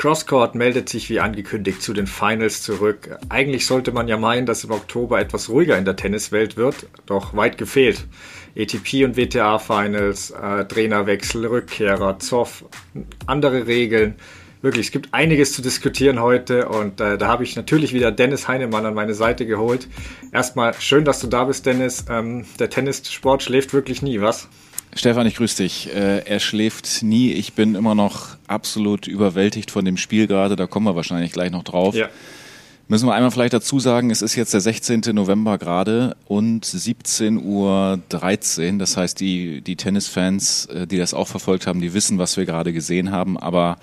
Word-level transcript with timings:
Crosscourt 0.00 0.54
meldet 0.54 0.88
sich 0.88 1.10
wie 1.10 1.20
angekündigt 1.20 1.82
zu 1.82 1.92
den 1.92 2.06
Finals 2.06 2.62
zurück. 2.62 3.18
Eigentlich 3.28 3.66
sollte 3.66 3.92
man 3.92 4.08
ja 4.08 4.16
meinen, 4.16 4.46
dass 4.46 4.64
im 4.64 4.70
Oktober 4.70 5.20
etwas 5.20 5.50
ruhiger 5.50 5.76
in 5.76 5.84
der 5.84 5.94
Tenniswelt 5.94 6.56
wird, 6.56 6.86
doch 7.04 7.36
weit 7.36 7.58
gefehlt. 7.58 8.06
ATP 8.56 9.04
und 9.04 9.18
WTA 9.18 9.58
Finals, 9.58 10.30
äh, 10.30 10.64
Trainerwechsel, 10.64 11.44
Rückkehrer, 11.44 12.18
Zoff, 12.18 12.64
andere 13.26 13.66
Regeln. 13.66 14.14
Wirklich, 14.62 14.86
es 14.86 14.92
gibt 14.92 15.12
einiges 15.12 15.52
zu 15.52 15.60
diskutieren 15.60 16.18
heute 16.18 16.70
und 16.70 16.98
äh, 17.02 17.18
da 17.18 17.28
habe 17.28 17.44
ich 17.44 17.54
natürlich 17.54 17.92
wieder 17.92 18.10
Dennis 18.10 18.48
Heinemann 18.48 18.86
an 18.86 18.94
meine 18.94 19.12
Seite 19.12 19.44
geholt. 19.44 19.86
Erstmal 20.32 20.72
schön, 20.80 21.04
dass 21.04 21.20
du 21.20 21.26
da 21.26 21.44
bist, 21.44 21.66
Dennis. 21.66 22.06
Ähm, 22.08 22.46
der 22.58 22.70
Tennissport 22.70 23.42
schläft 23.42 23.74
wirklich 23.74 24.00
nie, 24.00 24.22
was? 24.22 24.48
Stefan, 24.94 25.26
ich 25.26 25.36
grüße 25.36 25.62
dich. 25.62 25.94
Äh, 25.94 26.24
er 26.24 26.40
schläft 26.40 27.02
nie. 27.02 27.32
Ich 27.32 27.52
bin 27.52 27.74
immer 27.74 27.94
noch 27.94 28.36
absolut 28.48 29.06
überwältigt 29.06 29.70
von 29.70 29.84
dem 29.84 29.96
Spiel 29.96 30.26
gerade. 30.26 30.56
Da 30.56 30.66
kommen 30.66 30.86
wir 30.86 30.96
wahrscheinlich 30.96 31.32
gleich 31.32 31.50
noch 31.50 31.62
drauf. 31.62 31.94
Ja. 31.94 32.08
Müssen 32.90 33.06
wir 33.06 33.14
einmal 33.14 33.30
vielleicht 33.30 33.52
dazu 33.52 33.78
sagen, 33.78 34.10
es 34.10 34.20
ist 34.20 34.34
jetzt 34.34 34.52
der 34.52 34.60
16. 34.60 35.02
November 35.12 35.58
gerade 35.58 36.16
und 36.26 36.66
17.13 36.66 37.40
Uhr. 37.40 38.78
Das 38.78 38.96
heißt, 38.96 39.20
die, 39.20 39.60
die 39.60 39.76
Tennisfans, 39.76 40.66
äh, 40.66 40.88
die 40.88 40.98
das 40.98 41.14
auch 41.14 41.28
verfolgt 41.28 41.68
haben, 41.68 41.80
die 41.80 41.94
wissen, 41.94 42.18
was 42.18 42.36
wir 42.36 42.46
gerade 42.46 42.72
gesehen 42.72 43.12
haben. 43.12 43.38
Aber 43.38 43.78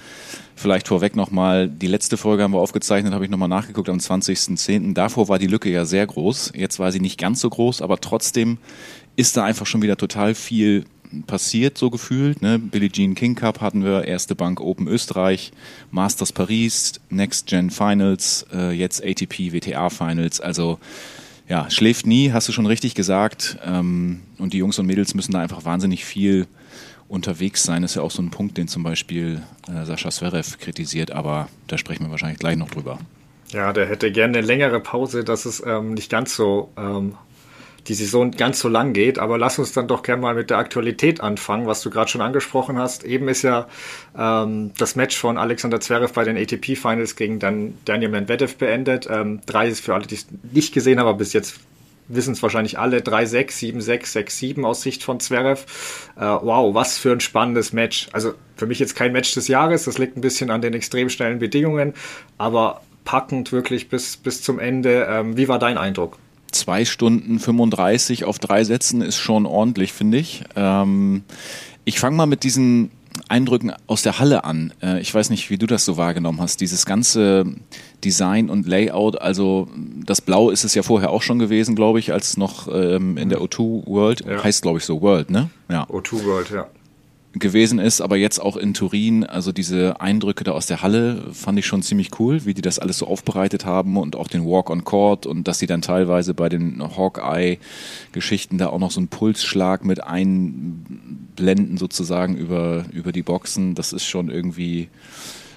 vielleicht 0.58 0.90
vorweg 0.90 1.16
nochmal, 1.16 1.70
die 1.70 1.88
letzte 1.88 2.18
Folge 2.18 2.44
haben 2.44 2.52
wir 2.52 2.60
aufgezeichnet, 2.60 3.14
habe 3.14 3.24
ich 3.24 3.32
nochmal 3.32 3.48
nachgeguckt 3.48 3.88
am 3.88 4.00
20.10. 4.00 4.94
Davor 4.94 5.30
war 5.30 5.40
die 5.40 5.48
Lücke 5.48 5.70
ja 5.70 5.86
sehr 5.86 6.06
groß. 6.06 6.52
Jetzt 6.54 6.78
war 6.78 6.92
sie 6.92 7.00
nicht 7.00 7.18
ganz 7.18 7.40
so 7.40 7.50
groß, 7.50 7.82
aber 7.82 8.02
trotzdem 8.02 8.58
ist 9.16 9.38
da 9.38 9.46
einfach 9.46 9.66
schon 9.66 9.82
wieder 9.82 9.96
total 9.96 10.36
viel 10.36 10.84
passiert, 11.26 11.78
so 11.78 11.90
gefühlt. 11.90 12.42
Ne? 12.42 12.60
Billie 12.60 12.92
Jean 12.92 13.16
King 13.16 13.36
Cup 13.36 13.62
hatten 13.62 13.84
wir, 13.84 14.06
erste 14.06 14.36
Bank 14.36 14.60
Open 14.62 14.88
Österreich, 14.88 15.52
Masters 15.92 16.32
Paris, 16.32 16.94
Next 17.10 17.48
Gen 17.48 17.70
Finals, 17.70 18.46
äh, 18.54 18.72
jetzt 18.72 19.04
ATP 19.04 19.54
WTA 19.54 19.90
Finals. 19.90 20.40
Also 20.42 20.80
ja, 21.48 21.70
schläft 21.70 22.06
nie, 22.06 22.32
hast 22.32 22.48
du 22.48 22.52
schon 22.52 22.66
richtig 22.66 22.96
gesagt. 22.96 23.58
Ähm, 23.66 24.22
und 24.38 24.54
die 24.54 24.58
Jungs 24.58 24.78
und 24.80 24.86
Mädels 24.86 25.14
müssen 25.14 25.32
da 25.32 25.40
einfach 25.40 25.66
wahnsinnig 25.66 26.06
viel 26.06 26.48
unterwegs 27.08 27.64
sein. 27.64 27.82
Das 27.82 27.92
ist 27.92 27.96
ja 27.96 28.02
auch 28.02 28.12
so 28.12 28.22
ein 28.22 28.32
Punkt, 28.32 28.58
den 28.58 28.68
zum 28.68 28.84
Beispiel 28.84 29.42
äh, 29.68 29.86
Sascha 29.86 30.10
Zverev 30.10 30.58
kritisiert, 30.60 31.12
aber 31.12 31.48
da 31.68 31.78
sprechen 31.78 32.04
wir 32.04 32.12
wahrscheinlich 32.12 32.40
gleich 32.40 32.58
noch 32.58 32.70
drüber. 32.70 33.00
Ja, 33.52 33.72
der 33.72 33.88
hätte 33.88 34.12
gerne 34.12 34.40
eine 34.40 34.46
längere 34.46 34.82
Pause, 34.82 35.24
dass 35.24 35.46
es 35.46 35.64
ähm, 35.66 35.94
nicht 35.94 36.12
ganz 36.12 36.36
so 36.36 36.70
ähm, 36.78 37.16
die 37.88 37.94
Saison 37.94 38.32
ganz 38.32 38.60
so 38.60 38.68
lang 38.68 38.94
geht. 38.94 39.20
Aber 39.20 39.38
lass 39.38 39.60
uns 39.60 39.72
dann 39.72 39.88
doch 39.88 40.04
gerne 40.04 40.22
mal 40.22 40.36
mit 40.36 40.50
der 40.50 40.58
Aktualität 40.58 41.22
anfangen, 41.22 41.68
was 41.68 41.82
du 41.82 41.90
gerade 41.90 42.10
schon 42.10 42.22
angesprochen 42.22 42.78
hast. 42.78 43.04
Eben 43.04 43.28
ist 43.28 43.44
ja 43.44 43.68
ähm, 44.18 44.72
das 44.78 44.96
Match 44.96 45.18
von 45.18 45.38
Alexander 45.38 45.80
Zverev 45.80 46.14
bei 46.14 46.24
den 46.24 46.38
ATP 46.38 46.76
Finals 46.76 47.16
gegen 47.16 47.40
dann 47.40 47.76
Daniel 47.86 48.10
Medvedev 48.10 48.58
beendet. 48.58 49.08
Ähm, 49.10 49.42
drei 49.46 49.68
ist 49.68 49.82
für 49.82 49.94
alle, 49.94 50.08
die 50.08 50.16
es 50.16 50.28
nicht 50.52 50.74
gesehen 50.74 51.00
haben, 51.00 51.08
aber 51.08 51.18
bis 51.18 51.34
jetzt 51.34 51.60
wissen 52.10 52.34
es 52.34 52.42
wahrscheinlich 52.42 52.80
alle, 52.80 53.00
3-6, 53.00 53.76
7-6, 53.76 54.28
6-7 54.56 54.64
aus 54.66 54.82
Sicht 54.82 55.04
von 55.04 55.20
Zverev. 55.20 55.66
Äh, 56.16 56.22
wow, 56.22 56.74
was 56.74 56.98
für 56.98 57.12
ein 57.12 57.20
spannendes 57.20 57.74
Match. 57.74 58.08
Also 58.14 58.34
für 58.56 58.66
mich 58.66 58.80
jetzt 58.80 58.96
kein 58.96 59.12
Match 59.12 59.34
des 59.34 59.48
Jahres, 59.48 59.86
das 59.86 59.98
liegt 59.98 60.18
ein 60.18 60.22
bisschen 60.22 60.50
an 60.50 60.62
den 60.62 60.74
extrem 60.74 61.10
schnellen 61.10 61.40
Bedingungen, 61.40 61.94
aber 62.38 62.82
packend 63.04 63.52
wirklich 63.52 63.90
bis, 63.90 64.18
bis 64.18 64.42
zum 64.42 64.60
Ende. 64.60 65.08
Ähm, 65.10 65.38
wie 65.38 65.48
war 65.48 65.60
dein 65.60 65.78
Eindruck? 65.78 66.18
Zwei 66.58 66.86
Stunden 66.86 67.40
35 67.40 68.26
auf 68.26 68.40
drei 68.40 68.64
Sätzen 68.64 69.02
ist 69.02 69.18
schon 69.18 69.46
ordentlich, 69.46 69.94
finde 69.94 70.18
ich. 70.18 70.44
Ähm, 70.56 71.24
ich 71.86 72.00
fange 72.00 72.18
mal 72.18 72.26
mit 72.26 72.44
diesen 72.44 72.92
Eindrücken 73.30 73.74
aus 73.88 74.04
der 74.04 74.20
Halle 74.20 74.44
an. 74.44 74.74
Äh, 74.82 75.00
ich 75.02 75.14
weiß 75.14 75.30
nicht, 75.30 75.50
wie 75.50 75.58
du 75.58 75.66
das 75.66 75.86
so 75.86 75.98
wahrgenommen 75.98 76.40
hast. 76.40 76.62
Dieses 76.62 76.86
ganze 76.86 77.46
Design 78.04 78.50
und 78.50 78.68
Layout, 78.68 79.20
also 79.22 79.68
das 80.06 80.22
Blau 80.22 80.50
ist 80.50 80.64
es 80.64 80.76
ja 80.76 80.84
vorher 80.84 81.10
auch 81.10 81.22
schon 81.22 81.40
gewesen, 81.40 81.76
glaube 81.76 82.00
ich, 82.00 82.14
als 82.14 82.38
noch 82.38 82.68
ähm, 82.72 83.18
in 83.18 83.30
der 83.30 83.40
O2 83.40 83.88
World, 83.88 84.24
ja. 84.26 84.44
heißt 84.44 84.62
glaube 84.62 84.80
ich 84.80 84.86
so 84.86 85.02
World, 85.02 85.30
ne? 85.30 85.50
Ja. 85.70 85.86
O2 85.86 86.26
World, 86.26 86.50
ja 86.52 86.68
gewesen 87.40 87.80
ist, 87.80 88.02
aber 88.02 88.18
jetzt 88.18 88.40
auch 88.40 88.58
in 88.58 88.74
Turin, 88.74 89.24
also 89.24 89.52
diese 89.52 90.00
Eindrücke 90.02 90.44
da 90.44 90.52
aus 90.52 90.66
der 90.66 90.82
Halle 90.82 91.24
fand 91.34 91.60
ich 91.60 91.66
schon 91.66 91.82
ziemlich 91.82 92.20
cool, 92.20 92.46
wie 92.46 92.54
die 92.54 92.62
das 92.62 92.80
alles 92.80 92.98
so 92.98 93.08
aufbereitet 93.08 93.66
haben 93.66 93.98
und 93.98 94.16
auch 94.16 94.28
den 94.28 94.46
Walk 94.46 94.70
on 94.70 94.84
Court 94.84 95.26
und 95.26 95.48
dass 95.48 95.60
sie 95.60 95.68
dann 95.68 95.82
teilweise 95.82 96.34
bei 96.34 96.50
den 96.50 96.82
Hawkeye-Geschichten 96.82 98.58
da 98.58 98.68
auch 98.68 98.80
noch 98.80 98.92
so 98.92 99.00
einen 99.00 99.08
Pulsschlag 99.08 99.86
mit 99.86 100.04
einblenden 100.04 101.78
sozusagen 101.78 102.38
über, 102.38 102.86
über 102.92 103.12
die 103.12 103.24
Boxen. 103.24 103.76
Das 103.76 103.94
ist 103.94 104.06
schon 104.06 104.30
irgendwie 104.30 104.90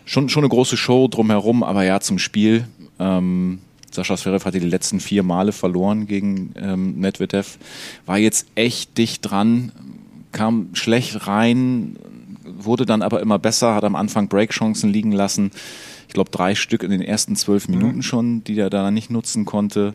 schon, 0.05 0.29
schon 0.29 0.45
eine 0.45 0.51
große 0.51 0.77
Show 0.77 1.09
drumherum, 1.09 1.63
aber 1.63 1.85
ja, 1.85 2.01
zum 2.01 2.19
Spiel. 2.19 2.67
Ähm, 2.99 3.61
Sascha 3.91 4.17
Zverev 4.17 4.45
hatte 4.45 4.61
die 4.61 4.69
letzten 4.69 5.01
vier 5.01 5.23
Male 5.23 5.53
verloren 5.53 6.07
gegen 6.07 6.53
ähm, 6.57 7.01
Medvedev, 7.01 7.59
war 8.07 8.19
jetzt 8.19 8.47
echt 8.55 8.97
dicht 8.99 9.29
dran, 9.29 9.73
kam 10.33 10.75
schlecht 10.75 11.27
rein, 11.27 11.97
wurde 12.45 12.87
dann 12.87 13.03
aber 13.03 13.21
immer 13.21 13.39
besser, 13.39 13.75
hat 13.75 13.85
am 13.85 13.97
Anfang 13.97 14.29
Breakchancen 14.29 14.93
liegen 14.93 15.13
lassen. 15.13 15.51
Ich 16.09 16.15
glaube, 16.15 16.31
drei 16.31 16.55
Stück 16.55 16.83
in 16.83 16.91
den 16.91 17.03
ersten 17.03 17.37
zwölf 17.37 17.69
mhm. 17.69 17.79
Minuten 17.79 18.03
schon, 18.03 18.45
die 18.45 18.59
er 18.59 18.71
da 18.71 18.91
nicht 18.91 19.11
nutzen 19.11 19.45
konnte. 19.45 19.95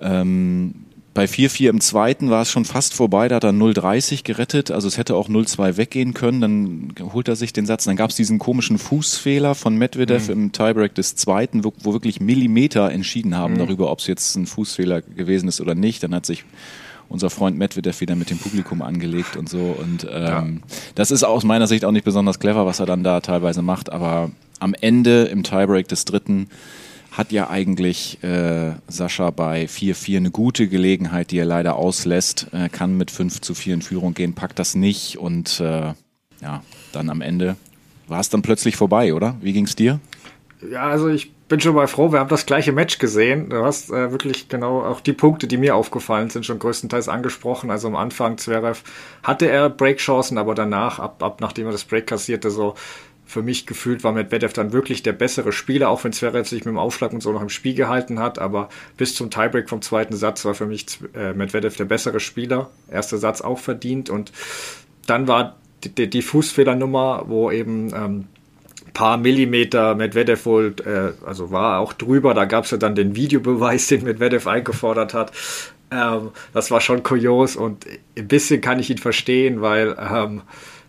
Ähm, 0.00 0.74
bei 1.12 1.24
4-4 1.24 1.68
im 1.70 1.80
zweiten 1.80 2.30
war 2.30 2.42
es 2.42 2.50
schon 2.50 2.64
fast 2.64 2.94
vorbei, 2.94 3.26
da 3.26 3.36
hat 3.36 3.44
er 3.44 3.50
0-30 3.50 4.22
gerettet, 4.22 4.70
also 4.70 4.86
es 4.86 4.96
hätte 4.96 5.16
auch 5.16 5.28
0-2 5.28 5.76
weggehen 5.76 6.14
können, 6.14 6.40
dann 6.40 7.12
holt 7.12 7.26
er 7.26 7.34
sich 7.34 7.52
den 7.52 7.66
Satz. 7.66 7.84
Dann 7.84 7.96
gab 7.96 8.10
es 8.10 8.16
diesen 8.16 8.38
komischen 8.38 8.78
Fußfehler 8.78 9.56
von 9.56 9.76
Medvedev 9.76 10.28
mhm. 10.28 10.32
im 10.32 10.52
Tiebreak 10.52 10.94
des 10.94 11.16
zweiten, 11.16 11.64
wo, 11.64 11.72
wo 11.82 11.92
wirklich 11.92 12.20
Millimeter 12.20 12.90
entschieden 12.92 13.36
haben 13.36 13.54
mhm. 13.54 13.58
darüber, 13.58 13.90
ob 13.90 13.98
es 13.98 14.06
jetzt 14.06 14.36
ein 14.36 14.46
Fußfehler 14.46 15.02
gewesen 15.02 15.48
ist 15.48 15.60
oder 15.60 15.74
nicht. 15.74 16.02
Dann 16.02 16.14
hat 16.14 16.26
sich 16.26 16.44
unser 17.10 17.28
Freund 17.28 17.58
Medvedev 17.58 18.00
wieder 18.00 18.16
mit 18.16 18.30
dem 18.30 18.38
Publikum 18.38 18.80
angelegt 18.80 19.36
und 19.36 19.48
so. 19.48 19.76
Und 19.78 20.06
ähm, 20.10 20.22
ja. 20.24 20.46
das 20.94 21.10
ist 21.10 21.24
aus 21.24 21.44
meiner 21.44 21.66
Sicht 21.66 21.84
auch 21.84 21.90
nicht 21.90 22.04
besonders 22.04 22.38
clever, 22.38 22.64
was 22.64 22.80
er 22.80 22.86
dann 22.86 23.04
da 23.04 23.20
teilweise 23.20 23.60
macht. 23.60 23.92
Aber 23.92 24.30
am 24.60 24.74
Ende 24.80 25.24
im 25.24 25.42
Tiebreak 25.42 25.88
des 25.88 26.04
dritten 26.04 26.48
hat 27.10 27.32
ja 27.32 27.50
eigentlich 27.50 28.22
äh, 28.22 28.74
Sascha 28.86 29.30
bei 29.30 29.64
4-4 29.64 30.16
eine 30.16 30.30
gute 30.30 30.68
Gelegenheit, 30.68 31.32
die 31.32 31.38
er 31.38 31.44
leider 31.44 31.74
auslässt. 31.74 32.46
Er 32.52 32.68
kann 32.68 32.96
mit 32.96 33.10
5 33.10 33.40
zu 33.40 33.54
4 33.54 33.74
in 33.74 33.82
Führung 33.82 34.14
gehen, 34.14 34.34
packt 34.34 34.60
das 34.60 34.76
nicht 34.76 35.18
und 35.18 35.58
äh, 35.58 35.92
ja, 36.40 36.62
dann 36.92 37.10
am 37.10 37.20
Ende 37.20 37.56
war 38.06 38.20
es 38.20 38.28
dann 38.28 38.42
plötzlich 38.42 38.76
vorbei, 38.76 39.12
oder? 39.12 39.36
Wie 39.40 39.52
ging 39.52 39.64
es 39.64 39.74
dir? 39.74 39.98
Ja, 40.70 40.84
also 40.84 41.08
ich 41.08 41.32
bin 41.50 41.60
schon 41.60 41.74
mal 41.74 41.88
froh, 41.88 42.12
wir 42.12 42.20
haben 42.20 42.28
das 42.28 42.46
gleiche 42.46 42.70
Match 42.70 42.98
gesehen. 42.98 43.50
Du 43.50 43.64
hast 43.64 43.90
äh, 43.90 44.12
wirklich 44.12 44.48
genau 44.48 44.82
auch 44.82 45.00
die 45.00 45.12
Punkte, 45.12 45.48
die 45.48 45.56
mir 45.56 45.74
aufgefallen 45.74 46.30
sind, 46.30 46.46
schon 46.46 46.60
größtenteils 46.60 47.08
angesprochen. 47.08 47.72
Also 47.72 47.88
am 47.88 47.96
Anfang 47.96 48.38
Zverev 48.38 48.82
hatte 49.24 49.50
er 49.50 49.68
Breakchancen, 49.68 50.38
aber 50.38 50.54
danach, 50.54 51.00
ab, 51.00 51.22
ab 51.24 51.40
nachdem 51.40 51.66
er 51.66 51.72
das 51.72 51.84
Break 51.84 52.06
kassierte, 52.06 52.50
so 52.50 52.76
für 53.26 53.42
mich 53.42 53.66
gefühlt 53.66 54.04
war 54.04 54.12
Medvedev 54.12 54.52
dann 54.52 54.72
wirklich 54.72 55.02
der 55.02 55.12
bessere 55.12 55.50
Spieler, 55.50 55.90
auch 55.90 56.04
wenn 56.04 56.12
Zverev 56.12 56.48
sich 56.48 56.64
mit 56.64 56.72
dem 56.72 56.78
Aufschlag 56.78 57.12
und 57.12 57.20
so 57.20 57.32
noch 57.32 57.42
im 57.42 57.48
Spiel 57.48 57.74
gehalten 57.74 58.20
hat. 58.20 58.38
Aber 58.38 58.68
bis 58.96 59.16
zum 59.16 59.28
Tiebreak 59.28 59.68
vom 59.68 59.82
zweiten 59.82 60.14
Satz 60.14 60.44
war 60.44 60.54
für 60.54 60.66
mich 60.66 60.86
äh, 61.14 61.32
Medvedev 61.32 61.76
der 61.76 61.84
bessere 61.84 62.20
Spieler. 62.20 62.70
Erster 62.88 63.18
Satz 63.18 63.40
auch 63.40 63.58
verdient 63.58 64.08
und 64.08 64.30
dann 65.06 65.26
war 65.26 65.56
die, 65.82 65.88
die, 65.88 66.08
die 66.08 66.22
Fußfehlernummer, 66.22 67.24
wo 67.26 67.50
eben 67.50 67.92
ähm, 67.92 68.28
paar 68.92 69.16
Millimeter 69.16 69.94
Medvedev 69.94 70.46
wohl, 70.46 70.74
äh, 70.84 71.26
also 71.26 71.50
war 71.50 71.80
auch 71.80 71.92
drüber, 71.92 72.34
da 72.34 72.44
gab 72.44 72.64
es 72.64 72.70
ja 72.70 72.78
dann 72.78 72.94
den 72.94 73.16
Videobeweis, 73.16 73.86
den 73.88 74.04
Medvedev 74.04 74.46
eingefordert 74.46 75.14
hat. 75.14 75.32
Ähm, 75.90 76.30
das 76.52 76.70
war 76.70 76.80
schon 76.80 77.02
kurios 77.02 77.56
und 77.56 77.86
ein 78.16 78.28
bisschen 78.28 78.60
kann 78.60 78.78
ich 78.78 78.90
ihn 78.90 78.98
verstehen, 78.98 79.60
weil 79.60 79.96
ähm, 79.98 80.42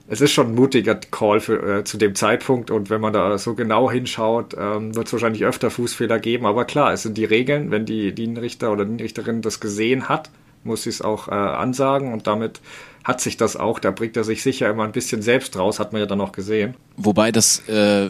es 0.07 0.21
ist 0.21 0.31
schon 0.31 0.49
ein 0.49 0.55
mutiger 0.55 0.95
Call 0.95 1.39
für, 1.39 1.79
äh, 1.79 1.83
zu 1.83 1.97
dem 1.97 2.15
Zeitpunkt 2.15 2.69
und 2.69 2.89
wenn 2.89 3.01
man 3.01 3.13
da 3.13 3.37
so 3.37 3.55
genau 3.55 3.89
hinschaut, 3.89 4.55
ähm, 4.59 4.95
wird 4.95 5.07
es 5.07 5.13
wahrscheinlich 5.13 5.45
öfter 5.45 5.71
Fußfehler 5.71 6.19
geben, 6.19 6.45
aber 6.45 6.65
klar, 6.65 6.93
es 6.93 7.03
sind 7.03 7.17
die 7.17 7.25
Regeln, 7.25 7.71
wenn 7.71 7.85
die 7.85 8.11
Linienrichter 8.11 8.71
oder 8.71 8.83
Linienrichterin 8.83 9.41
das 9.41 9.59
gesehen 9.59 10.09
hat, 10.09 10.29
muss 10.63 10.83
sie 10.83 10.89
es 10.89 11.01
auch 11.01 11.27
äh, 11.27 11.31
ansagen 11.31 12.13
und 12.13 12.27
damit 12.27 12.61
hat 13.03 13.21
sich 13.21 13.37
das 13.37 13.55
auch. 13.55 13.79
Da 13.79 13.91
bringt 13.91 14.17
er 14.17 14.23
sich 14.23 14.43
sicher 14.43 14.69
immer 14.69 14.83
ein 14.83 14.91
bisschen 14.91 15.21
selbst 15.21 15.57
raus, 15.57 15.79
hat 15.79 15.93
man 15.93 16.01
ja 16.01 16.05
dann 16.05 16.21
auch 16.21 16.31
gesehen. 16.31 16.75
Wobei 16.97 17.31
das 17.31 17.67
äh, 17.67 18.09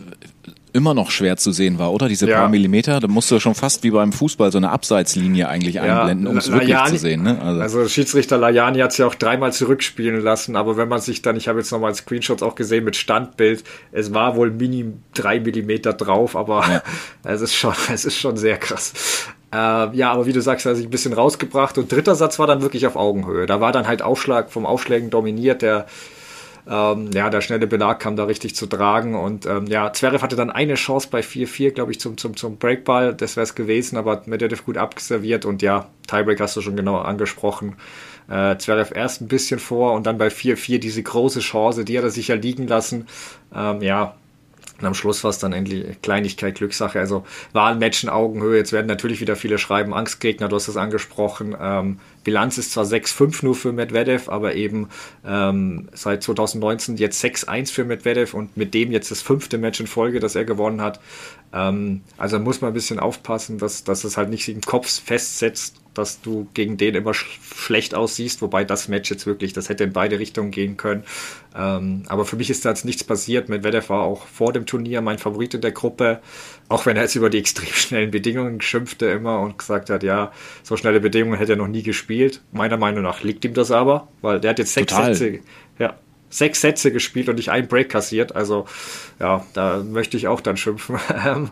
immer 0.73 0.93
noch 0.93 1.11
schwer 1.11 1.37
zu 1.37 1.51
sehen 1.51 1.79
war, 1.79 1.91
oder? 1.91 2.07
Diese 2.07 2.27
ja. 2.29 2.39
paar 2.39 2.49
Millimeter, 2.49 2.99
da 2.99 3.07
musst 3.07 3.29
du 3.31 3.39
schon 3.39 3.55
fast 3.55 3.83
wie 3.83 3.91
beim 3.91 4.11
Fußball 4.11 4.51
so 4.51 4.57
eine 4.57 4.69
Abseitslinie 4.69 5.47
eigentlich 5.47 5.75
ja. 5.75 5.83
einblenden, 5.83 6.27
um 6.27 6.37
es 6.37 6.51
wirklich 6.51 6.77
zu 6.85 6.97
sehen. 6.97 7.23
Ne? 7.23 7.41
Also. 7.41 7.61
also 7.61 7.87
Schiedsrichter 7.87 8.37
Lajani 8.37 8.79
hat 8.79 8.91
es 8.91 8.97
ja 8.97 9.07
auch 9.07 9.15
dreimal 9.15 9.53
zurückspielen 9.53 10.21
lassen, 10.21 10.55
aber 10.55 10.77
wenn 10.77 10.87
man 10.87 11.01
sich 11.01 11.21
dann, 11.21 11.35
ich 11.35 11.47
habe 11.47 11.59
jetzt 11.59 11.71
nochmal 11.71 11.93
Screenshots 11.93 12.43
auch 12.43 12.55
gesehen 12.55 12.83
mit 12.83 12.95
Standbild, 12.95 13.63
es 13.91 14.13
war 14.13 14.35
wohl 14.35 14.51
minim 14.51 15.01
drei 15.13 15.39
Millimeter 15.39 15.93
drauf, 15.93 16.35
aber 16.35 16.65
ja. 16.69 16.83
es 17.31 17.41
ist 17.41 17.55
schon, 17.55 17.73
es 17.93 18.05
ist 18.05 18.17
schon 18.17 18.37
sehr 18.37 18.57
krass. 18.57 18.93
Äh, 19.53 19.95
ja, 19.95 20.11
aber 20.11 20.25
wie 20.25 20.33
du 20.33 20.41
sagst, 20.41 20.65
er 20.65 20.71
hat 20.71 20.77
sich 20.77 20.87
ein 20.87 20.91
bisschen 20.91 21.13
rausgebracht 21.13 21.77
und 21.77 21.91
dritter 21.91 22.15
Satz 22.15 22.39
war 22.39 22.47
dann 22.47 22.61
wirklich 22.61 22.87
auf 22.87 22.95
Augenhöhe. 22.95 23.45
Da 23.45 23.59
war 23.61 23.71
dann 23.71 23.87
halt 23.87 24.01
Aufschlag 24.01 24.49
vom 24.51 24.65
Aufschlägen 24.65 25.09
dominiert, 25.09 25.61
der 25.61 25.85
Ähm, 26.67 27.09
ja, 27.11 27.31
der 27.31 27.41
schnelle 27.41 27.65
Belag 27.65 27.99
kam 27.99 28.15
da 28.15 28.25
richtig 28.25 28.55
zu 28.55 28.67
tragen 28.67 29.15
und 29.15 29.47
ähm, 29.47 29.65
ja, 29.65 29.91
Zverev 29.93 30.21
hatte 30.21 30.35
dann 30.35 30.51
eine 30.51 30.75
Chance 30.75 31.07
bei 31.09 31.21
4-4, 31.21 31.71
glaube 31.71 31.91
ich, 31.91 31.99
zum, 31.99 32.17
zum, 32.17 32.35
zum 32.37 32.57
Breakball, 32.57 33.15
das 33.15 33.35
wäre 33.35 33.45
es 33.45 33.55
gewesen, 33.55 33.97
aber 33.97 34.21
Medvedev 34.27 34.63
gut 34.63 34.77
abserviert 34.77 35.43
und 35.45 35.63
ja, 35.63 35.87
Tiebreak 36.07 36.39
hast 36.39 36.55
du 36.55 36.61
schon 36.61 36.75
genau 36.75 36.97
angesprochen. 36.99 37.77
Äh, 38.29 38.57
Zverev 38.57 38.93
erst 38.93 39.21
ein 39.21 39.27
bisschen 39.27 39.59
vor 39.59 39.93
und 39.93 40.05
dann 40.05 40.19
bei 40.19 40.27
4-4 40.27 40.77
diese 40.79 41.01
große 41.01 41.39
Chance, 41.39 41.83
die 41.83 41.97
hat 41.97 42.03
er 42.05 42.11
sich 42.11 42.27
ja 42.27 42.35
liegen 42.35 42.67
lassen. 42.67 43.07
Ähm, 43.53 43.81
ja, 43.81 44.15
und 44.81 44.87
am 44.87 44.93
Schluss 44.93 45.23
war 45.23 45.29
es 45.29 45.39
dann 45.39 45.53
endlich 45.53 46.01
Kleinigkeit, 46.01 46.55
Glückssache. 46.55 46.99
Also 46.99 47.25
war 47.53 47.71
in 47.71 47.79
Augenhöhe. 48.09 48.57
Jetzt 48.57 48.73
werden 48.73 48.87
natürlich 48.87 49.21
wieder 49.21 49.35
viele 49.35 49.57
schreiben, 49.57 49.93
Angstgegner, 49.93 50.47
du 50.47 50.55
hast 50.55 50.67
es 50.67 50.77
angesprochen. 50.77 51.55
Ähm, 51.59 51.99
Bilanz 52.23 52.57
ist 52.57 52.71
zwar 52.71 52.85
6-5 52.85 53.43
nur 53.43 53.55
für 53.55 53.71
Medvedev, 53.71 54.29
aber 54.29 54.55
eben 54.55 54.89
ähm, 55.25 55.89
seit 55.93 56.23
2019 56.23 56.97
jetzt 56.97 57.23
6-1 57.23 57.71
für 57.71 57.85
Medvedev 57.85 58.33
und 58.33 58.55
mit 58.57 58.73
dem 58.73 58.91
jetzt 58.91 59.11
das 59.11 59.21
fünfte 59.21 59.57
Match 59.57 59.79
in 59.79 59.87
Folge, 59.87 60.19
das 60.19 60.35
er 60.35 60.45
gewonnen 60.45 60.81
hat. 60.81 60.99
Ähm, 61.53 62.01
also 62.17 62.39
muss 62.39 62.61
man 62.61 62.71
ein 62.71 62.73
bisschen 62.73 62.99
aufpassen, 62.99 63.57
dass, 63.57 63.83
dass 63.83 64.03
es 64.03 64.17
halt 64.17 64.29
nicht 64.29 64.47
im 64.47 64.61
Kopf 64.61 65.01
festsetzt 65.01 65.81
dass 65.93 66.21
du 66.21 66.47
gegen 66.53 66.77
den 66.77 66.95
immer 66.95 67.13
sch 67.13 67.25
schlecht 67.55 67.95
aussiehst, 67.95 68.41
wobei 68.41 68.63
das 68.63 68.87
Match 68.87 69.11
jetzt 69.11 69.25
wirklich, 69.25 69.53
das 69.53 69.69
hätte 69.69 69.83
in 69.83 69.93
beide 69.93 70.19
Richtungen 70.19 70.51
gehen 70.51 70.77
können. 70.77 71.03
Ähm, 71.55 72.03
aber 72.07 72.25
für 72.25 72.37
mich 72.37 72.49
ist 72.49 72.63
da 72.63 72.69
jetzt 72.69 72.85
nichts 72.85 73.03
passiert. 73.03 73.49
Medvedev 73.49 73.89
war 73.89 74.01
auch 74.01 74.25
vor 74.25 74.53
dem 74.53 74.65
Turnier 74.65 75.01
mein 75.01 75.19
Favorit 75.19 75.53
in 75.53 75.61
der 75.61 75.71
Gruppe, 75.71 76.21
auch 76.69 76.85
wenn 76.85 76.95
er 76.95 77.03
jetzt 77.03 77.15
über 77.15 77.29
die 77.29 77.37
extrem 77.39 77.73
schnellen 77.73 78.11
Bedingungen 78.11 78.61
schimpfte 78.61 79.07
immer 79.07 79.39
und 79.39 79.57
gesagt 79.57 79.89
hat, 79.89 80.03
ja, 80.03 80.31
so 80.63 80.77
schnelle 80.77 81.01
Bedingungen 81.01 81.37
hätte 81.37 81.53
er 81.53 81.57
noch 81.57 81.67
nie 81.67 81.83
gespielt. 81.83 82.10
Meiner 82.51 82.77
Meinung 82.77 83.03
nach 83.03 83.23
liegt 83.23 83.45
ihm 83.45 83.53
das 83.53 83.71
aber, 83.71 84.07
weil 84.21 84.39
der 84.39 84.51
hat 84.51 84.59
jetzt 84.59 84.73
sechs 84.73 84.93
Total. 84.93 85.15
Sätze, 85.15 85.39
ja, 85.79 85.95
sechs 86.29 86.61
Sätze 86.61 86.91
gespielt 86.91 87.29
und 87.29 87.35
nicht 87.35 87.49
einen 87.49 87.67
Break 87.67 87.89
kassiert. 87.89 88.35
Also 88.35 88.65
ja, 89.19 89.45
da 89.53 89.83
möchte 89.83 90.17
ich 90.17 90.27
auch 90.27 90.41
dann 90.41 90.57
schimpfen. 90.57 90.97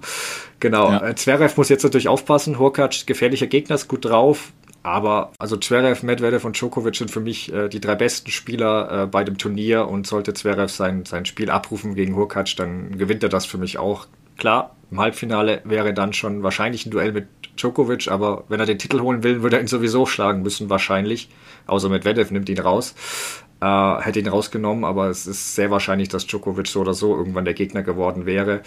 Genau. 0.61 0.91
Ja. 0.91 1.07
Äh, 1.07 1.15
Zverev 1.15 1.55
muss 1.55 1.69
jetzt 1.69 1.83
natürlich 1.83 2.09
aufpassen. 2.09 2.59
Hurkacz, 2.59 3.05
gefährlicher 3.05 3.47
Gegner, 3.47 3.75
ist 3.75 3.87
gut 3.87 4.03
drauf. 4.03 4.51
Aber 4.83 5.31
also 5.37 5.57
Zverev, 5.57 6.05
Medvedev 6.05 6.45
und 6.45 6.59
Djokovic 6.59 6.95
sind 6.95 7.11
für 7.11 7.19
mich 7.19 7.51
äh, 7.53 7.67
die 7.69 7.79
drei 7.79 7.95
besten 7.95 8.31
Spieler 8.31 9.03
äh, 9.03 9.07
bei 9.07 9.23
dem 9.23 9.37
Turnier 9.37 9.87
und 9.87 10.07
sollte 10.07 10.33
Zverev 10.33 10.71
sein, 10.71 11.05
sein 11.05 11.25
Spiel 11.25 11.49
abrufen 11.49 11.95
gegen 11.95 12.15
Hurkacz, 12.15 12.55
dann 12.55 12.97
gewinnt 12.97 13.23
er 13.23 13.29
das 13.29 13.45
für 13.45 13.57
mich 13.57 13.77
auch. 13.77 14.07
Klar, 14.37 14.75
im 14.89 14.99
Halbfinale 14.99 15.61
wäre 15.65 15.93
dann 15.93 16.13
schon 16.13 16.43
wahrscheinlich 16.43 16.85
ein 16.85 16.91
Duell 16.91 17.11
mit 17.11 17.27
Djokovic, 17.61 18.07
aber 18.07 18.43
wenn 18.47 18.59
er 18.59 18.65
den 18.65 18.79
Titel 18.79 19.01
holen 19.01 19.23
will, 19.23 19.41
würde 19.41 19.57
er 19.57 19.61
ihn 19.61 19.67
sowieso 19.67 20.05
schlagen 20.05 20.41
müssen, 20.41 20.69
wahrscheinlich. 20.69 21.29
Außer 21.67 21.89
Medvedev 21.89 22.31
nimmt 22.31 22.49
ihn 22.49 22.59
raus 22.59 22.95
äh, 23.61 24.01
hätte 24.01 24.19
ihn 24.19 24.27
rausgenommen, 24.27 24.83
aber 24.83 25.09
es 25.09 25.27
ist 25.27 25.55
sehr 25.55 25.71
wahrscheinlich, 25.71 26.09
dass 26.09 26.27
Djokovic 26.27 26.67
so 26.67 26.81
oder 26.81 26.93
so 26.93 27.15
irgendwann 27.15 27.45
der 27.45 27.53
Gegner 27.53 27.83
geworden 27.83 28.25
wäre. 28.25 28.61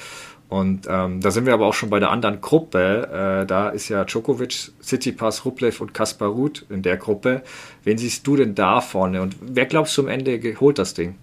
Und 0.49 0.87
ähm, 0.89 1.23
da 1.23 1.31
sind 1.31 1.47
wir 1.47 1.55
aber 1.55 1.67
auch 1.67 1.75
schon 1.75 1.89
bei 1.89 1.99
der 1.99 2.11
anderen 2.11 2.43
Gruppe. 2.43 3.43
Äh, 3.43 3.47
da 3.47 3.71
ist 3.71 3.89
ja 3.89 4.05
Djokovic, 4.05 4.73
Tsitsipas, 4.83 5.45
Rublev 5.47 5.81
und 5.81 5.95
Kaspar 5.95 6.29
Ruth 6.29 6.67
in 6.69 6.83
der 6.83 6.99
Gruppe. 6.99 7.43
Wen 7.85 7.97
siehst 7.97 8.27
du 8.27 8.37
denn 8.37 8.55
da 8.55 8.81
vorne? 8.83 9.23
Und 9.23 9.37
wer 9.41 9.65
glaubst 9.65 9.97
du 9.97 10.03
am 10.03 10.09
Ende 10.09 10.39
holt 10.61 10.79
das 10.79 10.93
Ding? 10.93 11.17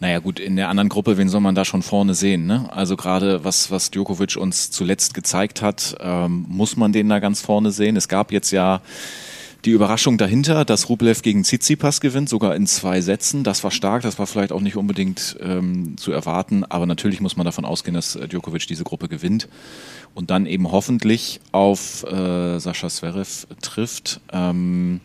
Naja 0.00 0.18
gut, 0.18 0.40
in 0.40 0.56
der 0.56 0.70
anderen 0.70 0.88
Gruppe, 0.88 1.18
wen 1.18 1.28
soll 1.28 1.42
man 1.42 1.54
da 1.54 1.66
schon 1.66 1.82
vorne 1.82 2.14
sehen? 2.14 2.46
Ne? 2.46 2.72
Also 2.72 2.96
gerade 2.96 3.44
was, 3.44 3.70
was 3.70 3.90
Djokovic 3.90 4.36
uns 4.36 4.70
zuletzt 4.70 5.12
gezeigt 5.12 5.60
hat, 5.60 5.94
ähm, 6.00 6.46
muss 6.48 6.78
man 6.78 6.92
den 6.92 7.10
da 7.10 7.18
ganz 7.18 7.42
vorne 7.42 7.70
sehen. 7.70 7.96
Es 7.96 8.08
gab 8.08 8.32
jetzt 8.32 8.50
ja 8.50 8.80
die 9.66 9.72
Überraschung 9.72 10.16
dahinter, 10.16 10.64
dass 10.64 10.88
Rublev 10.88 11.20
gegen 11.20 11.44
Tsitsipas 11.44 12.00
gewinnt, 12.00 12.30
sogar 12.30 12.56
in 12.56 12.66
zwei 12.66 13.02
Sätzen, 13.02 13.44
das 13.44 13.62
war 13.62 13.70
stark, 13.70 14.00
das 14.00 14.18
war 14.18 14.26
vielleicht 14.26 14.52
auch 14.52 14.62
nicht 14.62 14.76
unbedingt 14.76 15.36
ähm, 15.40 15.98
zu 15.98 16.12
erwarten, 16.12 16.64
aber 16.64 16.86
natürlich 16.86 17.20
muss 17.20 17.36
man 17.36 17.44
davon 17.44 17.66
ausgehen, 17.66 17.94
dass 17.94 18.16
äh, 18.16 18.26
Djokovic 18.26 18.66
diese 18.66 18.84
Gruppe 18.84 19.08
gewinnt 19.08 19.48
und 20.14 20.30
dann 20.30 20.46
eben 20.46 20.72
hoffentlich 20.72 21.40
auf 21.52 22.04
äh, 22.04 22.58
Sascha 22.58 22.88
Zverev 22.88 23.46
trifft. 23.60 24.22
Ähm, 24.32 25.00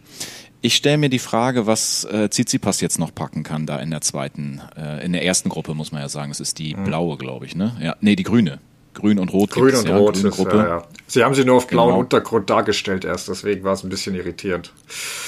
ich 0.65 0.75
stelle 0.75 0.97
mir 0.97 1.09
die 1.09 1.19
Frage, 1.19 1.67
was 1.67 2.06
äh, 2.06 2.27
Tsitsipas 2.27 2.81
jetzt 2.81 2.97
noch 2.97 3.13
packen 3.13 3.44
kann 3.44 3.67
da 3.67 3.77
in 3.77 3.91
der 3.91 4.01
zweiten, 4.01 4.62
äh, 4.75 5.06
in 5.06 5.13
der 5.13 5.23
ersten 5.23 5.50
Gruppe, 5.50 5.75
muss 5.75 5.91
man 5.91 6.01
ja 6.01 6.09
sagen. 6.09 6.31
Es 6.31 6.39
ist 6.39 6.57
die 6.57 6.75
mhm. 6.75 6.85
blaue, 6.85 7.17
glaube 7.17 7.45
ich, 7.45 7.56
ne? 7.56 7.77
Ja, 7.79 7.95
nee, 8.01 8.15
die 8.15 8.23
grüne. 8.23 8.59
Grün 8.95 9.19
und 9.19 9.31
Rot. 9.31 9.51
Grün 9.51 9.75
und 9.75 9.88
ja, 9.88 9.97
Rot. 9.97 10.17
Ist, 10.17 10.31
Gruppe. 10.31 10.57
Ja, 10.57 10.67
ja. 10.67 10.88
Sie 11.06 11.23
haben 11.23 11.35
sie 11.35 11.45
nur 11.45 11.57
auf 11.57 11.67
blauen 11.67 11.89
genau. 11.89 12.00
Untergrund 12.00 12.50
dargestellt 12.50 13.06
erst, 13.06 13.27
deswegen 13.27 13.63
war 13.63 13.73
es 13.73 13.83
ein 13.83 13.89
bisschen 13.89 14.15
irritierend. 14.15 14.73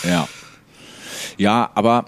Ja. 0.04 0.28
Ja, 1.38 1.70
aber 1.76 2.06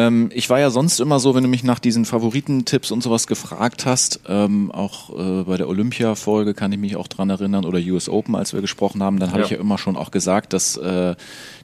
ähm, 0.00 0.30
ich 0.32 0.48
war 0.48 0.58
ja 0.58 0.70
sonst 0.70 0.98
immer 0.98 1.20
so, 1.20 1.34
wenn 1.34 1.42
du 1.42 1.48
mich 1.48 1.62
nach 1.62 1.78
diesen 1.78 2.06
Favoritentipps 2.06 2.90
und 2.90 3.02
sowas 3.02 3.26
gefragt 3.26 3.84
hast, 3.84 4.20
ähm, 4.26 4.70
auch 4.70 5.10
äh, 5.10 5.44
bei 5.44 5.58
der 5.58 5.68
Olympia-Folge 5.68 6.54
kann 6.54 6.72
ich 6.72 6.78
mich 6.78 6.96
auch 6.96 7.06
dran 7.06 7.28
erinnern 7.28 7.66
oder 7.66 7.78
US 7.78 8.08
Open, 8.08 8.34
als 8.34 8.54
wir 8.54 8.62
gesprochen 8.62 9.02
haben, 9.02 9.18
dann 9.18 9.32
habe 9.32 9.42
ich 9.42 9.50
ja 9.50 9.58
immer 9.58 9.76
schon 9.76 9.96
auch 9.96 10.10
gesagt, 10.10 10.54
dass 10.54 10.78
äh, 10.78 11.14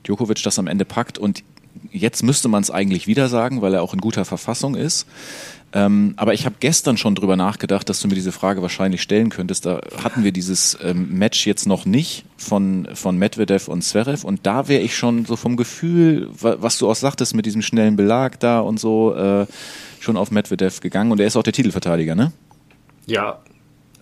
Djokovic 0.05 0.43
das 0.43 0.59
am 0.59 0.67
Ende 0.67 0.85
packt 0.85 1.19
und 1.19 1.45
jetzt 1.93 2.23
müsste 2.23 2.49
man 2.49 2.63
es 2.63 2.71
eigentlich 2.71 3.07
wieder 3.07 3.29
sagen, 3.29 3.63
weil 3.63 3.75
er 3.75 3.83
auch 3.83 3.95
in 3.95 4.01
guter 4.01 4.25
Verfassung 4.25 4.75
ist. 4.75 5.07
Ähm, 5.73 6.15
aber 6.17 6.33
ich 6.33 6.47
habe 6.47 6.57
gestern 6.61 6.97
schon 6.97 7.15
drüber 7.15 7.37
nachgedacht, 7.37 7.89
dass 7.89 8.01
du 8.01 8.09
mir 8.09 8.15
diese 8.15 8.33
Frage 8.33 8.63
wahrscheinlich 8.63 9.03
stellen 9.03 9.31
könntest. 9.31 9.67
Da 9.67 9.81
hatten 10.03 10.25
wir 10.25 10.33
dieses 10.33 10.79
ähm, 10.83 11.19
Match 11.19 11.47
jetzt 11.47 11.67
noch 11.67 11.85
nicht 11.85 12.25
von, 12.37 12.89
von 12.95 13.19
Medvedev 13.19 13.69
und 13.69 13.83
Zverev 13.83 14.25
und 14.25 14.47
da 14.47 14.69
wäre 14.69 14.83
ich 14.83 14.97
schon 14.97 15.25
so 15.25 15.37
vom 15.37 15.57
Gefühl, 15.57 16.31
was 16.33 16.79
du 16.79 16.89
auch 16.89 16.95
sagtest 16.95 17.35
mit 17.35 17.47
diesem 17.47 17.63
schnellen 17.63 17.97
Belag 17.97 18.39
da 18.41 18.61
und 18.61 18.79
so, 18.79 19.15
äh, 19.15 19.47
schon 20.01 20.17
auf 20.17 20.31
Medvedev 20.31 20.81
gegangen 20.81 21.11
und 21.11 21.21
er 21.21 21.27
ist 21.27 21.37
auch 21.37 21.43
der 21.43 21.53
Titelverteidiger, 21.53 22.15
ne? 22.15 22.33
Ja, 23.07 23.41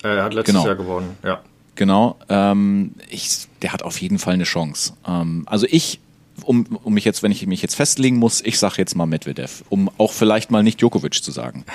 er 0.03 0.23
hat 0.23 0.33
letztes 0.33 0.53
genau. 0.53 0.67
Jahr 0.67 0.75
gewonnen, 0.75 1.17
ja. 1.23 1.41
Genau, 1.75 2.17
ähm, 2.29 2.91
ich, 3.09 3.47
der 3.61 3.73
hat 3.73 3.83
auf 3.83 3.99
jeden 3.99 4.17
Fall 4.19 4.35
eine 4.35 4.45
Chance. 4.45 4.93
Ähm, 5.05 5.43
also 5.45 5.67
ich 5.69 5.99
um, 6.43 6.79
um 6.83 6.93
mich 6.93 7.05
jetzt, 7.05 7.23
wenn 7.23 7.31
ich 7.31 7.45
mich 7.47 7.61
jetzt 7.61 7.75
festlegen 7.75 8.17
muss, 8.17 8.41
ich 8.41 8.59
sage 8.59 8.75
jetzt 8.77 8.95
mal 8.95 9.05
Medvedev, 9.05 9.63
um 9.69 9.89
auch 9.97 10.11
vielleicht 10.11 10.51
mal 10.51 10.63
nicht 10.63 10.81
Djokovic 10.81 11.23
zu 11.23 11.31
sagen. 11.31 11.65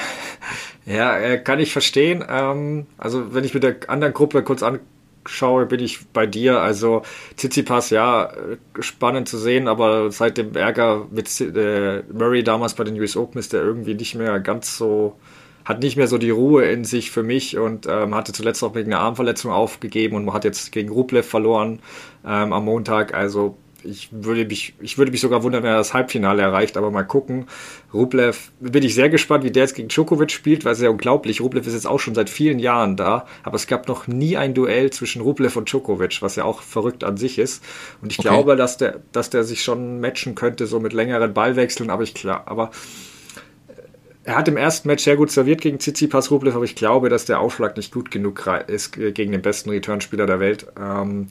Ja, 0.87 1.17
äh, 1.19 1.39
kann 1.39 1.61
ich 1.61 1.73
verstehen. 1.73 2.25
Ähm, 2.29 2.87
also 2.99 3.35
wenn 3.35 3.45
ich 3.45 3.55
mit 3.55 3.63
der 3.63 3.77
anderen 3.89 4.13
Gruppe 4.13 4.43
kurz 4.43 4.63
anschaue, 4.63 5.67
bin 5.67 5.81
ich 5.81 6.07
bei 6.09 6.27
dir. 6.27 6.61
Also 6.61 7.03
Tsitsipas, 7.37 7.91
ja, 7.91 8.25
äh, 8.25 8.57
spannend 8.81 9.29
zu 9.29 9.39
sehen, 9.39 9.69
aber 9.69 10.11
seit 10.11 10.39
dem 10.39 10.55
Ärger 10.57 11.07
mit 11.11 11.41
äh, 11.41 12.03
Murray 12.13 12.43
damals 12.43 12.75
bei 12.75 12.85
den 12.85 12.99
US 13.01 13.17
Open 13.17 13.39
ist 13.39 13.55
er 13.55 13.63
irgendwie 13.63 13.95
nicht 13.95 14.15
mehr 14.15 14.41
ganz 14.41 14.77
so 14.77 15.17
hat 15.65 15.83
nicht 15.83 15.97
mehr 15.97 16.09
so 16.09 16.19
die 16.19 16.31
Ruhe 16.31 16.65
in 16.65 16.85
sich 16.85 17.11
für 17.11 17.23
mich 17.23 17.59
und 17.59 17.87
ähm, 17.87 18.15
hatte 18.15 18.33
zuletzt 18.33 18.65
auch 18.65 18.75
wegen 18.75 18.93
einer 18.93 19.03
Armverletzung 19.03 19.53
aufgegeben 19.53 20.17
und 20.17 20.33
hat 20.33 20.45
jetzt 20.45 20.73
gegen 20.73 20.89
Rublev 20.89 21.27
verloren 21.29 21.81
ähm, 22.27 22.53
am 22.53 22.65
Montag. 22.65 23.15
Also 23.15 23.57
ich 23.85 24.09
würde 24.11 24.45
mich, 24.45 24.75
ich 24.81 24.99
würde 24.99 25.11
mich 25.13 25.21
sogar 25.21 25.43
wundern, 25.43 25.63
wenn 25.63 25.71
er 25.71 25.77
das 25.77 25.95
Halbfinale 25.95 26.43
erreicht, 26.43 26.77
aber 26.77 26.91
mal 26.91 27.05
gucken. 27.05 27.47
Rublev, 27.93 28.51
bin 28.61 28.83
ich 28.83 28.95
sehr 28.95 29.09
gespannt, 29.09 29.45
wie 29.45 29.51
der 29.51 29.65
jetzt 29.65 29.75
gegen 29.75 29.89
Djokovic 29.89 30.31
spielt, 30.31 30.65
weil 30.65 30.73
es 30.73 30.81
ja 30.81 30.91
unglaublich. 30.91 31.41
Rublev 31.41 31.67
ist 31.67 31.75
jetzt 31.75 31.87
auch 31.87 32.01
schon 32.01 32.15
seit 32.15 32.31
vielen 32.31 32.59
Jahren 32.59 32.97
da, 32.97 33.27
aber 33.43 33.57
es 33.57 33.67
gab 33.67 33.89
noch 33.89 34.07
nie 34.07 34.37
ein 34.37 34.55
Duell 34.55 34.91
zwischen 34.91 35.23
Rublev 35.23 35.57
und 35.57 35.71
Djokovic, 35.71 36.23
was 36.23 36.37
ja 36.37 36.45
auch 36.45 36.63
verrückt 36.63 37.05
an 37.05 37.17
sich 37.17 37.39
ist. 37.39 37.63
Und 38.03 38.13
ich 38.13 38.19
okay. 38.19 38.29
glaube, 38.29 38.57
dass 38.57 38.77
der, 38.77 39.01
dass 39.13 39.31
der 39.31 39.45
sich 39.45 39.63
schon 39.63 40.01
matchen 40.01 40.35
könnte, 40.35 40.67
so 40.67 40.81
mit 40.81 40.93
längeren 40.93 41.35
Ballwechseln, 41.35 41.91
aber 41.91 42.03
ich 42.03 42.15
klar, 42.15 42.45
aber 42.47 42.71
er 44.25 44.37
hat 44.37 44.49
im 44.49 44.57
ersten 44.57 44.89
Match 44.89 45.05
sehr 45.05 45.17
gut 45.17 45.31
serviert 45.31 45.61
gegen 45.61 45.79
Tsitsipas 45.79 46.31
Rublev, 46.31 46.55
aber 46.55 46.65
ich 46.65 46.75
glaube, 46.75 47.09
dass 47.09 47.25
der 47.25 47.41
Aufschlag 47.41 47.77
nicht 47.77 47.93
gut 47.93 48.11
genug 48.11 48.47
ist 48.67 48.93
gegen 48.93 49.33
den 49.33 49.43
besten 49.43 49.71
Returnspieler 49.71 50.27
der 50.27 50.41
Welt. 50.41 50.67
Ähm, 50.79 51.29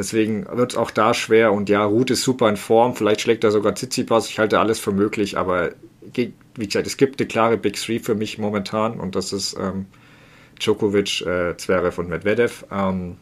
Deswegen 0.00 0.46
wird 0.50 0.72
es 0.72 0.78
auch 0.78 0.90
da 0.90 1.12
schwer. 1.12 1.52
Und 1.52 1.68
ja, 1.68 1.84
Ruth 1.84 2.10
ist 2.10 2.22
super 2.22 2.48
in 2.48 2.56
Form. 2.56 2.96
Vielleicht 2.96 3.20
schlägt 3.20 3.44
er 3.44 3.50
sogar 3.50 3.74
Tsitsipas. 3.74 4.30
Ich 4.30 4.38
halte 4.38 4.58
alles 4.58 4.78
für 4.78 4.92
möglich. 4.92 5.36
Aber 5.36 5.72
wie 6.14 6.32
gesagt, 6.56 6.86
es 6.86 6.96
gibt 6.96 7.20
eine 7.20 7.28
klare 7.28 7.58
Big 7.58 7.76
Three 7.76 7.98
für 7.98 8.14
mich 8.14 8.38
momentan. 8.38 8.98
Und 8.98 9.14
das 9.14 9.34
ist 9.34 9.58
ähm, 9.60 9.84
Djokovic, 10.58 11.20
äh, 11.26 11.54
Zverev 11.58 12.00
und 12.00 12.08
Medvedev. 12.08 12.64
Ähm, 12.72 13.18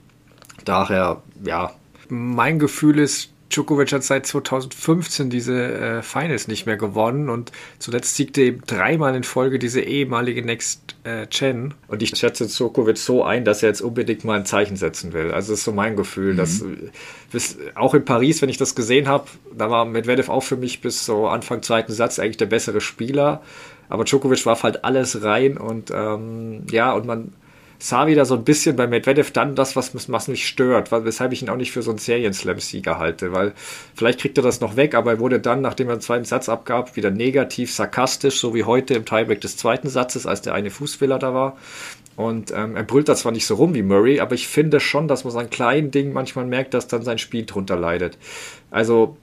daher, 0.65 1.21
ja, 1.45 1.73
mein 2.11 2.61
Gefühl 2.61 3.01
ist, 3.01 3.33
Djokovic 3.51 3.93
hat 3.93 4.05
seit 4.05 4.27
2015 4.27 5.31
diese 5.31 5.73
äh, 5.73 6.03
Finals 6.03 6.49
nicht 6.49 6.67
mehr 6.67 6.77
gewonnen 6.77 7.31
und 7.31 7.51
zuletzt 7.79 8.17
siegte 8.17 8.43
eben 8.43 8.63
dreimal 8.67 9.15
in 9.15 9.25
Folge 9.25 9.59
diese 9.59 9.81
ehemalige 9.81 10.45
Next 10.45 10.97
äh, 11.05 11.27
Chen. 11.29 11.75
Und 11.89 12.03
ich 12.03 12.11
schätze 12.17 12.47
Djokovic 12.47 12.99
so 12.99 13.25
ein, 13.25 13.45
dass 13.45 13.63
er 13.63 13.71
jetzt 13.71 13.81
unbedingt 13.81 14.25
mal 14.25 14.39
ein 14.39 14.45
Zeichen 14.45 14.77
setzen 14.77 15.13
will. 15.13 15.31
Also 15.33 15.53
das 15.53 15.61
ist 15.61 15.65
so 15.65 15.73
mein 15.73 15.97
Gefühl. 15.97 16.35
Mhm. 16.35 16.37
Dass, 16.37 16.65
bis, 17.33 17.59
auch 17.75 17.95
in 17.95 18.05
Paris, 18.05 18.43
wenn 18.43 18.51
ich 18.51 18.59
das 18.59 18.75
gesehen 18.75 19.09
habe, 19.09 19.27
da 19.57 19.71
war 19.71 19.85
Medvedev 19.87 20.29
auch 20.29 20.43
für 20.43 20.57
mich 20.57 20.81
bis 20.81 21.07
so 21.07 21.27
Anfang 21.27 21.63
zweiten 21.63 21.93
Satz 21.93 22.19
eigentlich 22.19 22.37
der 22.37 22.47
bessere 22.47 22.81
Spieler. 22.81 23.43
Aber 23.89 24.05
Djokovic 24.05 24.45
warf 24.45 24.63
halt 24.63 24.85
alles 24.85 25.23
rein 25.23 25.57
und 25.57 25.91
ähm, 25.95 26.65
ja, 26.71 26.93
und 26.93 27.07
man 27.07 27.33
sah 27.79 28.07
wieder 28.07 28.25
so 28.25 28.35
ein 28.35 28.45
bisschen 28.45 28.75
bei 28.77 28.87
Medvedev 28.87 29.31
dann 29.31 29.55
das, 29.55 29.77
was, 29.77 29.93
was 30.11 30.29
mich 30.29 30.47
stört, 30.47 30.91
weshalb 30.91 31.33
ich 31.33 31.43
ihn 31.43 31.49
auch 31.49 31.57
nicht 31.57 31.71
für 31.71 31.83
so 31.83 31.91
einen 31.91 31.99
Serien-Slam-Sieger 31.99 32.99
halte, 32.99 33.33
weil 33.33 33.53
vielleicht 33.95 34.21
kriegt 34.21 34.37
er 34.37 34.43
das 34.43 34.61
noch 34.61 34.77
weg, 34.77 34.95
aber 34.95 35.13
er 35.13 35.21
wurde 35.21 35.39
dann, 35.39 35.61
nachdem 35.61 35.89
er 35.89 35.97
den 35.97 36.01
zweiten 36.01 36.25
Satz 36.25 36.49
abgab, 36.49 36.97
wieder 36.97 37.11
negativ, 37.11 37.73
sarkastisch, 37.73 38.41
so 38.41 38.55
wie 38.55 38.65
heute 38.65 38.95
im 38.95 39.05
Tiebreak 39.05 39.41
des 39.41 39.57
zweiten 39.57 39.89
Satzes, 39.89 40.27
als 40.27 40.43
der 40.43 40.55
eine 40.55 40.71
Fußfehler 40.71 41.19
da 41.19 41.33
war. 41.35 41.57
Und 42.17 42.51
ähm, 42.51 42.75
er 42.75 42.83
brüllt 42.83 43.09
da 43.09 43.15
zwar 43.15 43.31
nicht 43.31 43.47
so 43.47 43.55
rum 43.55 43.75
wie 43.75 43.83
Murray, 43.83 44.19
aber 44.19 44.35
ich 44.35 44.49
finde 44.49 44.81
schon, 44.81 45.07
dass 45.07 45.23
man 45.23 45.33
so 45.33 45.39
ein 45.39 45.51
kleinen 45.51 45.93
Ding 45.93 46.13
manchmal 46.13 46.47
merkt, 46.47 46.75
dass 46.75 46.89
dann 46.89 47.03
sein 47.03 47.19
Spiel 47.19 47.47
drunter 47.47 47.77
leidet. 47.77 48.19
Also 48.73 49.17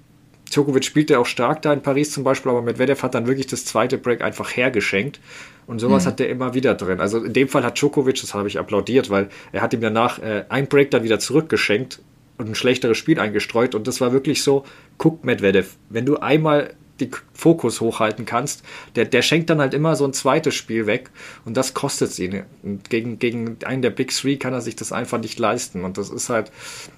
Djokovic 0.55 0.85
spielt 0.85 1.09
ja 1.09 1.19
auch 1.19 1.25
stark 1.25 1.61
da 1.61 1.73
in 1.73 1.81
Paris 1.81 2.11
zum 2.11 2.23
Beispiel, 2.23 2.49
aber 2.51 2.61
Medvedev 2.61 3.03
hat 3.03 3.13
dann 3.13 3.27
wirklich 3.27 3.47
das 3.47 3.65
zweite 3.65 3.97
Break 3.97 4.21
einfach 4.21 4.55
hergeschenkt. 4.55 5.19
Und 5.67 5.79
sowas 5.79 6.03
mhm. 6.03 6.09
hat 6.09 6.19
der 6.19 6.29
immer 6.29 6.53
wieder 6.53 6.75
drin. 6.75 6.99
Also 6.99 7.23
in 7.23 7.33
dem 7.33 7.47
Fall 7.47 7.63
hat 7.63 7.79
Djokovic, 7.79 8.21
das 8.21 8.33
habe 8.33 8.47
ich 8.47 8.59
applaudiert, 8.59 9.09
weil 9.09 9.29
er 9.51 9.61
hat 9.61 9.73
ihm 9.73 9.81
danach 9.81 10.19
äh, 10.19 10.45
ein 10.49 10.67
Break 10.67 10.91
dann 10.91 11.03
wieder 11.03 11.19
zurückgeschenkt 11.19 12.01
und 12.37 12.49
ein 12.49 12.55
schlechteres 12.55 12.97
Spiel 12.97 13.19
eingestreut. 13.19 13.75
Und 13.75 13.87
das 13.87 13.99
war 13.99 14.13
wirklich 14.13 14.43
so, 14.43 14.63
guck 14.97 15.23
Medvedev, 15.25 15.75
wenn 15.89 16.05
du 16.05 16.17
einmal 16.17 16.73
den 16.99 17.11
Fokus 17.33 17.81
hochhalten 17.81 18.25
kannst, 18.25 18.63
der, 18.95 19.05
der 19.05 19.21
schenkt 19.21 19.49
dann 19.49 19.59
halt 19.59 19.73
immer 19.73 19.95
so 19.95 20.05
ein 20.05 20.13
zweites 20.13 20.55
Spiel 20.55 20.85
weg 20.85 21.09
und 21.43 21.57
das 21.57 21.73
kostet 21.73 22.17
ihn. 22.19 22.43
Und 22.63 22.89
gegen, 22.89 23.19
gegen 23.19 23.57
einen 23.65 23.81
der 23.81 23.89
Big 23.89 24.11
Three 24.11 24.37
kann 24.37 24.53
er 24.53 24.61
sich 24.61 24.75
das 24.75 24.93
einfach 24.93 25.19
nicht 25.19 25.37
leisten. 25.37 25.83
Und 25.83 25.97
das 25.97 26.09
ist 26.09 26.29
halt, 26.29 26.51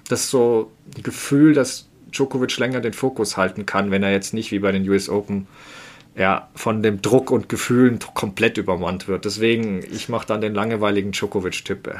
das 0.08 0.20
ist 0.20 0.30
so 0.30 0.70
ein 0.96 1.02
Gefühl, 1.02 1.52
dass 1.52 1.87
Djokovic 2.12 2.56
länger 2.58 2.80
den 2.80 2.92
Fokus 2.92 3.36
halten 3.36 3.66
kann, 3.66 3.90
wenn 3.90 4.02
er 4.02 4.12
jetzt 4.12 4.34
nicht 4.34 4.50
wie 4.52 4.58
bei 4.58 4.72
den 4.72 4.88
US 4.88 5.08
Open 5.08 5.46
ja, 6.16 6.48
von 6.54 6.82
dem 6.82 7.00
Druck 7.00 7.30
und 7.30 7.48
Gefühlen 7.48 8.00
komplett 8.14 8.58
übermannt 8.58 9.06
wird. 9.06 9.24
Deswegen, 9.24 9.82
ich 9.90 10.08
mache 10.08 10.26
dann 10.26 10.40
den 10.40 10.52
langweiligen 10.52 11.12
Djokovic-Tipp. 11.12 11.90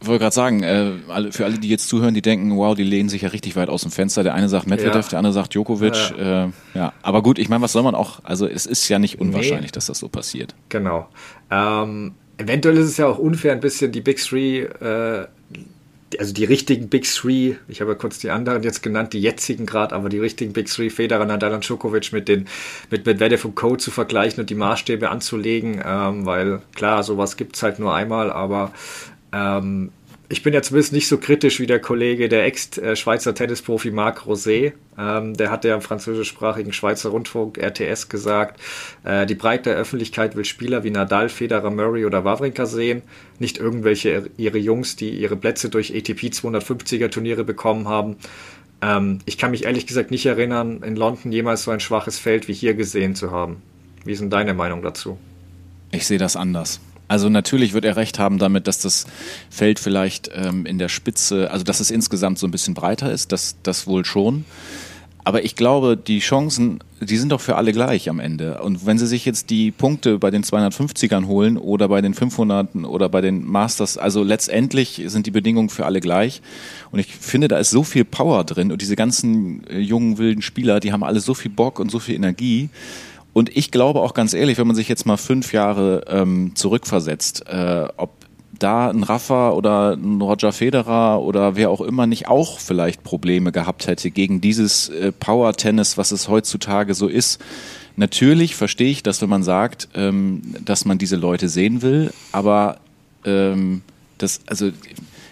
Ich 0.00 0.06
wollte 0.08 0.24
gerade 0.24 0.34
sagen, 0.34 0.62
äh, 0.62 0.92
für 1.30 1.44
alle, 1.44 1.58
die 1.58 1.68
jetzt 1.68 1.88
zuhören, 1.88 2.12
die 2.12 2.22
denken, 2.22 2.56
wow, 2.56 2.74
die 2.74 2.82
lehnen 2.82 3.08
sich 3.08 3.22
ja 3.22 3.28
richtig 3.28 3.56
weit 3.56 3.68
aus 3.68 3.82
dem 3.82 3.90
Fenster. 3.90 4.24
Der 4.24 4.34
eine 4.34 4.48
sagt 4.48 4.66
Medvedev, 4.66 5.06
ja. 5.06 5.10
der 5.10 5.18
andere 5.20 5.32
sagt 5.32 5.54
Djokovic. 5.54 6.12
Ja. 6.18 6.44
Äh, 6.44 6.48
ja. 6.74 6.92
Aber 7.02 7.22
gut, 7.22 7.38
ich 7.38 7.48
meine, 7.48 7.62
was 7.62 7.72
soll 7.72 7.82
man 7.82 7.94
auch, 7.94 8.20
also 8.24 8.46
es 8.46 8.66
ist 8.66 8.88
ja 8.88 8.98
nicht 8.98 9.20
unwahrscheinlich, 9.20 9.70
nee. 9.70 9.74
dass 9.74 9.86
das 9.86 9.98
so 9.98 10.08
passiert. 10.08 10.54
Genau. 10.68 11.08
Ähm, 11.50 12.14
eventuell 12.36 12.76
ist 12.76 12.86
es 12.86 12.96
ja 12.96 13.06
auch 13.06 13.18
unfair, 13.18 13.52
ein 13.52 13.60
bisschen 13.60 13.92
die 13.92 14.00
Big 14.00 14.18
Three 14.18 14.62
äh, 14.64 15.26
also 16.18 16.32
die 16.32 16.44
richtigen 16.44 16.88
Big 16.88 17.04
Three, 17.04 17.56
ich 17.68 17.80
habe 17.80 17.92
ja 17.92 17.98
kurz 17.98 18.18
die 18.18 18.30
anderen 18.30 18.62
jetzt 18.62 18.82
genannt, 18.82 19.12
die 19.12 19.20
jetzigen 19.20 19.66
gerade, 19.66 19.94
aber 19.94 20.08
die 20.08 20.18
richtigen 20.18 20.52
Big 20.52 20.66
Three, 20.66 20.90
Federer, 20.90 21.24
Nadal 21.24 21.54
und 21.54 21.66
Djokovic 21.66 22.12
mit 22.12 22.28
den 22.28 22.46
mit 22.90 23.06
Medvedev 23.06 23.44
und 23.44 23.54
Co. 23.54 23.76
zu 23.76 23.90
vergleichen 23.90 24.40
und 24.40 24.50
die 24.50 24.54
Maßstäbe 24.54 25.10
anzulegen, 25.10 25.82
ähm, 25.84 26.26
weil 26.26 26.62
klar, 26.74 27.02
sowas 27.02 27.36
gibt 27.36 27.56
es 27.56 27.62
halt 27.62 27.78
nur 27.78 27.94
einmal, 27.94 28.30
aber 28.30 28.72
ähm, 29.32 29.90
ich 30.28 30.42
bin 30.42 30.52
ja 30.52 30.62
zumindest 30.62 30.92
nicht 30.92 31.06
so 31.06 31.18
kritisch 31.18 31.60
wie 31.60 31.66
der 31.66 31.80
Kollege, 31.80 32.28
der 32.28 32.46
Ex-Schweizer 32.46 33.34
Tennisprofi 33.34 33.90
Marc 33.90 34.22
Rosé. 34.26 34.72
Ähm, 34.98 35.34
der 35.34 35.50
hat 35.50 35.64
ja 35.64 35.74
im 35.74 35.82
französischsprachigen 35.82 36.72
Schweizer 36.72 37.10
Rundfunk 37.10 37.58
RTS 37.58 38.08
gesagt, 38.08 38.60
äh, 39.04 39.26
die 39.26 39.36
breite 39.36 39.72
Öffentlichkeit 39.74 40.34
will 40.34 40.44
Spieler 40.44 40.82
wie 40.82 40.90
Nadal, 40.90 41.28
Federer, 41.28 41.70
Murray 41.70 42.04
oder 42.04 42.24
Wawrinka 42.24 42.66
sehen, 42.66 43.02
nicht 43.38 43.58
irgendwelche 43.58 44.30
ihre 44.36 44.58
Jungs, 44.58 44.96
die 44.96 45.10
ihre 45.10 45.36
Plätze 45.36 45.68
durch 45.68 45.94
ATP 45.94 46.32
250er 46.32 47.10
Turniere 47.10 47.44
bekommen 47.44 47.86
haben. 47.86 48.16
Ähm, 48.82 49.20
ich 49.26 49.38
kann 49.38 49.52
mich 49.52 49.64
ehrlich 49.64 49.86
gesagt 49.86 50.10
nicht 50.10 50.26
erinnern, 50.26 50.82
in 50.82 50.96
London 50.96 51.30
jemals 51.30 51.62
so 51.62 51.70
ein 51.70 51.80
schwaches 51.80 52.18
Feld 52.18 52.48
wie 52.48 52.54
hier 52.54 52.74
gesehen 52.74 53.14
zu 53.14 53.30
haben. 53.30 53.62
Wie 54.04 54.12
ist 54.12 54.20
denn 54.20 54.30
deine 54.30 54.54
Meinung 54.54 54.82
dazu? 54.82 55.18
Ich 55.92 56.06
sehe 56.06 56.18
das 56.18 56.36
anders. 56.36 56.80
Also 57.08 57.28
natürlich 57.28 57.72
wird 57.72 57.84
er 57.84 57.96
recht 57.96 58.18
haben 58.18 58.38
damit, 58.38 58.66
dass 58.66 58.80
das 58.80 59.06
Feld 59.50 59.78
vielleicht 59.78 60.30
ähm, 60.34 60.66
in 60.66 60.78
der 60.78 60.88
Spitze, 60.88 61.50
also 61.50 61.64
dass 61.64 61.80
es 61.80 61.90
insgesamt 61.90 62.38
so 62.38 62.46
ein 62.46 62.50
bisschen 62.50 62.74
breiter 62.74 63.12
ist, 63.12 63.32
das, 63.32 63.56
das 63.62 63.86
wohl 63.86 64.04
schon. 64.04 64.44
Aber 65.26 65.44
ich 65.44 65.56
glaube, 65.56 65.96
die 65.96 66.20
Chancen, 66.20 66.78
die 67.00 67.16
sind 67.16 67.32
doch 67.32 67.40
für 67.40 67.56
alle 67.56 67.72
gleich 67.72 68.08
am 68.08 68.20
Ende. 68.20 68.62
Und 68.62 68.86
wenn 68.86 68.96
sie 68.96 69.08
sich 69.08 69.24
jetzt 69.24 69.50
die 69.50 69.72
Punkte 69.72 70.20
bei 70.20 70.30
den 70.30 70.44
250ern 70.44 71.26
holen 71.26 71.56
oder 71.56 71.88
bei 71.88 72.00
den 72.00 72.14
500 72.14 72.76
oder 72.84 73.08
bei 73.08 73.20
den 73.22 73.44
Masters, 73.44 73.98
also 73.98 74.22
letztendlich 74.22 75.02
sind 75.06 75.26
die 75.26 75.32
Bedingungen 75.32 75.68
für 75.68 75.84
alle 75.84 75.98
gleich. 75.98 76.42
Und 76.92 77.00
ich 77.00 77.12
finde, 77.12 77.48
da 77.48 77.58
ist 77.58 77.70
so 77.70 77.82
viel 77.82 78.04
Power 78.04 78.44
drin 78.44 78.70
und 78.70 78.80
diese 78.80 78.94
ganzen 78.94 79.66
äh, 79.66 79.80
jungen, 79.80 80.18
wilden 80.18 80.42
Spieler, 80.42 80.78
die 80.78 80.92
haben 80.92 81.02
alle 81.02 81.18
so 81.18 81.34
viel 81.34 81.50
Bock 81.50 81.80
und 81.80 81.90
so 81.90 81.98
viel 81.98 82.14
Energie. 82.14 82.68
Und 83.36 83.54
ich 83.54 83.70
glaube 83.70 84.00
auch 84.00 84.14
ganz 84.14 84.32
ehrlich, 84.32 84.56
wenn 84.56 84.66
man 84.66 84.74
sich 84.74 84.88
jetzt 84.88 85.04
mal 85.04 85.18
fünf 85.18 85.52
Jahre 85.52 86.04
ähm, 86.08 86.52
zurückversetzt, 86.54 87.46
äh, 87.46 87.86
ob 87.98 88.14
da 88.58 88.88
ein 88.88 89.02
Rafa 89.02 89.50
oder 89.50 89.92
ein 89.92 90.22
Roger 90.22 90.52
Federer 90.52 91.20
oder 91.20 91.54
wer 91.54 91.68
auch 91.68 91.82
immer 91.82 92.06
nicht 92.06 92.28
auch 92.28 92.58
vielleicht 92.58 93.04
Probleme 93.04 93.52
gehabt 93.52 93.88
hätte 93.88 94.10
gegen 94.10 94.40
dieses 94.40 94.88
äh, 94.88 95.12
Power-Tennis, 95.12 95.98
was 95.98 96.12
es 96.12 96.28
heutzutage 96.30 96.94
so 96.94 97.08
ist. 97.08 97.38
Natürlich 97.96 98.56
verstehe 98.56 98.88
ich 98.88 99.02
das, 99.02 99.20
wenn 99.20 99.28
man 99.28 99.42
sagt, 99.42 99.90
ähm, 99.94 100.40
dass 100.64 100.86
man 100.86 100.96
diese 100.96 101.16
Leute 101.16 101.50
sehen 101.50 101.82
will, 101.82 102.14
aber 102.32 102.78
ähm, 103.26 103.82
das, 104.16 104.40
also 104.46 104.70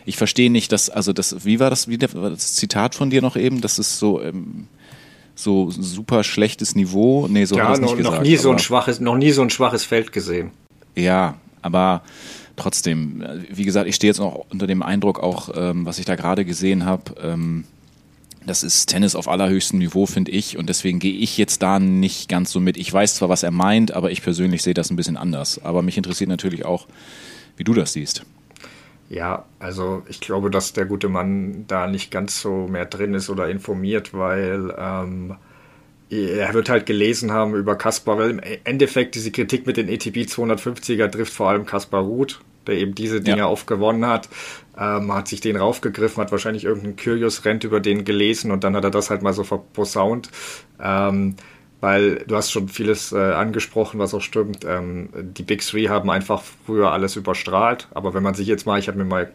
ich 0.05 0.19
verstehe 0.19 0.51
nicht, 0.51 0.73
dass, 0.73 0.91
also 0.91 1.15
das, 1.15 1.47
wie 1.47 1.59
war 1.59 1.71
das, 1.71 1.89
wie 1.89 1.97
das 1.97 2.55
Zitat 2.55 2.95
von 2.95 3.09
dir 3.09 3.23
noch 3.23 3.37
eben, 3.37 3.63
das 3.63 3.79
ist 3.79 3.99
so, 3.99 4.21
ähm, 4.21 4.69
so 5.35 5.71
super 5.71 6.25
schlechtes 6.25 6.75
Niveau. 6.75 7.27
Nee, 7.29 7.45
so 7.45 7.57
ja, 7.57 7.71
noch, 7.71 7.79
nicht 7.79 7.97
gesagt, 7.97 8.17
noch 8.17 8.23
nie 8.23 8.37
so 8.37 8.51
ein 8.51 8.59
schwaches, 8.59 9.01
noch 9.01 9.17
nie 9.17 9.31
so 9.33 9.43
ein 9.43 9.51
schwaches 9.51 9.85
Feld 9.85 10.13
gesehen. 10.13 10.51
Ja, 10.95 11.35
aber 11.63 12.03
trotzdem, 12.57 13.25
wie 13.51 13.65
gesagt, 13.65 13.89
ich 13.89 13.97
stehe 13.97 14.11
jetzt 14.11 14.19
noch 14.21 14.47
unter 14.51 14.67
dem 14.67 14.83
Eindruck 14.83 15.21
auch, 15.21 15.51
ähm, 15.55 15.87
was 15.87 15.99
ich 15.99 16.05
da 16.05 16.15
gerade 16.15 16.45
gesehen 16.45 16.85
habe. 16.85 17.15
Ähm, 17.23 17.65
das 18.47 18.63
ist 18.63 18.87
Tennis 18.87 19.15
auf 19.15 19.27
allerhöchstem 19.27 19.79
Niveau, 19.79 20.07
finde 20.07 20.31
ich. 20.31 20.59
Und 20.59 20.69
deswegen 20.69 20.99
gehe 20.99 21.15
ich 21.15 21.39
jetzt 21.39 21.63
da 21.63 21.79
nicht 21.79 22.29
ganz 22.29 22.51
so 22.51 22.61
mit. 22.61 22.77
Ich 22.77 22.93
weiß 22.93 23.15
zwar, 23.15 23.29
was 23.29 23.43
er 23.43 23.51
meint, 23.51 23.93
aber 23.93 24.11
ich 24.11 24.23
persönlich 24.23 24.63
sehe 24.63 24.75
das 24.75 24.91
ein 24.91 24.97
bisschen 24.97 25.17
anders. 25.17 25.65
Aber 25.65 25.83
mich 25.83 25.97
interessiert 25.97 26.29
natürlich 26.29 26.65
auch, 26.65 26.87
wie 27.57 27.65
du 27.65 27.73
das 27.73 27.95
siehst. 27.95 28.25
Ja, 29.09 29.45
also 29.59 30.03
ich 30.09 30.21
glaube, 30.21 30.51
dass 30.51 30.73
der 30.73 30.87
gute 30.87 31.09
Mann 31.09 31.67
da 31.67 31.87
nicht 31.87 32.11
ganz 32.11 32.41
so 32.41 32.67
mehr 32.69 32.87
drin 32.87 33.15
ist 33.15 33.29
oder 33.31 33.49
informiert, 33.49 34.15
weil 34.15 34.75
ähm, 34.79 35.37
er 36.11 36.55
wird 36.55 36.69
halt 36.69 36.87
gelesen 36.87 37.33
haben 37.33 37.55
über 37.55 37.77
Kaspar, 37.77 38.19
weil 38.19 38.31
im 38.31 38.41
Endeffekt 38.65 39.15
diese 39.15 39.31
Kritik 39.31 39.67
mit 39.67 39.77
den 39.77 39.89
ATP 39.89 40.27
250er 40.27 41.09
trifft 41.09 41.33
vor 41.33 41.49
allem 41.49 41.67
Kaspar 41.67 42.03
Ruth, 42.03 42.41
der 42.67 42.77
eben 42.77 42.95
diese 42.95 43.21
Dinge 43.21 43.39
ja. 43.39 43.47
aufgewonnen 43.47 44.07
hat, 44.07 44.29
ähm, 44.79 45.13
hat 45.13 45.29
sich 45.29 45.41
den 45.41 45.57
raufgegriffen, 45.57 46.23
hat 46.23 46.33
wahrscheinlich 46.33 46.65
irgendeinen 46.65 46.97
Curious-Rent 46.97 47.65
über 47.65 47.81
den 47.81 48.05
gelesen 48.05 48.51
und 48.51 48.65
dann 48.65 48.77
hat 48.77 48.85
er 48.85 48.91
das 48.91 49.11
halt 49.11 49.23
mal 49.23 49.33
so 49.33 49.45
verposaunt. 49.45 50.31
Ähm, 50.81 51.37
weil 51.85 52.25
du 52.27 52.35
hast 52.35 52.51
schon 52.51 52.71
vieles 52.71 53.13
äh, 53.13 53.19
angesprochen, 53.19 54.01
was 54.01 54.15
auch 54.15 54.23
stimmt. 54.23 54.65
Ähm, 54.65 55.11
die 55.13 55.43
Big 55.43 55.61
Three 55.61 55.89
haben 55.89 56.09
einfach 56.09 56.43
früher 56.65 56.93
alles 56.93 57.15
überstrahlt, 57.15 57.89
aber 57.93 58.15
wenn 58.15 58.23
man 58.23 58.33
sich 58.33 58.47
jetzt 58.47 58.65
mal, 58.65 58.79
ich 58.79 58.89
habe 58.89 58.97
mir 58.97 59.05
mal 59.05 59.31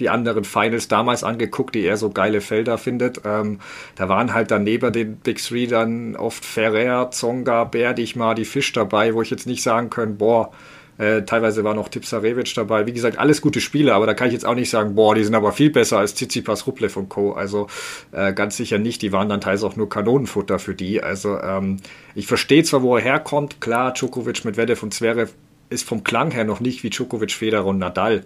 die 0.00 0.10
anderen 0.10 0.42
Finals 0.42 0.88
damals 0.88 1.22
angeguckt, 1.22 1.76
die 1.76 1.84
er 1.84 1.96
so 1.96 2.10
geile 2.10 2.40
Felder 2.40 2.76
findet. 2.76 3.20
Ähm, 3.24 3.60
da 3.94 4.08
waren 4.08 4.34
halt 4.34 4.50
dann 4.50 4.64
neben 4.64 4.92
den 4.92 5.14
Big 5.18 5.40
Three 5.40 5.68
dann 5.68 6.16
oft 6.16 6.44
Ferrer, 6.44 7.12
Zonga, 7.12 7.62
Berdich, 7.62 8.16
die 8.36 8.44
Fisch 8.46 8.72
dabei, 8.72 9.14
wo 9.14 9.22
ich 9.22 9.30
jetzt 9.30 9.46
nicht 9.46 9.62
sagen 9.62 9.88
können, 9.88 10.18
boah, 10.18 10.50
äh, 10.98 11.22
teilweise 11.22 11.64
war 11.64 11.74
noch 11.74 11.88
Tipsarevic 11.88 12.54
dabei. 12.54 12.86
Wie 12.86 12.92
gesagt, 12.92 13.18
alles 13.18 13.40
gute 13.40 13.60
Spiele, 13.60 13.94
aber 13.94 14.06
da 14.06 14.14
kann 14.14 14.28
ich 14.28 14.34
jetzt 14.34 14.44
auch 14.44 14.54
nicht 14.54 14.70
sagen, 14.70 14.94
boah, 14.94 15.14
die 15.14 15.24
sind 15.24 15.34
aber 15.34 15.52
viel 15.52 15.70
besser 15.70 15.98
als 15.98 16.14
Tsitsipas, 16.14 16.66
Rublev 16.66 16.96
und 16.96 17.08
Co. 17.08 17.32
Also 17.32 17.66
äh, 18.12 18.32
ganz 18.32 18.56
sicher 18.56 18.78
nicht. 18.78 19.02
Die 19.02 19.12
waren 19.12 19.28
dann 19.28 19.40
teils 19.40 19.64
auch 19.64 19.76
nur 19.76 19.88
Kanonenfutter 19.88 20.58
für 20.58 20.74
die. 20.74 21.02
Also 21.02 21.38
ähm, 21.40 21.78
ich 22.14 22.26
verstehe 22.26 22.62
zwar, 22.64 22.82
wo 22.82 22.96
er 22.96 23.02
herkommt. 23.02 23.60
Klar, 23.60 23.92
Djokovic 23.92 24.44
mit 24.44 24.56
Vedev 24.56 24.82
und 24.82 24.92
Zverev 24.92 25.32
ist 25.70 25.88
vom 25.88 26.04
Klang 26.04 26.30
her 26.30 26.44
noch 26.44 26.60
nicht 26.60 26.82
wie 26.82 26.90
Djokovic, 26.90 27.32
Federer 27.32 27.66
und 27.66 27.78
Nadal. 27.78 28.24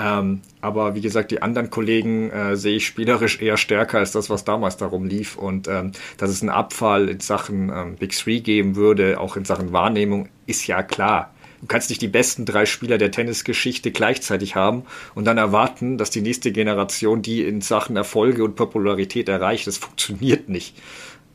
Ähm, 0.00 0.40
aber 0.62 0.94
wie 0.94 1.02
gesagt, 1.02 1.30
die 1.30 1.42
anderen 1.42 1.68
Kollegen 1.68 2.30
äh, 2.30 2.56
sehe 2.56 2.76
ich 2.76 2.86
spielerisch 2.86 3.42
eher 3.42 3.58
stärker 3.58 3.98
als 3.98 4.12
das, 4.12 4.30
was 4.30 4.44
damals 4.44 4.78
darum 4.78 5.04
lief. 5.04 5.36
Und 5.36 5.68
ähm, 5.68 5.92
dass 6.16 6.30
es 6.30 6.40
einen 6.40 6.50
Abfall 6.50 7.10
in 7.10 7.20
Sachen 7.20 7.68
ähm, 7.68 7.96
Big 7.96 8.16
Three 8.16 8.40
geben 8.40 8.76
würde, 8.76 9.20
auch 9.20 9.36
in 9.36 9.44
Sachen 9.44 9.72
Wahrnehmung, 9.72 10.30
ist 10.46 10.66
ja 10.66 10.82
klar. 10.82 11.34
Du 11.60 11.66
kannst 11.66 11.90
nicht 11.90 12.00
die 12.00 12.08
besten 12.08 12.46
drei 12.46 12.64
Spieler 12.64 12.96
der 12.96 13.10
Tennisgeschichte 13.10 13.90
gleichzeitig 13.90 14.56
haben 14.56 14.84
und 15.14 15.26
dann 15.26 15.36
erwarten, 15.38 15.98
dass 15.98 16.10
die 16.10 16.22
nächste 16.22 16.52
Generation 16.52 17.22
die 17.22 17.42
in 17.42 17.60
Sachen 17.60 17.96
Erfolge 17.96 18.44
und 18.44 18.56
Popularität 18.56 19.28
erreicht. 19.28 19.66
Das 19.66 19.76
funktioniert 19.76 20.48
nicht. 20.48 20.74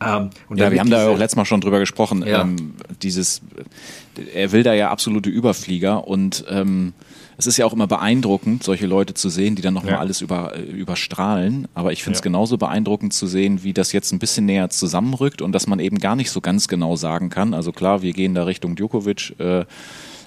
Ähm, 0.01 0.29
ja, 0.53 0.71
wir 0.71 0.79
haben 0.79 0.89
da 0.89 1.07
auch 1.07 1.17
letztes 1.17 1.37
Mal 1.37 1.45
schon 1.45 1.61
drüber 1.61 1.79
gesprochen. 1.79 2.25
Ja. 2.25 2.41
Ähm, 2.41 2.73
dieses, 3.01 3.41
er 4.33 4.51
will 4.51 4.63
da 4.63 4.73
ja 4.73 4.89
absolute 4.89 5.29
Überflieger 5.29 6.07
und 6.07 6.43
ähm, 6.49 6.93
es 7.37 7.47
ist 7.47 7.57
ja 7.57 7.65
auch 7.65 7.73
immer 7.73 7.87
beeindruckend, 7.87 8.63
solche 8.63 8.87
Leute 8.87 9.13
zu 9.13 9.29
sehen, 9.29 9.55
die 9.55 9.61
dann 9.61 9.73
nochmal 9.73 9.93
ja. 9.93 9.99
alles 9.99 10.21
über, 10.21 10.55
äh, 10.55 10.61
überstrahlen. 10.61 11.67
Aber 11.73 11.91
ich 11.91 12.03
finde 12.03 12.15
es 12.15 12.21
ja. 12.21 12.23
genauso 12.23 12.57
beeindruckend 12.57 13.13
zu 13.13 13.27
sehen, 13.27 13.63
wie 13.63 13.73
das 13.73 13.91
jetzt 13.91 14.11
ein 14.11 14.19
bisschen 14.19 14.45
näher 14.45 14.69
zusammenrückt 14.69 15.41
und 15.41 15.51
dass 15.51 15.67
man 15.67 15.79
eben 15.79 15.99
gar 15.99 16.15
nicht 16.15 16.31
so 16.31 16.41
ganz 16.41 16.67
genau 16.67 16.95
sagen 16.95 17.29
kann. 17.29 17.53
Also 17.53 17.71
klar, 17.71 18.01
wir 18.01 18.13
gehen 18.13 18.35
da 18.35 18.43
Richtung 18.43 18.75
Djokovic. 18.75 19.39
Äh, 19.39 19.65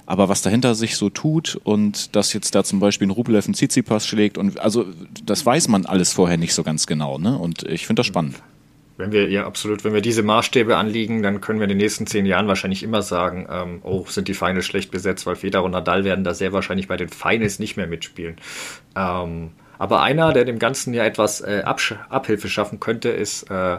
Aber 0.08 0.30
was 0.30 0.40
dahinter 0.40 0.74
sich 0.74 0.96
so 0.96 1.10
tut 1.10 1.60
und 1.64 2.16
dass 2.16 2.32
jetzt 2.32 2.54
da 2.54 2.64
zum 2.64 2.80
Beispiel 2.80 3.06
ein 3.06 3.10
Rublev 3.10 3.44
einen 3.44 3.52
Tsitsipas 3.52 4.06
schlägt 4.06 4.38
und 4.38 4.58
also 4.58 4.86
das 5.22 5.44
weiß 5.44 5.68
man 5.68 5.84
alles 5.84 6.14
vorher 6.14 6.38
nicht 6.38 6.54
so 6.54 6.62
ganz 6.62 6.86
genau, 6.86 7.18
ne? 7.18 7.36
Und 7.36 7.64
ich 7.64 7.86
finde 7.86 8.00
das 8.00 8.06
spannend. 8.06 8.36
Wenn 8.96 9.12
wir, 9.12 9.28
ja, 9.28 9.44
absolut, 9.44 9.84
wenn 9.84 9.92
wir 9.92 10.00
diese 10.00 10.22
Maßstäbe 10.22 10.78
anliegen, 10.78 11.22
dann 11.22 11.42
können 11.42 11.58
wir 11.58 11.64
in 11.64 11.68
den 11.68 11.76
nächsten 11.76 12.06
zehn 12.06 12.24
Jahren 12.24 12.48
wahrscheinlich 12.48 12.82
immer 12.82 13.02
sagen, 13.02 13.46
ähm, 13.50 13.80
oh, 13.82 14.06
sind 14.08 14.28
die 14.28 14.34
Finals 14.34 14.64
schlecht 14.64 14.90
besetzt, 14.90 15.26
weil 15.26 15.36
Federer 15.36 15.64
und 15.64 15.72
Nadal 15.72 16.04
werden 16.04 16.24
da 16.24 16.32
sehr 16.32 16.54
wahrscheinlich 16.54 16.88
bei 16.88 16.96
den 16.96 17.10
Finals 17.10 17.58
nicht 17.58 17.76
mehr 17.76 17.86
mitspielen. 17.86 18.36
Ähm, 18.96 19.50
aber 19.78 20.00
einer, 20.00 20.32
der 20.32 20.46
dem 20.46 20.58
Ganzen 20.58 20.94
ja 20.94 21.04
etwas 21.04 21.42
äh, 21.42 21.64
Abhilfe 21.64 22.48
schaffen 22.48 22.80
könnte, 22.80 23.10
ist 23.10 23.50
äh, 23.50 23.76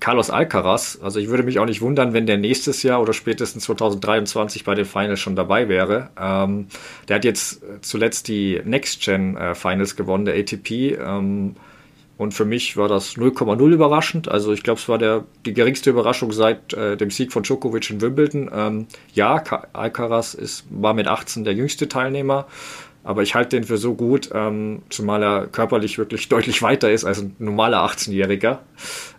Carlos 0.00 0.30
Alcaraz. 0.30 0.98
Also 1.02 1.18
ich 1.18 1.28
würde 1.28 1.42
mich 1.42 1.58
auch 1.58 1.66
nicht 1.66 1.80
wundern, 1.80 2.12
wenn 2.12 2.26
der 2.26 2.38
nächstes 2.38 2.82
Jahr 2.82 3.00
oder 3.02 3.12
spätestens 3.12 3.64
2023 3.64 4.64
bei 4.64 4.74
den 4.74 4.84
Finals 4.84 5.20
schon 5.20 5.36
dabei 5.36 5.68
wäre. 5.68 6.10
Ähm, 6.20 6.66
der 7.08 7.16
hat 7.16 7.24
jetzt 7.24 7.62
zuletzt 7.80 8.28
die 8.28 8.60
Next 8.64 9.02
Gen 9.02 9.36
äh, 9.36 9.54
gewonnen, 9.96 10.24
der 10.24 10.36
ATP. 10.36 10.96
Ähm, 11.00 11.56
und 12.18 12.34
für 12.34 12.44
mich 12.44 12.76
war 12.76 12.88
das 12.88 13.16
0,0 13.16 13.70
überraschend. 13.70 14.28
Also 14.28 14.52
ich 14.52 14.64
glaube, 14.64 14.80
es 14.80 14.88
war 14.88 14.98
der, 14.98 15.24
die 15.46 15.54
geringste 15.54 15.90
Überraschung 15.90 16.32
seit 16.32 16.72
äh, 16.74 16.96
dem 16.96 17.12
Sieg 17.12 17.32
von 17.32 17.44
Djokovic 17.44 17.90
in 17.90 18.00
Wimbledon. 18.00 18.50
Ähm, 18.52 18.86
ja, 19.14 19.42
Alcaraz 19.72 20.34
ist, 20.34 20.64
war 20.68 20.94
mit 20.94 21.06
18 21.06 21.44
der 21.44 21.54
jüngste 21.54 21.88
Teilnehmer. 21.88 22.48
Aber 23.08 23.22
ich 23.22 23.34
halte 23.34 23.56
den 23.56 23.64
für 23.64 23.78
so 23.78 23.94
gut, 23.94 24.28
ähm, 24.34 24.82
zumal 24.90 25.22
er 25.22 25.46
körperlich 25.46 25.96
wirklich 25.96 26.28
deutlich 26.28 26.60
weiter 26.60 26.92
ist 26.92 27.06
als 27.06 27.22
ein 27.22 27.34
normaler 27.38 27.78
18-Jähriger. 27.78 28.58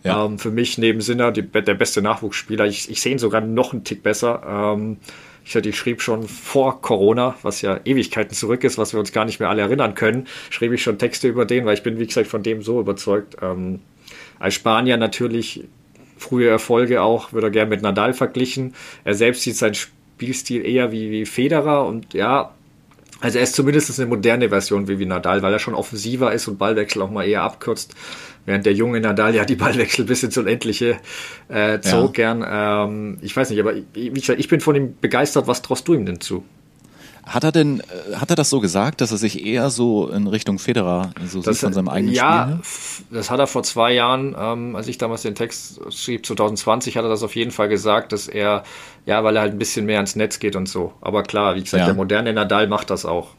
Ja. 0.03 0.25
Ähm, 0.25 0.37
für 0.37 0.51
mich 0.51 0.77
neben 0.77 1.01
Sinner 1.01 1.31
die, 1.31 1.41
der 1.41 1.73
beste 1.73 2.03
Nachwuchsspieler. 2.03 2.67
Ich, 2.67 2.91
ich 2.91 3.01
sehe 3.01 3.13
ihn 3.13 3.17
sogar 3.17 3.41
noch 3.41 3.73
einen 3.73 3.83
Tick 3.83 4.03
besser. 4.03 4.43
Ähm, 4.47 4.97
ich, 5.43 5.55
ich 5.55 5.75
schrieb 5.75 6.03
schon 6.03 6.27
vor 6.27 6.83
Corona, 6.83 7.33
was 7.41 7.63
ja 7.63 7.79
Ewigkeiten 7.83 8.35
zurück 8.35 8.63
ist, 8.63 8.77
was 8.77 8.93
wir 8.93 8.99
uns 8.99 9.11
gar 9.11 9.25
nicht 9.25 9.39
mehr 9.39 9.49
alle 9.49 9.63
erinnern 9.63 9.95
können, 9.95 10.27
schrieb 10.51 10.71
ich 10.71 10.83
schon 10.83 10.99
Texte 10.99 11.27
über 11.27 11.45
den, 11.45 11.65
weil 11.65 11.73
ich 11.73 11.81
bin, 11.81 11.97
wie 11.97 12.05
gesagt, 12.05 12.27
von 12.27 12.43
dem 12.43 12.61
so 12.61 12.79
überzeugt. 12.79 13.37
Ähm, 13.41 13.79
als 14.37 14.53
Spanier 14.53 14.97
natürlich 14.97 15.63
frühe 16.15 16.47
Erfolge 16.47 17.01
auch, 17.01 17.33
wird 17.33 17.43
er 17.43 17.49
gern 17.49 17.69
mit 17.69 17.81
Nadal 17.81 18.13
verglichen. 18.13 18.75
Er 19.03 19.15
selbst 19.15 19.41
sieht 19.41 19.55
seinen 19.55 19.73
Spielstil 19.73 20.63
eher 20.63 20.91
wie, 20.91 21.09
wie 21.09 21.25
Federer 21.25 21.87
und 21.87 22.13
ja, 22.13 22.53
also 23.21 23.37
er 23.37 23.43
ist 23.43 23.55
zumindest 23.55 23.99
eine 23.99 24.09
moderne 24.09 24.49
Version 24.49 24.87
wie, 24.87 24.99
wie 24.99 25.05
Nadal, 25.05 25.41
weil 25.41 25.51
er 25.51 25.59
schon 25.59 25.73
offensiver 25.73 26.31
ist 26.31 26.47
und 26.47 26.57
Ballwechsel 26.57 27.01
auch 27.01 27.11
mal 27.11 27.27
eher 27.27 27.43
abkürzt, 27.43 27.95
während 28.45 28.65
der 28.65 28.73
junge 28.73 29.01
Nadal 29.01 29.35
ja 29.35 29.45
die 29.45 29.55
Ballwechsel 29.55 30.05
bis 30.05 30.23
ins 30.23 30.37
Unendliche 30.37 30.97
äh, 31.49 31.79
zog 31.81 32.17
ja. 32.17 32.33
gern. 32.33 32.45
Ähm, 32.47 33.17
ich 33.21 33.35
weiß 33.35 33.49
nicht, 33.49 33.59
aber 33.59 33.73
wie 33.93 34.09
gesagt, 34.11 34.39
ich 34.39 34.47
bin 34.47 34.61
von 34.61 34.75
ihm 34.75 34.95
begeistert. 34.99 35.47
Was 35.47 35.61
traust 35.61 35.87
du 35.87 35.93
ihm 35.93 36.05
denn 36.05 36.21
zu? 36.21 36.45
Hat 37.29 37.43
er 37.43 37.51
denn, 37.51 37.79
äh, 37.81 38.15
hat 38.15 38.31
er 38.31 38.35
das 38.35 38.49
so 38.49 38.59
gesagt, 38.59 39.01
dass 39.01 39.11
er 39.11 39.17
sich 39.17 39.45
eher 39.45 39.69
so 39.69 40.09
in 40.09 40.25
Richtung 40.25 40.57
Federer 40.57 41.11
so 41.27 41.41
das, 41.41 41.55
sieht 41.55 41.63
von 41.65 41.73
seinem 41.73 41.87
eigenen 41.87 42.15
ja, 42.15 42.59
Spiel? 42.63 43.05
Ja, 43.11 43.17
das 43.17 43.29
hat 43.29 43.39
er 43.39 43.45
vor 43.45 43.61
zwei 43.61 43.93
Jahren, 43.93 44.35
ähm, 44.37 44.75
als 44.75 44.87
ich 44.87 44.97
damals 44.97 45.21
den 45.21 45.35
Text 45.35 45.79
schrieb, 45.91 46.25
2020, 46.25 46.97
hat 46.97 47.03
er 47.03 47.09
das 47.09 47.21
auf 47.21 47.35
jeden 47.35 47.51
Fall 47.51 47.69
gesagt, 47.69 48.13
dass 48.13 48.27
er, 48.27 48.63
ja, 49.05 49.23
weil 49.23 49.35
er 49.35 49.43
halt 49.43 49.53
ein 49.53 49.59
bisschen 49.59 49.85
mehr 49.85 49.97
ans 49.97 50.15
Netz 50.15 50.39
geht 50.39 50.55
und 50.55 50.67
so. 50.67 50.93
Aber 51.01 51.21
klar, 51.21 51.55
wie 51.55 51.61
gesagt, 51.61 51.81
ja. 51.81 51.85
der 51.85 51.95
moderne 51.95 52.33
Nadal 52.33 52.67
macht 52.67 52.89
das 52.89 53.05
auch. 53.05 53.29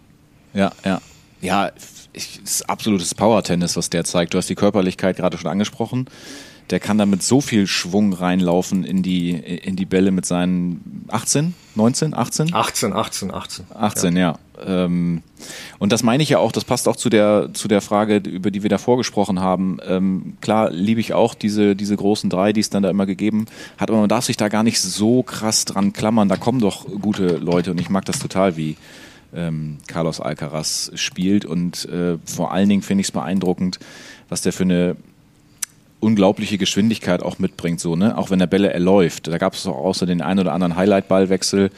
Ja, 0.54 0.70
ja. 0.85 1.00
Ja, 1.40 1.73
ich, 2.12 2.40
ist 2.42 2.68
absolutes 2.68 3.14
Power-Tennis, 3.14 3.76
was 3.76 3.90
der 3.90 4.04
zeigt. 4.04 4.35
Du 4.35 4.38
hast 4.38 4.49
die 4.49 4.54
Körperlichkeit 4.54 5.16
gerade 5.16 5.37
schon 5.37 5.50
angesprochen 5.50 6.06
der 6.71 6.81
kann 6.81 6.99
da 6.99 7.07
mit 7.07 7.23
so 7.23 7.41
viel 7.41 7.67
Schwung 7.67 8.12
reinlaufen 8.12 8.85
in 8.85 9.03
die, 9.03 9.33
in 9.33 9.77
die 9.77 9.87
Bälle 9.87 10.12
mit 10.12 10.25
seinen 10.25 11.05
18, 11.09 11.55
19, 11.75 12.15
18? 12.15 12.55
18, 12.55 12.93
18, 12.93 13.35
18. 13.35 13.67
18, 13.75 14.17
ja. 14.17 14.21
ja. 14.23 14.39
Ähm, 14.65 15.23
und 15.79 15.91
das 15.93 16.03
meine 16.03 16.23
ich 16.23 16.29
ja 16.29 16.39
auch, 16.39 16.53
das 16.53 16.65
passt 16.65 16.87
auch 16.87 16.97
zu 16.97 17.09
der, 17.09 17.50
zu 17.55 17.67
der 17.67 17.81
Frage, 17.81 18.17
über 18.17 18.50
die 18.50 18.62
wir 18.62 18.71
davor 18.71 18.99
gesprochen 18.99 19.41
haben. 19.41 19.79
Ähm, 19.85 20.37
klar 20.41 20.71
liebe 20.71 21.00
ich 21.00 21.12
auch 21.12 21.35
diese, 21.35 21.75
diese 21.75 21.97
großen 21.97 22.31
drei, 22.31 22.53
die 22.53 22.61
es 22.61 22.71
dann 22.71 22.83
da 22.83 22.91
immer 22.91 23.07
gegeben 23.07 23.47
hat, 23.79 23.91
aber 23.91 23.99
man 23.99 24.09
darf 24.09 24.25
sich 24.25 24.37
da 24.37 24.49
gar 24.49 24.62
nicht 24.62 24.81
so 24.81 25.23
krass 25.23 25.65
dran 25.65 25.93
klammern. 25.93 26.29
Da 26.29 26.37
kommen 26.37 26.61
doch 26.61 26.87
gute 27.00 27.37
Leute 27.39 27.73
und 27.73 27.81
ich 27.81 27.91
mag 27.91 28.05
das 28.05 28.21
total, 28.21 28.57
wie 28.57 28.77
ähm, 29.35 29.79
Carlos 29.87 30.21
Alcaraz 30.21 30.92
spielt 30.94 31.44
und 31.44 31.87
äh, 31.87 32.18
vor 32.25 32.53
allen 32.53 32.68
Dingen 32.68 32.83
finde 32.83 33.01
ich 33.01 33.09
es 33.09 33.12
beeindruckend, 33.12 33.79
was 34.29 34.42
der 34.42 34.53
für 34.53 34.64
eine 34.64 34.97
unglaubliche 36.01 36.59
Geschwindigkeit 36.59 37.23
auch 37.23 37.39
mitbringt, 37.39 37.81
so, 37.81 37.95
ne? 37.95 38.17
Auch 38.17 38.31
wenn 38.31 38.39
der 38.39 38.47
Bälle 38.47 38.73
erläuft. 38.73 39.29
Da 39.29 39.39
gab 39.39 39.55
es 39.55 39.67
auch 39.67 39.77
außer 39.77 40.07
den 40.07 40.23
einen 40.23 40.41
oder 40.41 40.53
anderen 40.53 40.77
Highlight-Ballwechsel, 40.77 41.71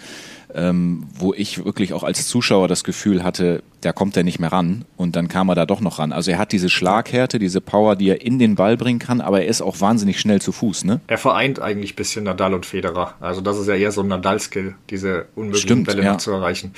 ähm, 0.54 1.04
wo 1.14 1.32
ich 1.34 1.64
wirklich 1.64 1.92
auch 1.92 2.02
als 2.02 2.28
Zuschauer 2.28 2.68
das 2.68 2.84
Gefühl 2.84 3.24
hatte, 3.24 3.62
da 3.80 3.92
kommt 3.92 4.16
er 4.16 4.22
nicht 4.22 4.38
mehr 4.38 4.52
ran 4.52 4.84
und 4.96 5.16
dann 5.16 5.28
kam 5.28 5.48
er 5.48 5.54
da 5.54 5.66
doch 5.66 5.80
noch 5.80 5.98
ran. 5.98 6.12
Also 6.12 6.30
er 6.30 6.38
hat 6.38 6.52
diese 6.52 6.68
Schlaghärte, 6.68 7.38
diese 7.38 7.60
Power, 7.60 7.96
die 7.96 8.10
er 8.10 8.22
in 8.22 8.38
den 8.38 8.54
Ball 8.54 8.76
bringen 8.76 8.98
kann, 8.98 9.20
aber 9.20 9.40
er 9.40 9.46
ist 9.46 9.62
auch 9.62 9.80
wahnsinnig 9.80 10.20
schnell 10.20 10.40
zu 10.40 10.52
Fuß, 10.52 10.84
ne? 10.84 11.00
Er 11.06 11.18
vereint 11.18 11.60
eigentlich 11.60 11.94
ein 11.94 11.96
bisschen 11.96 12.24
Nadal 12.24 12.54
und 12.54 12.66
Federer. 12.66 13.14
Also 13.20 13.40
das 13.40 13.58
ist 13.58 13.66
ja 13.66 13.74
eher 13.74 13.92
so 13.92 14.02
ein 14.02 14.08
Nadal-Skill, 14.08 14.74
diese 14.90 15.26
unmöglichen 15.34 15.66
Stimmt, 15.66 15.86
Bälle 15.86 16.04
ja. 16.04 16.18
zu 16.18 16.30
erreichen. 16.32 16.72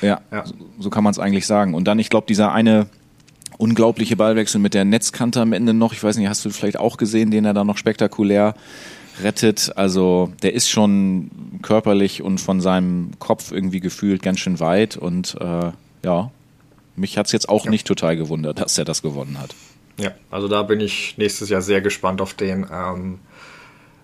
Ja, 0.00 0.20
ja. 0.32 0.46
so, 0.46 0.54
so 0.78 0.90
kann 0.90 1.04
man 1.04 1.10
es 1.10 1.18
eigentlich 1.18 1.46
sagen. 1.46 1.74
Und 1.74 1.84
dann, 1.84 1.98
ich 1.98 2.10
glaube, 2.10 2.26
dieser 2.26 2.52
eine 2.52 2.86
unglaubliche 3.60 4.16
Ballwechsel 4.16 4.60
mit 4.60 4.74
der 4.74 4.84
Netzkante 4.84 5.40
am 5.40 5.52
Ende 5.52 5.74
noch. 5.74 5.92
Ich 5.92 6.02
weiß 6.02 6.16
nicht, 6.16 6.28
hast 6.28 6.44
du 6.44 6.50
vielleicht 6.50 6.78
auch 6.78 6.96
gesehen, 6.96 7.30
den 7.30 7.44
er 7.44 7.54
da 7.54 7.64
noch 7.64 7.76
spektakulär 7.76 8.54
rettet. 9.22 9.72
Also 9.76 10.32
der 10.42 10.54
ist 10.54 10.70
schon 10.70 11.30
körperlich 11.62 12.22
und 12.22 12.40
von 12.40 12.60
seinem 12.60 13.10
Kopf 13.18 13.52
irgendwie 13.52 13.80
gefühlt 13.80 14.22
ganz 14.22 14.40
schön 14.40 14.60
weit. 14.60 14.96
Und 14.96 15.36
äh, 15.40 15.72
ja, 16.04 16.30
mich 16.96 17.18
hat 17.18 17.26
es 17.26 17.32
jetzt 17.32 17.48
auch 17.48 17.66
ja. 17.66 17.70
nicht 17.70 17.86
total 17.86 18.16
gewundert, 18.16 18.60
dass 18.60 18.78
er 18.78 18.84
das 18.84 19.02
gewonnen 19.02 19.38
hat. 19.38 19.54
Ja, 19.98 20.12
also 20.30 20.48
da 20.48 20.62
bin 20.62 20.80
ich 20.80 21.18
nächstes 21.18 21.50
Jahr 21.50 21.60
sehr 21.60 21.82
gespannt 21.82 22.22
auf 22.22 22.32
den. 22.32 22.66
Ähm, 22.72 23.18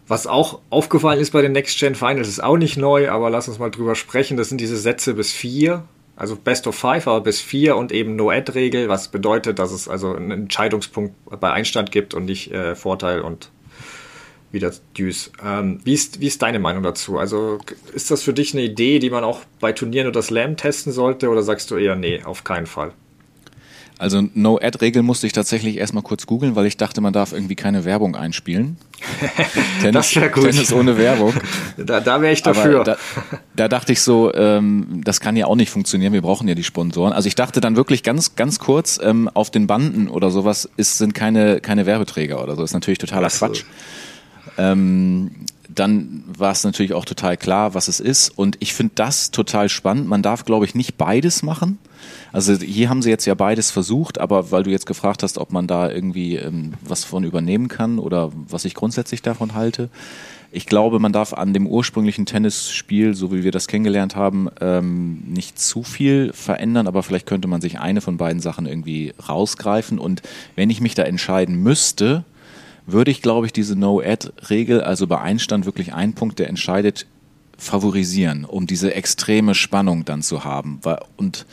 was 0.06 0.26
auch 0.26 0.60
aufgefallen 0.70 1.18
ist 1.18 1.32
bei 1.32 1.42
den 1.42 1.52
Next 1.52 1.78
Gen 1.78 1.94
Finals, 1.94 2.28
ist 2.28 2.42
auch 2.42 2.58
nicht 2.58 2.76
neu, 2.76 3.10
aber 3.10 3.30
lass 3.30 3.48
uns 3.48 3.58
mal 3.58 3.70
drüber 3.70 3.94
sprechen. 3.94 4.36
Das 4.36 4.50
sind 4.50 4.60
diese 4.60 4.76
Sätze 4.76 5.14
bis 5.14 5.32
vier. 5.32 5.82
Also 6.16 6.34
Best 6.34 6.66
of 6.66 6.74
Five, 6.74 7.06
aber 7.06 7.20
bis 7.20 7.40
vier 7.40 7.76
und 7.76 7.92
eben 7.92 8.16
No-Ad-Regel, 8.16 8.88
was 8.88 9.08
bedeutet, 9.08 9.58
dass 9.58 9.70
es 9.70 9.86
also 9.86 10.14
einen 10.14 10.30
Entscheidungspunkt 10.30 11.14
bei 11.40 11.52
Einstand 11.52 11.92
gibt 11.92 12.14
und 12.14 12.24
nicht 12.24 12.50
äh, 12.52 12.74
Vorteil 12.74 13.20
und 13.20 13.50
wieder 14.50 14.72
Deuce. 14.96 15.30
Ähm, 15.44 15.80
wie, 15.84 15.92
ist, 15.92 16.20
wie 16.20 16.26
ist 16.26 16.40
deine 16.40 16.58
Meinung 16.58 16.82
dazu? 16.82 17.18
Also 17.18 17.58
ist 17.92 18.10
das 18.10 18.22
für 18.22 18.32
dich 18.32 18.54
eine 18.54 18.62
Idee, 18.62 18.98
die 18.98 19.10
man 19.10 19.24
auch 19.24 19.40
bei 19.60 19.72
Turnieren 19.72 20.08
oder 20.08 20.22
Slam 20.22 20.56
testen 20.56 20.92
sollte 20.92 21.28
oder 21.28 21.42
sagst 21.42 21.70
du 21.70 21.76
eher, 21.76 21.96
nee, 21.96 22.22
auf 22.24 22.44
keinen 22.44 22.66
Fall? 22.66 22.92
Also 23.98 24.22
No-Ad-Regel 24.34 25.02
musste 25.02 25.26
ich 25.26 25.32
tatsächlich 25.32 25.78
erstmal 25.78 26.02
kurz 26.02 26.26
googeln, 26.26 26.54
weil 26.54 26.66
ich 26.66 26.76
dachte, 26.76 27.00
man 27.00 27.14
darf 27.14 27.32
irgendwie 27.32 27.54
keine 27.54 27.86
Werbung 27.86 28.14
einspielen. 28.14 28.76
Tennis, 29.80 30.12
das 30.12 30.32
gut. 30.32 30.50
Tennis 30.50 30.72
ohne 30.72 30.98
Werbung. 30.98 31.32
Da, 31.78 32.00
da 32.00 32.20
wäre 32.20 32.32
ich 32.32 32.42
dafür. 32.42 32.84
Da, 32.84 32.98
da, 33.54 33.68
dachte 33.68 33.92
ich 33.92 34.02
so, 34.02 34.34
ähm, 34.34 35.00
das 35.02 35.20
kann 35.20 35.34
ja 35.34 35.46
auch 35.46 35.56
nicht 35.56 35.70
funktionieren, 35.70 36.12
wir 36.12 36.20
brauchen 36.20 36.46
ja 36.46 36.54
die 36.54 36.64
Sponsoren. 36.64 37.14
Also 37.14 37.28
ich 37.28 37.36
dachte 37.36 37.62
dann 37.62 37.74
wirklich 37.74 38.02
ganz, 38.02 38.36
ganz 38.36 38.58
kurz, 38.58 39.00
ähm, 39.02 39.30
auf 39.32 39.50
den 39.50 39.66
Banden 39.66 40.08
oder 40.08 40.30
sowas 40.30 40.68
ist, 40.76 40.98
sind 40.98 41.14
keine, 41.14 41.60
keine 41.60 41.86
Werbeträger 41.86 42.42
oder 42.42 42.54
so. 42.54 42.60
Das 42.60 42.70
ist 42.70 42.74
natürlich 42.74 42.98
totaler 42.98 43.30
so. 43.30 43.46
Quatsch. 43.46 43.64
Ähm, 44.58 45.30
dann 45.68 46.24
war 46.26 46.52
es 46.52 46.64
natürlich 46.64 46.92
auch 46.92 47.04
total 47.04 47.36
klar, 47.36 47.74
was 47.74 47.88
es 47.88 48.00
ist. 48.00 48.30
Und 48.30 48.56
ich 48.60 48.74
finde 48.74 48.92
das 48.94 49.30
total 49.30 49.68
spannend. 49.68 50.06
Man 50.06 50.22
darf, 50.22 50.44
glaube 50.44 50.64
ich, 50.64 50.74
nicht 50.74 50.96
beides 50.96 51.42
machen. 51.42 51.78
Also 52.36 52.52
hier 52.52 52.90
haben 52.90 53.00
sie 53.00 53.08
jetzt 53.08 53.24
ja 53.24 53.32
beides 53.32 53.70
versucht, 53.70 54.20
aber 54.20 54.50
weil 54.50 54.62
du 54.62 54.70
jetzt 54.70 54.84
gefragt 54.84 55.22
hast, 55.22 55.38
ob 55.38 55.52
man 55.52 55.66
da 55.66 55.90
irgendwie 55.90 56.36
ähm, 56.36 56.74
was 56.82 57.02
von 57.02 57.24
übernehmen 57.24 57.68
kann 57.68 57.98
oder 57.98 58.30
was 58.34 58.66
ich 58.66 58.74
grundsätzlich 58.74 59.22
davon 59.22 59.54
halte. 59.54 59.88
Ich 60.52 60.66
glaube, 60.66 60.98
man 60.98 61.14
darf 61.14 61.32
an 61.32 61.54
dem 61.54 61.66
ursprünglichen 61.66 62.26
Tennisspiel, 62.26 63.14
so 63.14 63.32
wie 63.32 63.42
wir 63.42 63.52
das 63.52 63.68
kennengelernt 63.68 64.16
haben, 64.16 64.50
ähm, 64.60 65.22
nicht 65.26 65.58
zu 65.58 65.82
viel 65.82 66.30
verändern, 66.34 66.86
aber 66.86 67.02
vielleicht 67.02 67.24
könnte 67.24 67.48
man 67.48 67.62
sich 67.62 67.78
eine 67.78 68.02
von 68.02 68.18
beiden 68.18 68.42
Sachen 68.42 68.66
irgendwie 68.66 69.14
rausgreifen. 69.26 69.98
Und 69.98 70.20
wenn 70.56 70.68
ich 70.68 70.82
mich 70.82 70.94
da 70.94 71.04
entscheiden 71.04 71.62
müsste, 71.62 72.22
würde 72.84 73.12
ich, 73.12 73.22
glaube 73.22 73.46
ich, 73.46 73.54
diese 73.54 73.76
No-Ad-Regel, 73.76 74.82
also 74.82 75.06
bei 75.06 75.22
Einstand 75.22 75.64
wirklich 75.64 75.94
ein 75.94 76.12
Punkt, 76.12 76.38
der 76.38 76.50
entscheidet, 76.50 77.06
favorisieren, 77.56 78.44
um 78.44 78.66
diese 78.66 78.92
extreme 78.92 79.54
Spannung 79.54 80.04
dann 80.04 80.20
zu 80.20 80.44
haben. 80.44 80.80
Und 81.16 81.46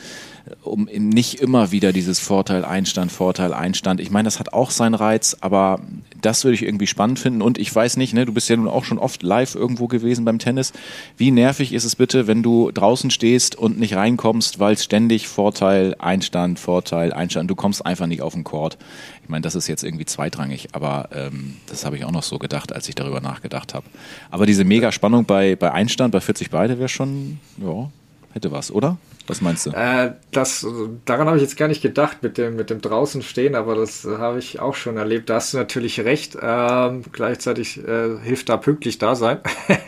um 0.62 0.84
nicht 0.84 1.40
immer 1.40 1.72
wieder 1.72 1.92
dieses 1.92 2.18
Vorteil, 2.20 2.64
Einstand, 2.64 3.12
Vorteil, 3.12 3.52
Einstand. 3.52 4.00
Ich 4.00 4.10
meine, 4.10 4.26
das 4.26 4.38
hat 4.38 4.52
auch 4.52 4.70
seinen 4.70 4.94
Reiz, 4.94 5.36
aber 5.40 5.80
das 6.20 6.44
würde 6.44 6.54
ich 6.54 6.62
irgendwie 6.62 6.86
spannend 6.86 7.18
finden. 7.18 7.42
Und 7.42 7.58
ich 7.58 7.74
weiß 7.74 7.96
nicht, 7.96 8.14
ne, 8.14 8.24
du 8.24 8.32
bist 8.32 8.48
ja 8.48 8.56
nun 8.56 8.68
auch 8.68 8.84
schon 8.84 8.98
oft 8.98 9.22
live 9.22 9.54
irgendwo 9.54 9.86
gewesen 9.86 10.24
beim 10.24 10.38
Tennis. 10.38 10.72
Wie 11.16 11.30
nervig 11.30 11.72
ist 11.72 11.84
es 11.84 11.96
bitte, 11.96 12.26
wenn 12.26 12.42
du 12.42 12.70
draußen 12.70 13.10
stehst 13.10 13.56
und 13.56 13.78
nicht 13.78 13.94
reinkommst, 13.94 14.58
weil 14.58 14.74
es 14.74 14.84
ständig 14.84 15.28
Vorteil, 15.28 15.94
Einstand, 15.98 16.58
Vorteil, 16.58 17.12
Einstand, 17.12 17.50
du 17.50 17.54
kommst 17.54 17.84
einfach 17.84 18.06
nicht 18.06 18.22
auf 18.22 18.34
den 18.34 18.44
Court. 18.44 18.78
Ich 19.22 19.28
meine, 19.28 19.42
das 19.42 19.54
ist 19.54 19.68
jetzt 19.68 19.84
irgendwie 19.84 20.04
zweitrangig, 20.04 20.68
aber 20.72 21.08
ähm, 21.12 21.56
das 21.66 21.84
habe 21.84 21.96
ich 21.96 22.04
auch 22.04 22.12
noch 22.12 22.22
so 22.22 22.38
gedacht, 22.38 22.72
als 22.72 22.88
ich 22.88 22.94
darüber 22.94 23.20
nachgedacht 23.20 23.74
habe. 23.74 23.86
Aber 24.30 24.46
diese 24.46 24.64
Mega-Spannung 24.64 25.24
bei, 25.24 25.56
bei 25.56 25.72
Einstand, 25.72 26.12
bei 26.12 26.20
40 26.20 26.50
beide 26.50 26.78
wäre 26.78 26.88
schon, 26.88 27.38
ja, 27.58 27.90
hätte 28.34 28.52
was, 28.52 28.70
oder? 28.70 28.98
Was 29.26 29.40
meinst 29.40 29.66
du? 29.66 29.70
Äh, 29.70 30.12
das, 30.32 30.66
daran 31.06 31.28
habe 31.28 31.38
ich 31.38 31.42
jetzt 31.42 31.56
gar 31.56 31.68
nicht 31.68 31.80
gedacht 31.80 32.22
mit 32.22 32.36
dem, 32.36 32.56
mit 32.56 32.68
dem 32.68 32.80
draußen 32.80 33.22
stehen, 33.22 33.54
aber 33.54 33.74
das 33.74 34.04
habe 34.04 34.38
ich 34.38 34.60
auch 34.60 34.74
schon 34.74 34.96
erlebt. 34.96 35.30
Da 35.30 35.36
hast 35.36 35.54
du 35.54 35.58
natürlich 35.58 36.00
recht. 36.00 36.36
Ähm, 36.40 37.02
gleichzeitig 37.10 37.78
äh, 37.86 38.18
hilft 38.22 38.48
da 38.48 38.56
pünktlich 38.56 38.98
da 38.98 39.14
sein. 39.14 39.38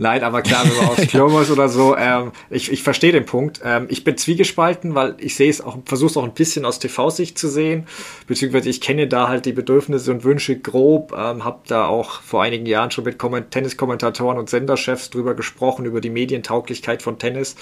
Nein, 0.00 0.22
aber 0.22 0.42
klar, 0.42 0.64
wenn 0.64 0.76
man 0.76 0.86
aufs 0.86 1.08
Klo 1.08 1.28
muss 1.28 1.50
oder 1.50 1.68
so, 1.68 1.96
ähm, 1.96 2.30
ich, 2.50 2.70
ich 2.70 2.84
verstehe 2.84 3.10
den 3.10 3.26
Punkt. 3.26 3.60
Ähm, 3.64 3.86
ich 3.90 4.04
bin 4.04 4.16
zwiegespalten, 4.16 4.94
weil 4.94 5.16
ich 5.18 5.34
sehe 5.34 5.50
es 5.50 5.60
auch, 5.60 5.76
versuche 5.84 6.10
es 6.10 6.16
auch 6.16 6.22
ein 6.22 6.34
bisschen 6.34 6.64
aus 6.64 6.78
TV-Sicht 6.78 7.36
zu 7.36 7.48
sehen, 7.48 7.86
beziehungsweise 8.28 8.70
ich 8.70 8.80
kenne 8.80 9.08
da 9.08 9.26
halt 9.26 9.44
die 9.44 9.52
Bedürfnisse 9.52 10.12
und 10.12 10.22
Wünsche 10.22 10.56
grob, 10.56 11.12
ähm, 11.18 11.44
habe 11.44 11.60
da 11.66 11.86
auch 11.86 12.22
vor 12.22 12.44
einigen 12.44 12.64
Jahren 12.64 12.92
schon 12.92 13.04
mit 13.04 13.18
Tenniskommentatoren 13.50 14.38
und 14.38 14.48
Senderchefs 14.48 15.10
drüber 15.10 15.34
gesprochen, 15.34 15.84
über 15.84 16.00
die 16.00 16.10
Medientauglichkeit 16.10 17.02
von 17.02 17.18
Tennis. 17.18 17.56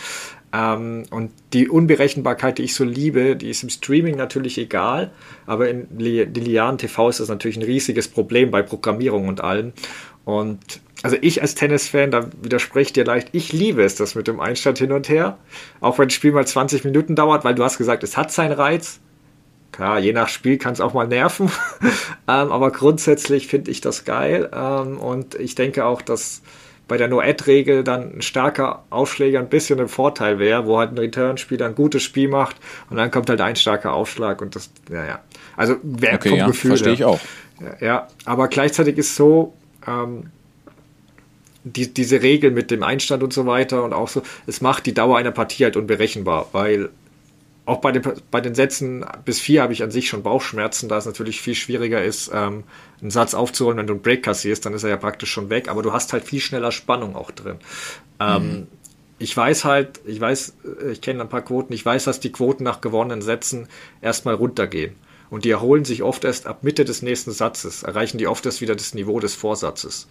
Ähm, 0.53 1.05
und 1.11 1.33
die 1.55 1.69
Unberechenbarkeit, 1.69 2.59
die 2.59 2.65
ich 2.65 2.75
so 2.75 2.85
liebe, 2.85 3.35
die 3.37 3.49
ist 3.49 3.63
im 3.63 3.71
Streaming 3.71 4.17
natürlich 4.17 4.59
egal, 4.59 5.11
aber 5.47 5.71
in 5.71 5.89
linearen 5.99 6.77
TV 6.77 7.09
ist 7.09 7.21
das 7.21 7.29
natürlich 7.29 7.57
ein 7.57 7.63
riesiges 7.63 8.09
Problem 8.09 8.51
bei 8.51 8.63
Programmierung 8.63 9.29
und 9.29 9.43
allem. 9.43 9.73
Und 10.27 10.81
also 11.05 11.17
ich 11.21 11.41
als 11.41 11.55
Tennisfan, 11.55 12.11
da 12.11 12.29
widerspreche 12.43 12.89
ich 12.89 12.93
dir 12.93 13.05
leicht, 13.05 13.29
ich 13.31 13.53
liebe 13.53 13.85
es, 13.85 13.95
das 13.95 14.17
mit 14.17 14.27
dem 14.27 14.41
Einstand 14.41 14.79
hin 14.79 14.91
und 14.91 15.09
her. 15.09 15.39
Auch 15.81 16.01
wenn 16.01 16.09
das 16.09 16.15
Spiel 16.15 16.33
mal 16.33 16.45
20 16.45 16.85
Minuten 16.85 17.15
dauert, 17.15 17.45
weil 17.45 17.55
du 17.55 17.63
hast 17.63 17.79
gesagt, 17.79 18.03
es 18.03 18.17
hat 18.17 18.33
seinen 18.33 18.53
Reiz. 18.53 18.99
Klar, 19.71 20.01
je 20.01 20.13
nach 20.13 20.29
Spiel 20.29 20.59
kann 20.59 20.73
es 20.73 20.81
auch 20.81 20.95
mal 20.95 21.07
nerven. 21.07 21.49
ähm, 22.29 22.51
aber 22.51 22.73
grundsätzlich 22.73 23.47
finde 23.47 23.71
ich 23.71 23.81
das 23.81 24.05
geil. 24.05 24.51
Ähm, 24.53 24.99
und 24.99 25.37
ich 25.37 25.55
denke 25.55 25.85
auch, 25.85 26.03
dass 26.03 26.43
bei 26.89 26.97
der 26.97 27.07
No-Ad-Regel 27.07 27.85
dann 27.85 28.17
ein 28.17 28.23
starker 28.23 28.83
Aufschläger 28.91 29.39
ein 29.39 29.49
bisschen 29.49 29.79
ein 29.79 29.89
Vorteil 29.89 30.41
wäre, 30.41 30.67
wo 30.67 30.79
halt 30.79 30.91
ein 30.91 30.99
Return-Spieler 30.99 31.67
ein 31.67 31.77
gutes 31.77 32.03
Spiel 32.03 32.29
macht 32.29 32.57
und 32.91 32.97
dann 32.97 33.13
kommt 33.13 33.31
halt 33.31 33.41
ein 33.41 33.55
starker 33.55 33.93
Aufschlag 33.93 34.43
und 34.43 34.57
das, 34.57 34.71
naja. 34.89 35.21
Also 35.57 35.77
wäre 35.85 36.17
okay, 36.17 36.31
vom 36.31 36.39
ja, 36.39 36.47
Gefühl. 36.49 36.71
Verstehe 36.71 36.95
ich 36.95 37.05
auch. 37.05 37.21
Ja, 37.81 38.09
aber 38.25 38.49
gleichzeitig 38.49 38.99
ist 38.99 39.15
so, 39.15 39.55
ähm, 39.87 40.31
die, 41.65 41.93
diese 41.93 42.23
Regel 42.23 42.53
mit 42.53 42.71
dem 42.71 42.83
Einstand 42.83 43.23
und 43.23 43.33
so 43.33 43.47
weiter 43.47 43.83
und 43.83 43.93
auch 43.93 44.09
so, 44.09 44.23
es 44.47 44.61
macht 44.61 44.87
die 44.87 44.95
Dauer 44.95 45.19
einer 45.19 45.33
Partie 45.33 45.65
halt 45.65 45.77
unberechenbar, 45.77 46.49
weil 46.53 46.91
auch 47.67 47.81
bei 47.81 47.91
den, 47.91 48.03
bei 48.31 48.41
den 48.41 48.55
Sätzen 48.55 49.05
bis 49.25 49.41
vier 49.41 49.63
habe 49.63 49.73
ich 49.73 49.83
an 49.83 49.91
sich 49.91 50.09
schon 50.09 50.23
Bauchschmerzen, 50.23 50.89
da 50.89 50.97
es 50.97 51.07
natürlich 51.07 51.41
viel 51.41 51.57
schwieriger 51.57 52.03
ist, 52.03 52.31
ähm, 52.33 52.63
einen 53.01 53.11
Satz 53.11 53.35
aufzuholen, 53.35 53.79
wenn 53.79 53.89
du 53.89 53.95
einen 53.95 54.03
Break 54.03 54.23
kassierst, 54.23 54.65
dann 54.65 54.73
ist 54.73 54.85
er 54.85 54.91
ja 54.91 54.97
praktisch 54.97 55.31
schon 55.31 55.51
weg, 55.51 55.69
aber 55.69 55.83
du 55.83 55.93
hast 55.93 56.13
halt 56.13 56.25
viel 56.25 56.41
schneller 56.41 56.71
Spannung 56.71 57.17
auch 57.17 57.33
drin. 57.33 57.57
Ähm, 58.21 58.43
mhm. 58.43 58.67
Ich 59.19 59.37
weiß 59.37 59.65
halt, 59.65 60.01
ich 60.07 60.21
weiß, 60.21 60.55
äh, 60.83 60.93
ich 60.93 61.01
kenne 61.01 61.21
ein 61.21 61.29
paar 61.29 61.43
Quoten, 61.43 61.73
ich 61.73 61.85
weiß, 61.85 62.05
dass 62.05 62.21
die 62.21 62.31
Quoten 62.31 62.63
nach 62.63 62.81
gewonnenen 62.81 63.23
Sätzen 63.23 63.67
erstmal 64.01 64.37
runtergehen. 64.37 64.95
Und 65.31 65.45
die 65.45 65.51
erholen 65.51 65.85
sich 65.85 66.03
oft 66.03 66.25
erst 66.25 66.47
ab 66.47 66.63
Mitte 66.63 66.85
des 66.85 67.03
nächsten 67.03 67.33
Satzes, 67.33 67.83
erreichen 67.83 68.19
die 68.19 68.27
oft 68.27 68.47
erst 68.47 68.61
wieder 68.61 68.77
das 68.77 68.95
Niveau 68.95 69.19
des 69.19 69.35
Vorsatzes. 69.35 70.07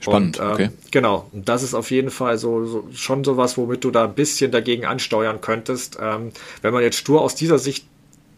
Spannend, 0.00 0.38
und, 0.38 0.46
ähm, 0.46 0.52
okay. 0.52 0.70
Genau, 0.90 1.28
und 1.32 1.48
das 1.48 1.62
ist 1.62 1.74
auf 1.74 1.90
jeden 1.90 2.10
Fall 2.10 2.38
so, 2.38 2.64
so 2.64 2.88
schon 2.94 3.24
sowas, 3.24 3.56
womit 3.56 3.84
du 3.84 3.90
da 3.90 4.04
ein 4.04 4.14
bisschen 4.14 4.50
dagegen 4.52 4.84
ansteuern 4.84 5.40
könntest. 5.40 5.98
Ähm, 6.00 6.32
wenn 6.62 6.72
man 6.72 6.82
jetzt 6.82 6.96
stur 6.96 7.20
aus 7.20 7.34
dieser 7.34 7.58
Sicht 7.58 7.86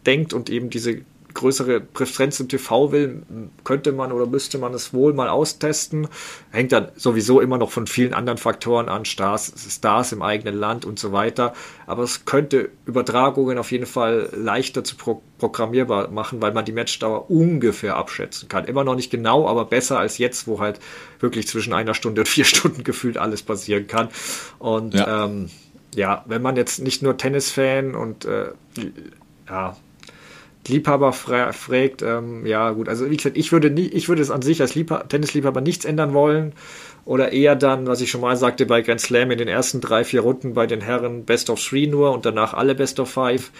denkt 0.05 0.33
und 0.33 0.49
eben 0.49 0.69
diese 0.69 1.01
größere 1.33 1.79
Präferenz 1.79 2.39
im 2.39 2.49
TV 2.49 2.91
will, 2.91 3.23
könnte 3.63 3.91
man 3.91 4.11
oder 4.11 4.25
müsste 4.25 4.57
man 4.57 4.73
es 4.73 4.93
wohl 4.93 5.13
mal 5.13 5.29
austesten. 5.29 6.07
Hängt 6.51 6.71
dann 6.71 6.89
sowieso 6.95 7.41
immer 7.41 7.57
noch 7.57 7.71
von 7.71 7.87
vielen 7.87 8.13
anderen 8.13 8.37
Faktoren 8.37 8.89
an, 8.89 9.05
Stars, 9.05 9.53
Stars 9.69 10.11
im 10.11 10.21
eigenen 10.21 10.55
Land 10.55 10.85
und 10.85 10.99
so 10.99 11.11
weiter. 11.11 11.53
Aber 11.85 12.03
es 12.03 12.25
könnte 12.25 12.69
Übertragungen 12.85 13.57
auf 13.57 13.71
jeden 13.71 13.85
Fall 13.85 14.29
leichter 14.35 14.83
zu 14.83 14.95
pro 14.95 15.21
programmierbar 15.37 16.09
machen, 16.09 16.41
weil 16.41 16.51
man 16.51 16.65
die 16.65 16.71
Matchdauer 16.71 17.29
ungefähr 17.29 17.95
abschätzen 17.95 18.49
kann. 18.49 18.65
Immer 18.65 18.83
noch 18.83 18.95
nicht 18.95 19.11
genau, 19.11 19.47
aber 19.47 19.65
besser 19.65 19.99
als 19.99 20.17
jetzt, 20.17 20.47
wo 20.47 20.59
halt 20.59 20.79
wirklich 21.19 21.47
zwischen 21.47 21.73
einer 21.73 21.93
Stunde 21.93 22.21
und 22.21 22.27
vier 22.27 22.45
Stunden 22.45 22.83
gefühlt 22.83 23.19
alles 23.19 23.43
passieren 23.43 23.85
kann. 23.85 24.09
Und 24.57 24.95
ja, 24.95 25.25
ähm, 25.25 25.49
ja 25.93 26.23
wenn 26.25 26.41
man 26.41 26.55
jetzt 26.55 26.79
nicht 26.79 27.03
nur 27.03 27.17
Tennisfan 27.17 27.93
und 27.93 28.25
äh, 28.25 28.47
ja, 29.47 29.77
Liebhaber 30.69 31.13
fra 31.13 31.51
fragt, 31.51 32.01
ähm, 32.01 32.45
ja 32.45 32.71
gut, 32.71 32.89
also 32.89 33.09
wie 33.09 33.17
gesagt, 33.17 33.37
ich 33.37 33.51
würde 33.51 33.69
nie, 33.69 33.87
ich 33.87 34.09
würde 34.09 34.21
es 34.21 34.31
an 34.31 34.41
sich 34.41 34.61
als 34.61 34.75
Liebha 34.75 35.03
Tennisliebhaber 35.03 35.61
nichts 35.61 35.85
ändern 35.85 36.13
wollen. 36.13 36.53
Oder 37.05 37.31
eher 37.31 37.55
dann, 37.55 37.87
was 37.87 38.01
ich 38.01 38.11
schon 38.11 38.19
mal 38.19 38.35
sagte, 38.35 38.65
bei 38.65 38.81
Grand 38.81 38.99
Slam 38.99 39.31
in 39.31 39.37
den 39.37 39.47
ersten 39.47 39.79
drei, 39.79 40.03
vier 40.03 40.21
Runden 40.21 40.53
bei 40.53 40.67
den 40.67 40.81
Herren 40.81 41.23
Best 41.23 41.49
of 41.49 41.63
Three 41.63 41.87
nur 41.87 42.11
und 42.11 42.25
danach 42.25 42.53
alle 42.53 42.75
Best 42.75 42.99
of 42.99 43.09
Five. 43.09 43.51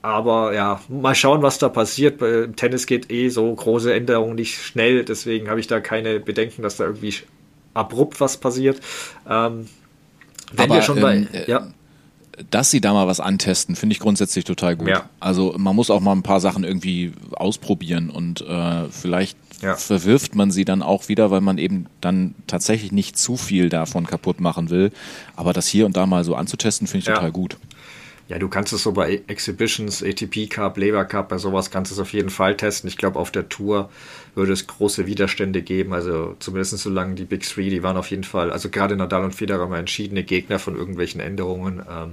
Aber 0.00 0.54
ja, 0.54 0.80
mal 0.88 1.14
schauen, 1.14 1.42
was 1.42 1.58
da 1.58 1.68
passiert. 1.68 2.22
Im 2.22 2.56
Tennis 2.56 2.86
geht 2.86 3.10
eh 3.10 3.28
so 3.28 3.54
große 3.54 3.92
Änderungen 3.92 4.36
nicht 4.36 4.58
schnell, 4.62 5.04
deswegen 5.04 5.50
habe 5.50 5.60
ich 5.60 5.66
da 5.66 5.80
keine 5.80 6.18
Bedenken, 6.20 6.62
dass 6.62 6.76
da 6.78 6.84
irgendwie 6.84 7.14
abrupt 7.74 8.20
was 8.20 8.38
passiert. 8.38 8.80
Ähm, 9.28 9.68
wenn 10.52 10.64
Aber, 10.64 10.76
wir 10.76 10.82
schon 10.82 11.00
bei, 11.00 11.16
ähm, 11.16 11.28
ja 11.46 11.68
dass 12.50 12.70
sie 12.70 12.80
da 12.80 12.92
mal 12.92 13.06
was 13.06 13.20
antesten, 13.20 13.76
finde 13.76 13.94
ich 13.94 14.00
grundsätzlich 14.00 14.44
total 14.44 14.76
gut. 14.76 14.88
Ja. 14.88 15.08
Also 15.20 15.54
man 15.56 15.74
muss 15.74 15.90
auch 15.90 16.00
mal 16.00 16.12
ein 16.12 16.22
paar 16.22 16.40
Sachen 16.40 16.64
irgendwie 16.64 17.12
ausprobieren 17.32 18.10
und 18.10 18.42
äh, 18.42 18.88
vielleicht 18.90 19.38
ja. 19.62 19.74
verwirft 19.74 20.34
man 20.34 20.50
sie 20.50 20.64
dann 20.64 20.82
auch 20.82 21.08
wieder, 21.08 21.30
weil 21.30 21.40
man 21.40 21.58
eben 21.58 21.86
dann 22.00 22.34
tatsächlich 22.46 22.92
nicht 22.92 23.16
zu 23.16 23.36
viel 23.36 23.68
davon 23.68 24.06
kaputt 24.06 24.40
machen 24.40 24.70
will. 24.70 24.92
Aber 25.34 25.52
das 25.52 25.66
hier 25.66 25.86
und 25.86 25.96
da 25.96 26.06
mal 26.06 26.24
so 26.24 26.34
anzutesten, 26.34 26.86
finde 26.86 27.00
ich 27.00 27.06
ja. 27.06 27.14
total 27.14 27.32
gut. 27.32 27.56
Ja, 28.28 28.38
du 28.38 28.48
kannst 28.48 28.72
es 28.72 28.82
so 28.82 28.92
bei 28.92 29.22
Exhibitions, 29.28 30.02
ATP 30.02 30.48
Cup, 30.48 30.76
Lever 30.78 31.04
Cup, 31.04 31.28
bei 31.28 31.38
sowas 31.38 31.70
kannst 31.70 31.92
du 31.92 31.94
es 31.94 32.00
auf 32.00 32.12
jeden 32.12 32.30
Fall 32.30 32.56
testen. 32.56 32.88
Ich 32.88 32.96
glaube, 32.96 33.18
auf 33.18 33.30
der 33.30 33.48
Tour 33.48 33.88
würde 34.36 34.52
es 34.52 34.66
große 34.66 35.06
Widerstände 35.06 35.62
geben. 35.62 35.92
Also 35.92 36.36
zumindest 36.38 36.78
solange 36.78 37.14
die 37.14 37.24
Big 37.24 37.42
Three, 37.42 37.70
die 37.70 37.82
waren 37.82 37.96
auf 37.96 38.10
jeden 38.10 38.24
Fall, 38.24 38.52
also 38.52 38.68
gerade 38.68 38.96
Nadal 38.96 39.24
und 39.24 39.34
Federer 39.34 39.66
mal 39.66 39.78
entschiedene 39.78 40.22
Gegner 40.22 40.58
von 40.58 40.76
irgendwelchen 40.76 41.20
Änderungen. 41.20 41.82
Ähm, 41.90 42.12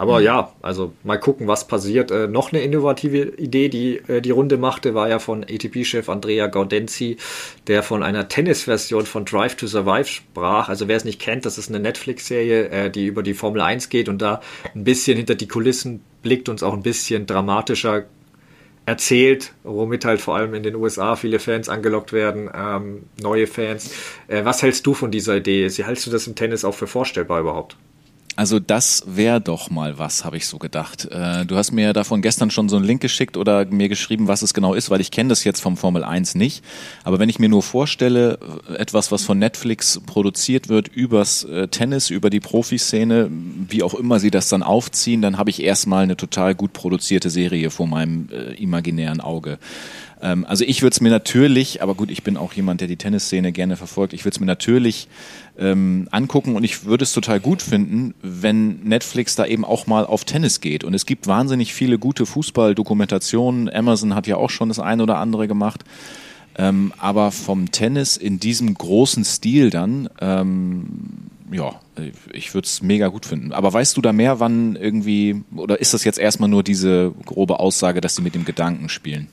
aber 0.00 0.20
mhm. 0.20 0.24
ja, 0.24 0.52
also 0.62 0.94
mal 1.04 1.20
gucken, 1.20 1.46
was 1.46 1.66
passiert. 1.66 2.10
Äh, 2.10 2.26
noch 2.26 2.52
eine 2.52 2.62
innovative 2.62 3.18
Idee, 3.36 3.68
die 3.68 3.98
äh, 4.08 4.22
die 4.22 4.30
Runde 4.30 4.56
machte, 4.56 4.94
war 4.94 5.10
ja 5.10 5.18
von 5.18 5.44
ATP-Chef 5.44 6.08
Andrea 6.08 6.46
Gaudenzi, 6.46 7.18
der 7.66 7.82
von 7.82 8.02
einer 8.02 8.26
Tennis-Version 8.26 9.04
von 9.04 9.26
Drive 9.26 9.56
to 9.56 9.66
Survive 9.66 10.06
sprach. 10.06 10.70
Also 10.70 10.88
wer 10.88 10.96
es 10.96 11.04
nicht 11.04 11.20
kennt, 11.20 11.44
das 11.44 11.58
ist 11.58 11.68
eine 11.68 11.80
Netflix-Serie, 11.80 12.68
äh, 12.70 12.90
die 12.90 13.06
über 13.08 13.22
die 13.22 13.34
Formel 13.34 13.60
1 13.60 13.90
geht 13.90 14.08
und 14.08 14.22
da 14.22 14.40
ein 14.74 14.84
bisschen 14.84 15.18
hinter 15.18 15.34
die 15.34 15.48
Kulissen 15.48 16.02
blickt 16.22 16.48
und 16.48 16.56
es 16.56 16.62
auch 16.62 16.72
ein 16.72 16.82
bisschen 16.82 17.26
dramatischer 17.26 18.04
erzählt, 18.86 19.52
womit 19.62 20.04
halt 20.04 20.20
vor 20.20 20.36
allem 20.36 20.54
in 20.54 20.62
den 20.62 20.74
USA 20.74 21.16
viele 21.16 21.38
Fans 21.38 21.68
angelockt 21.68 22.12
werden, 22.12 22.50
ähm, 22.54 23.04
neue 23.20 23.46
Fans. 23.46 23.92
Äh, 24.28 24.44
was 24.44 24.62
hältst 24.62 24.86
du 24.86 24.94
von 24.94 25.10
dieser 25.10 25.36
Idee? 25.36 25.68
Hältst 25.68 26.06
du 26.06 26.10
das 26.10 26.26
im 26.26 26.34
Tennis 26.34 26.64
auch 26.64 26.74
für 26.74 26.86
vorstellbar 26.86 27.40
überhaupt? 27.40 27.76
Also 28.40 28.58
das 28.58 29.02
wäre 29.06 29.38
doch 29.38 29.68
mal 29.68 29.98
was, 29.98 30.24
habe 30.24 30.38
ich 30.38 30.46
so 30.46 30.56
gedacht. 30.56 31.04
Äh, 31.04 31.44
du 31.44 31.56
hast 31.56 31.72
mir 31.72 31.92
davon 31.92 32.22
gestern 32.22 32.50
schon 32.50 32.70
so 32.70 32.76
einen 32.76 32.86
Link 32.86 33.02
geschickt 33.02 33.36
oder 33.36 33.66
mir 33.66 33.90
geschrieben, 33.90 34.28
was 34.28 34.40
es 34.40 34.54
genau 34.54 34.72
ist, 34.72 34.88
weil 34.88 35.02
ich 35.02 35.10
kenne 35.10 35.28
das 35.28 35.44
jetzt 35.44 35.60
vom 35.60 35.76
Formel 35.76 36.04
1 36.04 36.36
nicht. 36.36 36.64
Aber 37.04 37.18
wenn 37.18 37.28
ich 37.28 37.38
mir 37.38 37.50
nur 37.50 37.62
vorstelle, 37.62 38.38
äh, 38.70 38.76
etwas, 38.76 39.12
was 39.12 39.24
von 39.24 39.38
Netflix 39.38 40.00
produziert 40.06 40.70
wird, 40.70 40.88
übers 40.88 41.44
äh, 41.44 41.68
Tennis, 41.68 42.08
über 42.08 42.30
die 42.30 42.40
Profiszene, 42.40 43.28
wie 43.30 43.82
auch 43.82 43.92
immer 43.92 44.18
sie 44.18 44.30
das 44.30 44.48
dann 44.48 44.62
aufziehen, 44.62 45.20
dann 45.20 45.36
habe 45.36 45.50
ich 45.50 45.62
erstmal 45.62 46.04
eine 46.04 46.16
total 46.16 46.54
gut 46.54 46.72
produzierte 46.72 47.28
Serie 47.28 47.68
vor 47.68 47.88
meinem 47.88 48.30
äh, 48.32 48.54
imaginären 48.54 49.20
Auge. 49.20 49.58
Ähm, 50.22 50.44
also 50.46 50.64
ich 50.64 50.82
würde 50.82 50.94
es 50.94 51.00
mir 51.00 51.10
natürlich, 51.10 51.82
aber 51.82 51.94
gut, 51.94 52.10
ich 52.10 52.22
bin 52.22 52.36
auch 52.36 52.52
jemand, 52.52 52.80
der 52.80 52.88
die 52.88 52.96
Tennisszene 52.96 53.52
gerne 53.52 53.76
verfolgt, 53.76 54.12
ich 54.12 54.24
würde 54.24 54.34
es 54.34 54.40
mir 54.40 54.46
natürlich 54.46 55.08
ähm, 55.58 56.08
angucken 56.10 56.56
und 56.56 56.64
ich 56.64 56.84
würde 56.84 57.04
es 57.04 57.12
total 57.12 57.40
gut 57.40 57.62
finden, 57.62 58.14
wenn 58.22 58.80
Netflix 58.82 59.34
da 59.34 59.46
eben 59.46 59.64
auch 59.64 59.86
mal 59.86 60.04
auf 60.04 60.24
Tennis 60.24 60.60
geht. 60.60 60.84
Und 60.84 60.94
es 60.94 61.06
gibt 61.06 61.26
wahnsinnig 61.26 61.74
viele 61.74 61.98
gute 61.98 62.26
Fußballdokumentationen. 62.26 63.68
Amazon 63.72 64.14
hat 64.14 64.26
ja 64.26 64.36
auch 64.36 64.50
schon 64.50 64.68
das 64.68 64.78
eine 64.78 65.02
oder 65.02 65.18
andere 65.18 65.48
gemacht. 65.48 65.84
Ähm, 66.56 66.92
aber 66.98 67.30
vom 67.30 67.70
Tennis 67.70 68.16
in 68.16 68.40
diesem 68.40 68.74
großen 68.74 69.24
Stil 69.24 69.70
dann, 69.70 70.08
ähm, 70.20 70.86
ja, 71.52 71.80
ich 72.32 72.54
würde 72.54 72.66
es 72.66 72.82
mega 72.82 73.08
gut 73.08 73.24
finden. 73.24 73.52
Aber 73.52 73.72
weißt 73.72 73.96
du 73.96 74.02
da 74.02 74.12
mehr, 74.12 74.40
wann 74.40 74.76
irgendwie, 74.76 75.42
oder 75.54 75.80
ist 75.80 75.94
das 75.94 76.04
jetzt 76.04 76.18
erstmal 76.18 76.48
nur 76.48 76.62
diese 76.62 77.12
grobe 77.24 77.60
Aussage, 77.60 78.00
dass 78.00 78.16
sie 78.16 78.22
mit 78.22 78.34
dem 78.34 78.44
Gedanken 78.44 78.88
spielen? 78.88 79.28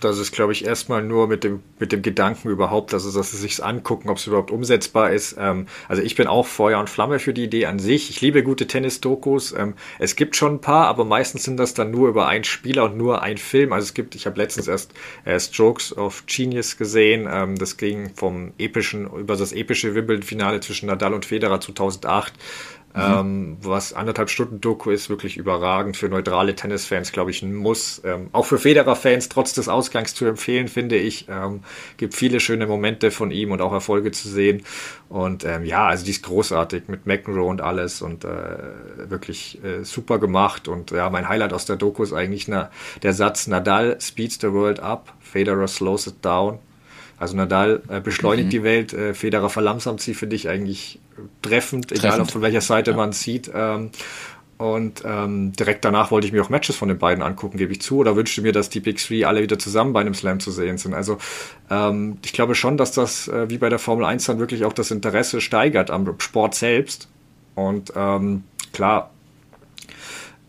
Das 0.00 0.18
ist, 0.18 0.32
glaube 0.32 0.52
ich, 0.52 0.64
erstmal 0.64 1.02
nur 1.02 1.28
mit 1.28 1.44
dem, 1.44 1.62
mit 1.78 1.92
dem 1.92 2.02
Gedanken 2.02 2.48
überhaupt, 2.48 2.92
dass, 2.92 3.04
es, 3.04 3.14
dass 3.14 3.30
sie 3.30 3.36
sich 3.36 3.62
angucken, 3.64 4.08
ob 4.08 4.18
es 4.18 4.26
überhaupt 4.26 4.50
umsetzbar 4.50 5.12
ist. 5.12 5.36
Ähm, 5.38 5.66
also 5.88 6.02
ich 6.02 6.14
bin 6.16 6.26
auch 6.26 6.46
Feuer 6.46 6.78
und 6.78 6.90
Flamme 6.90 7.18
für 7.18 7.32
die 7.32 7.44
Idee 7.44 7.66
an 7.66 7.78
sich. 7.78 8.10
Ich 8.10 8.20
liebe 8.20 8.42
gute 8.42 8.66
Tennis-Dokus. 8.66 9.54
Ähm, 9.56 9.74
es 9.98 10.16
gibt 10.16 10.36
schon 10.36 10.54
ein 10.54 10.60
paar, 10.60 10.86
aber 10.88 11.04
meistens 11.04 11.44
sind 11.44 11.56
das 11.56 11.74
dann 11.74 11.90
nur 11.90 12.08
über 12.08 12.26
einen 12.28 12.44
Spieler 12.44 12.84
und 12.84 12.96
nur 12.96 13.22
ein 13.22 13.38
Film. 13.38 13.72
Also 13.72 13.84
es 13.84 13.94
gibt, 13.94 14.14
ich 14.14 14.26
habe 14.26 14.38
letztens 14.38 14.68
erst 14.68 14.92
äh, 15.24 15.38
Strokes 15.38 15.96
of 15.96 16.24
Genius 16.26 16.76
gesehen. 16.76 17.28
Ähm, 17.30 17.56
das 17.56 17.76
ging 17.76 18.10
vom 18.14 18.52
epischen, 18.58 19.06
über 19.06 19.36
das 19.36 19.52
epische 19.52 19.94
Wimbledon-Finale 19.94 20.60
zwischen 20.60 20.86
Nadal 20.86 21.14
und 21.14 21.24
Federer 21.24 21.60
2008 21.60 22.32
Mhm. 22.96 23.02
Ähm, 23.02 23.56
was 23.60 23.92
anderthalb 23.92 24.30
Stunden 24.30 24.60
Doku 24.62 24.90
ist, 24.90 25.10
wirklich 25.10 25.36
überragend. 25.36 25.98
Für 25.98 26.08
neutrale 26.08 26.54
Tennisfans, 26.54 27.12
glaube 27.12 27.30
ich, 27.30 27.42
ein 27.42 27.54
Muss. 27.54 28.00
Ähm, 28.04 28.30
auch 28.32 28.46
für 28.46 28.58
Federer-Fans, 28.58 29.28
trotz 29.28 29.52
des 29.52 29.68
Ausgangs 29.68 30.14
zu 30.14 30.24
empfehlen, 30.24 30.66
finde 30.68 30.96
ich. 30.96 31.26
Ähm, 31.28 31.60
gibt 31.98 32.14
viele 32.14 32.40
schöne 32.40 32.66
Momente 32.66 33.10
von 33.10 33.30
ihm 33.30 33.52
und 33.52 33.60
auch 33.60 33.72
Erfolge 33.74 34.12
zu 34.12 34.28
sehen. 34.28 34.62
Und 35.10 35.44
ähm, 35.44 35.64
ja, 35.66 35.86
also 35.86 36.06
die 36.06 36.12
ist 36.12 36.22
großartig 36.22 36.84
mit 36.88 37.06
McEnroe 37.06 37.44
und 37.46 37.60
alles 37.60 38.00
und 38.00 38.24
äh, 38.24 38.28
wirklich 39.10 39.62
äh, 39.62 39.84
super 39.84 40.18
gemacht. 40.18 40.66
Und 40.66 40.90
ja, 40.90 41.10
mein 41.10 41.28
Highlight 41.28 41.52
aus 41.52 41.66
der 41.66 41.76
Doku 41.76 42.02
ist 42.02 42.14
eigentlich 42.14 42.48
na, 42.48 42.70
der 43.02 43.12
Satz, 43.12 43.46
Nadal 43.46 43.98
speeds 44.00 44.38
the 44.40 44.52
world 44.52 44.80
up, 44.80 45.12
Federer 45.20 45.68
slows 45.68 46.06
it 46.06 46.24
down. 46.24 46.60
Also 47.18 47.36
Nadal 47.36 47.82
äh, 47.88 48.00
beschleunigt 48.00 48.48
mhm. 48.48 48.50
die 48.50 48.62
Welt, 48.62 48.92
äh, 48.92 49.14
Federer 49.14 49.48
verlangsamt 49.48 50.00
sie, 50.00 50.14
finde 50.14 50.36
ich 50.36 50.48
eigentlich 50.48 51.00
treffend, 51.42 51.88
treffend, 51.88 51.92
egal 51.92 52.24
von 52.26 52.42
welcher 52.42 52.60
Seite 52.60 52.90
ja. 52.90 52.96
man 52.96 53.12
sieht. 53.12 53.50
Ähm, 53.54 53.90
und 54.58 55.02
ähm, 55.04 55.52
direkt 55.52 55.84
danach 55.84 56.10
wollte 56.10 56.26
ich 56.26 56.32
mir 56.32 56.42
auch 56.42 56.48
Matches 56.48 56.76
von 56.76 56.88
den 56.88 56.98
beiden 56.98 57.22
angucken, 57.22 57.58
gebe 57.58 57.72
ich 57.72 57.82
zu, 57.82 57.98
oder 57.98 58.16
wünschte 58.16 58.40
mir, 58.40 58.52
dass 58.52 58.70
die 58.70 58.80
Big 58.80 58.96
Three 58.98 59.24
alle 59.24 59.42
wieder 59.42 59.58
zusammen 59.58 59.92
bei 59.92 60.00
einem 60.00 60.14
Slam 60.14 60.40
zu 60.40 60.50
sehen 60.50 60.78
sind. 60.78 60.94
Also 60.94 61.18
ähm, 61.70 62.18
ich 62.24 62.32
glaube 62.32 62.54
schon, 62.54 62.78
dass 62.78 62.92
das 62.92 63.28
äh, 63.28 63.50
wie 63.50 63.58
bei 63.58 63.68
der 63.68 63.78
Formel 63.78 64.06
1 64.06 64.24
dann 64.24 64.38
wirklich 64.38 64.64
auch 64.64 64.72
das 64.72 64.90
Interesse 64.90 65.42
steigert 65.42 65.90
am 65.90 66.14
Sport 66.18 66.54
selbst. 66.54 67.08
Und 67.54 67.92
ähm, 67.96 68.44
klar, 68.72 69.10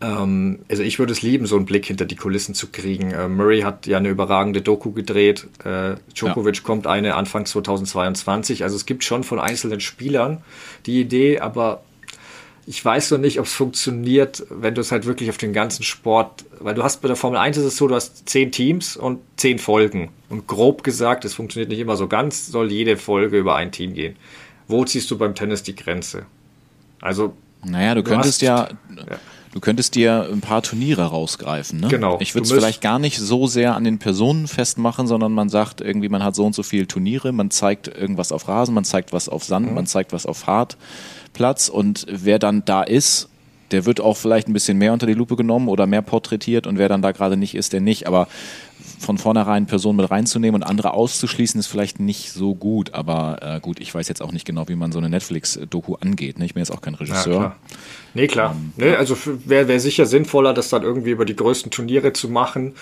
also 0.00 0.82
ich 0.82 0.98
würde 1.00 1.12
es 1.12 1.22
lieben, 1.22 1.46
so 1.46 1.56
einen 1.56 1.66
Blick 1.66 1.86
hinter 1.86 2.04
die 2.04 2.14
Kulissen 2.14 2.54
zu 2.54 2.68
kriegen. 2.68 3.10
Äh, 3.10 3.28
Murray 3.28 3.62
hat 3.62 3.86
ja 3.86 3.98
eine 3.98 4.08
überragende 4.08 4.62
Doku 4.62 4.92
gedreht. 4.92 5.48
Äh, 5.64 5.96
Djokovic 6.14 6.56
ja. 6.56 6.62
kommt 6.62 6.86
eine 6.86 7.16
Anfang 7.16 7.46
2022. 7.46 8.62
Also 8.62 8.76
es 8.76 8.86
gibt 8.86 9.02
schon 9.02 9.24
von 9.24 9.40
einzelnen 9.40 9.80
Spielern 9.80 10.42
die 10.86 11.00
Idee, 11.00 11.40
aber 11.40 11.82
ich 12.64 12.84
weiß 12.84 13.10
noch 13.12 13.18
nicht, 13.18 13.40
ob 13.40 13.46
es 13.46 13.54
funktioniert, 13.54 14.44
wenn 14.50 14.74
du 14.74 14.82
es 14.82 14.92
halt 14.92 15.06
wirklich 15.06 15.30
auf 15.30 15.38
den 15.38 15.52
ganzen 15.52 15.82
Sport, 15.82 16.44
weil 16.60 16.74
du 16.74 16.84
hast 16.84 17.02
bei 17.02 17.08
der 17.08 17.16
Formel 17.16 17.38
1 17.38 17.56
ist 17.56 17.64
es 17.64 17.76
so, 17.76 17.88
du 17.88 17.96
hast 17.96 18.28
zehn 18.28 18.52
Teams 18.52 18.96
und 18.96 19.20
zehn 19.36 19.58
Folgen. 19.58 20.10
Und 20.28 20.46
grob 20.46 20.84
gesagt, 20.84 21.24
es 21.24 21.34
funktioniert 21.34 21.70
nicht 21.70 21.80
immer 21.80 21.96
so 21.96 22.06
ganz, 22.06 22.46
soll 22.46 22.70
jede 22.70 22.96
Folge 22.96 23.38
über 23.38 23.56
ein 23.56 23.72
Team 23.72 23.94
gehen. 23.94 24.14
Wo 24.68 24.84
ziehst 24.84 25.10
du 25.10 25.18
beim 25.18 25.34
Tennis 25.34 25.64
die 25.64 25.74
Grenze? 25.74 26.26
Also. 27.00 27.32
Naja, 27.64 27.96
du, 27.96 28.04
du 28.04 28.10
könntest 28.10 28.34
hast, 28.34 28.42
ja, 28.42 28.68
ja 28.96 29.18
Du 29.52 29.60
könntest 29.60 29.94
dir 29.94 30.28
ein 30.30 30.40
paar 30.40 30.62
Turniere 30.62 31.04
rausgreifen. 31.06 31.80
Ne? 31.80 31.88
Genau. 31.88 32.18
Ich 32.20 32.34
würde 32.34 32.46
es 32.46 32.52
vielleicht 32.52 32.80
gar 32.80 32.98
nicht 32.98 33.18
so 33.18 33.46
sehr 33.46 33.74
an 33.74 33.84
den 33.84 33.98
Personen 33.98 34.46
festmachen, 34.46 35.06
sondern 35.06 35.32
man 35.32 35.48
sagt 35.48 35.80
irgendwie, 35.80 36.08
man 36.08 36.22
hat 36.22 36.34
so 36.34 36.44
und 36.44 36.54
so 36.54 36.62
viele 36.62 36.86
Turniere, 36.86 37.32
man 37.32 37.50
zeigt 37.50 37.88
irgendwas 37.88 38.32
auf 38.32 38.48
Rasen, 38.48 38.74
man 38.74 38.84
zeigt 38.84 39.12
was 39.12 39.28
auf 39.28 39.44
Sand, 39.44 39.68
mhm. 39.68 39.74
man 39.74 39.86
zeigt 39.86 40.12
was 40.12 40.26
auf 40.26 40.46
Hartplatz 40.46 41.68
und 41.68 42.06
wer 42.10 42.38
dann 42.38 42.64
da 42.64 42.82
ist, 42.82 43.28
der 43.70 43.84
wird 43.84 44.00
auch 44.00 44.16
vielleicht 44.16 44.48
ein 44.48 44.52
bisschen 44.52 44.78
mehr 44.78 44.92
unter 44.92 45.06
die 45.06 45.14
Lupe 45.14 45.36
genommen 45.36 45.68
oder 45.68 45.86
mehr 45.86 46.02
porträtiert 46.02 46.66
und 46.66 46.78
wer 46.78 46.88
dann 46.88 47.02
da 47.02 47.12
gerade 47.12 47.36
nicht 47.36 47.54
ist, 47.54 47.72
der 47.72 47.80
nicht. 47.80 48.06
Aber 48.06 48.28
von 48.98 49.18
vornherein 49.18 49.66
Personen 49.66 49.96
mit 49.96 50.10
reinzunehmen 50.10 50.62
und 50.62 50.68
andere 50.68 50.94
auszuschließen, 50.94 51.58
ist 51.58 51.66
vielleicht 51.66 52.00
nicht 52.00 52.32
so 52.32 52.54
gut. 52.54 52.94
Aber 52.94 53.38
äh, 53.42 53.60
gut, 53.60 53.80
ich 53.80 53.94
weiß 53.94 54.08
jetzt 54.08 54.22
auch 54.22 54.32
nicht 54.32 54.44
genau, 54.44 54.68
wie 54.68 54.76
man 54.76 54.92
so 54.92 54.98
eine 54.98 55.08
Netflix-Doku 55.08 55.94
angeht. 55.96 56.38
Ne? 56.38 56.44
Ich 56.44 56.54
bin 56.54 56.60
jetzt 56.60 56.70
auch 56.70 56.80
kein 56.80 56.94
Regisseur. 56.94 57.34
Ja, 57.34 57.38
klar. 57.38 57.56
Nee, 58.14 58.26
klar. 58.26 58.56
Ähm, 58.56 58.72
nee, 58.76 58.94
also 58.94 59.16
wäre 59.44 59.68
wär 59.68 59.80
sicher 59.80 60.06
sinnvoller, 60.06 60.54
das 60.54 60.68
dann 60.68 60.82
irgendwie 60.82 61.10
über 61.10 61.24
die 61.24 61.36
größten 61.36 61.70
Turniere 61.70 62.12
zu 62.12 62.28
machen. 62.28 62.74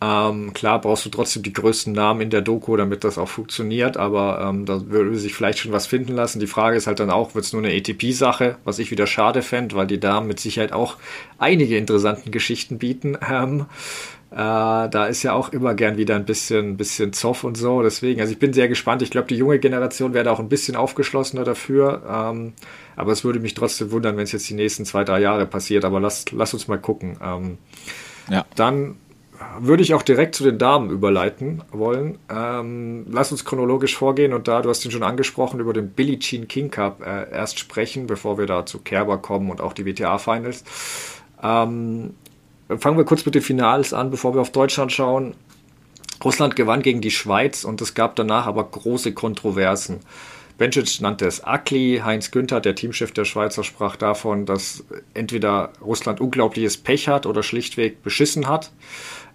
Ähm, 0.00 0.52
klar 0.54 0.80
brauchst 0.80 1.04
du 1.06 1.10
trotzdem 1.10 1.42
die 1.42 1.52
größten 1.52 1.92
Namen 1.92 2.20
in 2.20 2.30
der 2.30 2.40
Doku, 2.40 2.76
damit 2.76 3.02
das 3.02 3.18
auch 3.18 3.28
funktioniert, 3.28 3.96
aber 3.96 4.46
ähm, 4.48 4.64
da 4.64 4.88
würde 4.88 5.16
sich 5.18 5.34
vielleicht 5.34 5.58
schon 5.58 5.72
was 5.72 5.88
finden 5.88 6.12
lassen. 6.12 6.38
Die 6.38 6.46
Frage 6.46 6.76
ist 6.76 6.86
halt 6.86 7.00
dann 7.00 7.10
auch, 7.10 7.34
wird 7.34 7.44
es 7.44 7.52
nur 7.52 7.64
eine 7.64 7.74
ATP-Sache, 7.74 8.58
was 8.64 8.78
ich 8.78 8.92
wieder 8.92 9.08
schade 9.08 9.42
fände, 9.42 9.74
weil 9.74 9.88
die 9.88 9.98
Damen 9.98 10.28
mit 10.28 10.38
Sicherheit 10.38 10.72
auch 10.72 10.96
einige 11.38 11.76
interessanten 11.76 12.30
Geschichten 12.30 12.78
bieten. 12.78 13.18
Ähm, 13.28 13.66
äh, 14.30 14.36
da 14.36 15.06
ist 15.06 15.22
ja 15.22 15.32
auch 15.32 15.50
immer 15.50 15.74
gern 15.74 15.96
wieder 15.96 16.14
ein 16.14 16.26
bisschen, 16.26 16.76
bisschen 16.76 17.12
Zoff 17.12 17.44
und 17.44 17.56
so. 17.56 17.82
Deswegen, 17.82 18.20
also 18.20 18.32
ich 18.32 18.38
bin 18.38 18.52
sehr 18.52 18.68
gespannt. 18.68 19.00
Ich 19.00 19.10
glaube, 19.10 19.26
die 19.28 19.36
junge 19.36 19.58
Generation 19.58 20.12
wäre 20.12 20.24
da 20.24 20.32
auch 20.32 20.38
ein 20.38 20.50
bisschen 20.50 20.76
aufgeschlossener 20.76 21.44
dafür. 21.44 22.02
Ähm, 22.08 22.52
aber 22.94 23.12
es 23.12 23.24
würde 23.24 23.40
mich 23.40 23.54
trotzdem 23.54 23.90
wundern, 23.90 24.16
wenn 24.16 24.24
es 24.24 24.32
jetzt 24.32 24.48
die 24.50 24.54
nächsten 24.54 24.84
zwei, 24.84 25.04
drei 25.04 25.20
Jahre 25.20 25.46
passiert. 25.46 25.84
Aber 25.84 25.98
lass, 25.98 26.26
lass 26.30 26.52
uns 26.52 26.68
mal 26.68 26.78
gucken. 26.78 27.16
Ähm, 27.22 27.58
ja. 28.28 28.44
Dann 28.54 28.96
würde 29.60 29.82
ich 29.82 29.94
auch 29.94 30.02
direkt 30.02 30.34
zu 30.34 30.44
den 30.44 30.58
Damen 30.58 30.90
überleiten 30.90 31.62
wollen. 31.70 32.18
Ähm, 32.28 33.06
lass 33.08 33.32
uns 33.32 33.44
chronologisch 33.44 33.96
vorgehen 33.96 34.34
und 34.34 34.48
da, 34.48 34.60
du 34.60 34.68
hast 34.68 34.84
ihn 34.84 34.90
schon 34.90 35.02
angesprochen, 35.02 35.60
über 35.60 35.72
den 35.72 35.90
Billie 35.90 36.18
Jean 36.18 36.48
King 36.48 36.70
Cup 36.70 37.00
äh, 37.00 37.30
erst 37.30 37.58
sprechen, 37.58 38.06
bevor 38.06 38.36
wir 38.36 38.46
da 38.46 38.66
zu 38.66 38.80
Kerber 38.80 39.18
kommen 39.18 39.50
und 39.50 39.60
auch 39.60 39.72
die 39.72 39.86
WTA-Finals. 39.86 40.64
Ähm, 41.42 42.14
fangen 42.76 42.98
wir 42.98 43.04
kurz 43.04 43.24
mit 43.24 43.34
den 43.34 43.42
Finals 43.42 43.92
an, 43.92 44.10
bevor 44.10 44.34
wir 44.34 44.40
auf 44.40 44.52
Deutschland 44.52 44.92
schauen. 44.92 45.34
Russland 46.24 46.56
gewann 46.56 46.82
gegen 46.82 47.00
die 47.00 47.10
Schweiz 47.10 47.64
und 47.64 47.80
es 47.80 47.94
gab 47.94 48.16
danach 48.16 48.46
aber 48.46 48.64
große 48.64 49.12
Kontroversen. 49.12 50.00
Bencic 50.58 51.00
nannte 51.00 51.26
es 51.26 51.44
Akli, 51.44 52.02
Heinz 52.04 52.32
Günther, 52.32 52.60
der 52.60 52.74
Teamchef 52.74 53.12
der 53.12 53.24
Schweizer, 53.24 53.62
sprach 53.62 53.94
davon, 53.94 54.44
dass 54.44 54.84
entweder 55.14 55.72
Russland 55.80 56.20
unglaubliches 56.20 56.76
Pech 56.76 57.06
hat 57.06 57.26
oder 57.26 57.44
schlichtweg 57.44 58.02
beschissen 58.02 58.48
hat. 58.48 58.72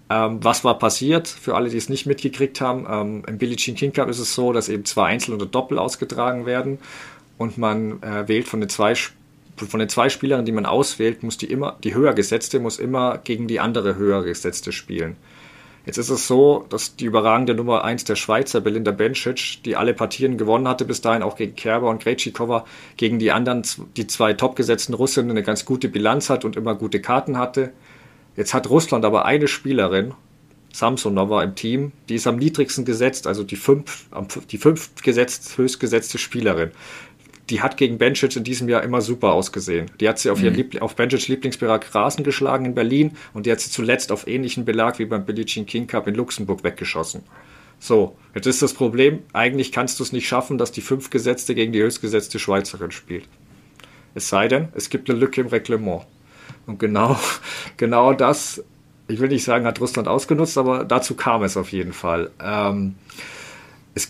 Ähm, 0.09 0.43
was 0.43 0.65
war 0.65 0.77
passiert? 0.77 1.29
Für 1.29 1.55
alle, 1.55 1.69
die 1.69 1.77
es 1.77 1.87
nicht 1.87 2.05
mitgekriegt 2.05 2.59
haben, 2.59 2.85
ähm, 2.89 3.23
im 3.25 3.37
Billie 3.37 3.55
Jean 3.55 3.75
King 3.75 3.93
Cup 3.93 4.09
ist 4.09 4.19
es 4.19 4.35
so, 4.35 4.51
dass 4.51 4.67
eben 4.67 4.83
zwei 4.83 5.07
Einzel- 5.07 5.33
oder 5.33 5.45
Doppel 5.45 5.79
ausgetragen 5.79 6.45
werden 6.45 6.77
und 7.37 7.57
man 7.57 8.03
äh, 8.03 8.27
wählt 8.27 8.49
von 8.49 8.59
den 8.59 8.67
zwei 8.67 8.93
von 9.55 9.79
den 9.79 9.89
zwei 9.89 10.09
Spielern, 10.09 10.45
die 10.45 10.51
man 10.51 10.65
auswählt, 10.65 11.23
muss 11.23 11.37
die 11.37 11.51
immer, 11.51 11.77
die 11.83 11.93
höher 11.93 12.13
gesetzte 12.13 12.59
muss 12.59 12.79
immer 12.79 13.19
gegen 13.19 13.47
die 13.47 13.59
andere 13.59 13.95
höher 13.95 14.23
gesetzte 14.23 14.71
spielen. 14.71 15.15
Jetzt 15.85 15.97
ist 15.97 16.09
es 16.09 16.27
so, 16.27 16.65
dass 16.69 16.95
die 16.95 17.05
überragende 17.05 17.53
Nummer 17.53 17.83
1 17.83 18.05
der 18.05 18.15
Schweizer, 18.15 18.61
Belinda 18.61 18.91
Bencic, 18.91 19.61
die 19.65 19.75
alle 19.75 19.93
Partien 19.93 20.37
gewonnen 20.37 20.67
hatte, 20.67 20.85
bis 20.85 21.01
dahin 21.01 21.23
auch 21.23 21.35
gegen 21.35 21.55
Kerber 21.55 21.89
und 21.89 22.01
Grechikova, 22.01 22.65
gegen 22.95 23.19
die 23.19 23.31
anderen, 23.31 23.63
die 23.97 24.07
zwei 24.07 24.31
topgesetzten 24.31 24.95
Russinnen 24.95 25.31
eine 25.31 25.43
ganz 25.43 25.65
gute 25.65 25.89
Bilanz 25.89 26.29
hat 26.29 26.45
und 26.45 26.55
immer 26.55 26.75
gute 26.75 27.01
Karten 27.01 27.37
hatte. 27.37 27.73
Jetzt 28.37 28.53
hat 28.53 28.69
Russland 28.69 29.03
aber 29.03 29.25
eine 29.25 29.49
Spielerin, 29.49 30.13
Samsonova 30.71 31.43
im 31.43 31.55
Team, 31.55 31.91
die 32.09 32.15
ist 32.15 32.27
am 32.27 32.37
niedrigsten 32.37 32.85
gesetzt, 32.85 33.27
also 33.27 33.43
die 33.43 33.57
fünf, 33.57 34.07
die 34.51 34.57
fünf 34.57 34.89
gesetzt, 35.03 35.57
höchstgesetzte 35.57 36.17
Spielerin. 36.17 36.71
Die 37.49 37.61
hat 37.61 37.77
gegen 37.77 37.97
Bencic 37.97 38.35
in 38.35 38.43
diesem 38.43 38.69
Jahr 38.69 38.83
immer 38.83 39.01
super 39.01 39.33
ausgesehen. 39.33 39.91
Die 39.99 40.07
hat 40.07 40.17
sie 40.17 40.29
auf, 40.29 40.39
mhm. 40.39 40.45
ihren 40.45 40.55
Liebl 40.55 40.79
auf 40.79 40.95
Bencic 40.95 41.27
Lieblingsbelag 41.27 41.93
Rasen 41.93 42.23
geschlagen 42.23 42.65
in 42.65 42.75
Berlin 42.75 43.17
und 43.33 43.45
die 43.45 43.51
hat 43.51 43.59
sie 43.59 43.69
zuletzt 43.69 44.11
auf 44.11 44.27
ähnlichen 44.27 44.65
Belag 44.65 44.99
wie 44.99 45.05
beim 45.05 45.25
Billie 45.25 45.45
King 45.45 45.87
Cup 45.87 46.07
in 46.07 46.15
Luxemburg 46.15 46.63
weggeschossen. 46.63 47.23
So, 47.79 48.15
jetzt 48.33 48.47
ist 48.47 48.61
das 48.61 48.73
Problem, 48.73 49.23
eigentlich 49.33 49.73
kannst 49.73 49.99
du 49.99 50.03
es 50.03 50.13
nicht 50.13 50.25
schaffen, 50.25 50.57
dass 50.57 50.71
die 50.71 50.79
fünf 50.79 51.09
Gesetzte 51.09 51.53
gegen 51.53 51.73
die 51.73 51.81
höchstgesetzte 51.81 52.39
Schweizerin 52.39 52.91
spielt. 52.91 53.27
Es 54.15 54.29
sei 54.29 54.47
denn, 54.47 54.69
es 54.73 54.89
gibt 54.89 55.09
eine 55.09 55.19
Lücke 55.19 55.41
im 55.41 55.47
Reglement. 55.47 56.03
Und 56.65 56.79
genau, 56.79 57.17
genau 57.77 58.13
das, 58.13 58.63
ich 59.09 59.19
will 59.19 59.27
nicht 59.27 59.43
sagen, 59.43 59.65
hat 59.65 59.81
Russland 59.81 60.07
ausgenutzt, 60.07 60.57
aber 60.57 60.85
dazu 60.85 61.15
kam 61.15 61.43
es 61.43 61.57
auf 61.57 61.73
jeden 61.73 61.91
Fall. 61.91 62.31
Ähm, 62.41 62.95
es, 63.95 64.09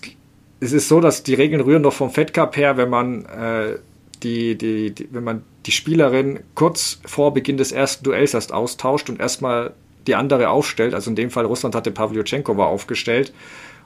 es, 0.63 0.73
ist 0.73 0.87
so, 0.87 0.99
dass 0.99 1.23
die 1.23 1.33
Regeln 1.33 1.61
rühren 1.61 1.81
noch 1.81 1.93
vom 1.93 2.09
Fed 2.09 2.33
Cup 2.33 2.57
her, 2.57 2.77
wenn 2.77 2.89
man 2.89 3.25
äh, 3.25 3.77
die, 4.23 4.57
die, 4.57 4.91
die, 4.91 5.09
wenn 5.11 5.23
man 5.23 5.43
die 5.65 5.71
Spielerin 5.71 6.39
kurz 6.55 6.99
vor 7.05 7.33
Beginn 7.33 7.57
des 7.57 7.71
ersten 7.71 8.03
Duells 8.03 8.33
erst 8.33 8.53
austauscht 8.53 9.09
und 9.09 9.19
erstmal 9.19 9.73
die 10.07 10.15
andere 10.15 10.49
aufstellt. 10.49 10.93
Also 10.93 11.09
in 11.09 11.15
dem 11.15 11.29
Fall 11.29 11.45
Russland 11.45 11.75
hatte 11.75 11.91
Pavlyuchenkova 11.91 12.65
aufgestellt 12.65 13.33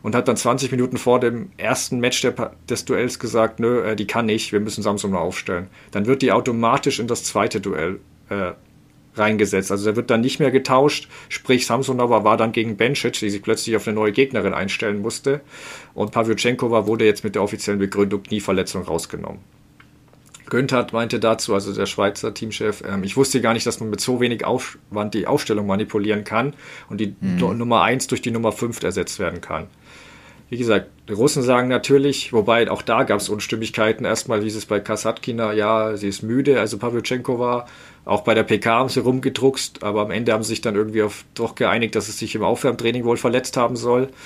und 0.01 0.15
hat 0.15 0.27
dann 0.27 0.37
20 0.37 0.71
Minuten 0.71 0.97
vor 0.97 1.19
dem 1.19 1.51
ersten 1.57 1.99
Match 1.99 2.21
der, 2.21 2.51
des 2.69 2.85
Duells 2.85 3.19
gesagt, 3.19 3.59
nö, 3.59 3.83
äh, 3.83 3.95
die 3.95 4.07
kann 4.07 4.25
nicht, 4.25 4.51
wir 4.51 4.59
müssen 4.59 4.83
Samsung 4.83 5.11
noch 5.11 5.21
aufstellen. 5.21 5.67
Dann 5.91 6.05
wird 6.05 6.21
die 6.21 6.31
automatisch 6.31 6.99
in 6.99 7.07
das 7.07 7.23
zweite 7.23 7.59
Duell 7.59 7.99
äh, 8.29 8.53
reingesetzt. 9.17 9.71
Also 9.71 9.85
der 9.85 9.95
wird 9.95 10.09
dann 10.09 10.21
nicht 10.21 10.39
mehr 10.39 10.51
getauscht, 10.51 11.09
sprich 11.29 11.65
Samsonova 11.65 12.23
war 12.23 12.37
dann 12.37 12.51
gegen 12.51 12.77
Bencic, 12.77 13.13
die 13.19 13.29
sich 13.29 13.41
plötzlich 13.41 13.75
auf 13.75 13.87
eine 13.87 13.95
neue 13.95 14.11
Gegnerin 14.11 14.53
einstellen 14.53 15.01
musste 15.01 15.41
und 15.93 16.11
Pavlyuchenkova 16.11 16.87
wurde 16.87 17.05
jetzt 17.05 17.23
mit 17.23 17.35
der 17.35 17.43
offiziellen 17.43 17.79
Begründung 17.79 18.23
Knieverletzung 18.23 18.83
rausgenommen. 18.83 19.39
Günther 20.49 20.87
meinte 20.91 21.19
dazu, 21.19 21.53
also 21.53 21.73
der 21.73 21.85
Schweizer 21.85 22.33
Teamchef, 22.33 22.83
ähm, 22.87 23.03
ich 23.03 23.17
wusste 23.17 23.41
gar 23.41 23.53
nicht, 23.53 23.65
dass 23.65 23.79
man 23.79 23.89
mit 23.89 23.99
so 23.99 24.19
wenig 24.19 24.45
Aufwand 24.45 25.13
die 25.13 25.27
Aufstellung 25.27 25.67
manipulieren 25.67 26.23
kann 26.23 26.53
und 26.89 27.01
die 27.01 27.15
mhm. 27.19 27.57
Nummer 27.57 27.81
1 27.81 28.07
durch 28.07 28.21
die 28.21 28.31
Nummer 28.31 28.51
5 28.51 28.81
ersetzt 28.83 29.19
werden 29.19 29.41
kann. 29.41 29.67
Wie 30.49 30.57
gesagt, 30.57 30.87
die 31.09 31.13
Russen 31.13 31.43
sagen 31.43 31.67
natürlich, 31.67 32.31
wobei 32.31 32.69
auch 32.71 32.81
da 32.81 33.03
gab 33.03 33.19
es 33.19 33.27
Unstimmigkeiten. 33.27 34.05
Erstmal 34.05 34.41
hieß 34.41 34.55
es 34.55 34.65
bei 34.65 34.79
Kasatkina, 34.79 35.51
ja, 35.51 35.97
sie 35.97 36.07
ist 36.07 36.23
müde, 36.23 36.59
also 36.59 36.77
Pavlyuchenko 36.77 37.37
war. 37.37 37.67
Auch 38.05 38.21
bei 38.21 38.33
der 38.33 38.43
PK 38.43 38.71
haben 38.71 38.89
sie 38.89 39.01
rumgedruckst, 39.01 39.83
aber 39.83 40.01
am 40.01 40.11
Ende 40.11 40.31
haben 40.31 40.43
sie 40.43 40.49
sich 40.49 40.61
dann 40.61 40.75
irgendwie 40.75 41.03
auf, 41.03 41.25
doch 41.33 41.55
geeinigt, 41.55 41.95
dass 41.95 42.07
es 42.07 42.17
sich 42.17 42.33
im 42.35 42.43
Aufwärmtraining 42.43 43.03
wohl 43.03 43.17
verletzt 43.17 43.57
haben 43.57 43.75
soll. 43.75 44.09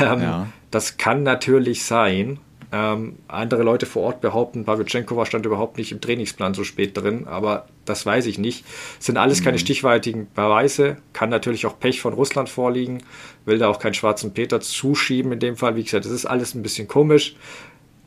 Ähm, 0.00 0.22
ja. 0.22 0.46
Das 0.70 0.96
kann 0.96 1.24
natürlich 1.24 1.84
sein. 1.84 2.38
Ähm, 2.72 3.18
andere 3.28 3.62
Leute 3.62 3.86
vor 3.86 4.02
Ort 4.02 4.20
behaupten, 4.20 4.64
Pavlyuchenkova 4.64 5.26
stand 5.26 5.46
überhaupt 5.46 5.78
nicht 5.78 5.92
im 5.92 6.00
Trainingsplan 6.00 6.54
so 6.54 6.64
spät 6.64 6.96
drin, 6.96 7.28
aber 7.28 7.68
das 7.84 8.04
weiß 8.04 8.26
ich 8.26 8.38
nicht. 8.38 8.64
Das 8.96 9.06
sind 9.06 9.16
alles 9.16 9.44
keine 9.44 9.58
mhm. 9.58 9.60
stichweitigen 9.60 10.26
Beweise, 10.34 10.96
kann 11.12 11.30
natürlich 11.30 11.66
auch 11.66 11.78
Pech 11.78 12.00
von 12.00 12.14
Russland 12.14 12.48
vorliegen, 12.48 13.04
will 13.44 13.58
da 13.58 13.68
auch 13.68 13.78
keinen 13.78 13.94
schwarzen 13.94 14.32
Peter 14.32 14.60
zuschieben 14.60 15.32
in 15.32 15.38
dem 15.38 15.56
Fall. 15.56 15.76
Wie 15.76 15.82
gesagt, 15.82 16.04
das 16.04 16.12
ist 16.12 16.26
alles 16.26 16.54
ein 16.54 16.62
bisschen 16.62 16.88
komisch. 16.88 17.36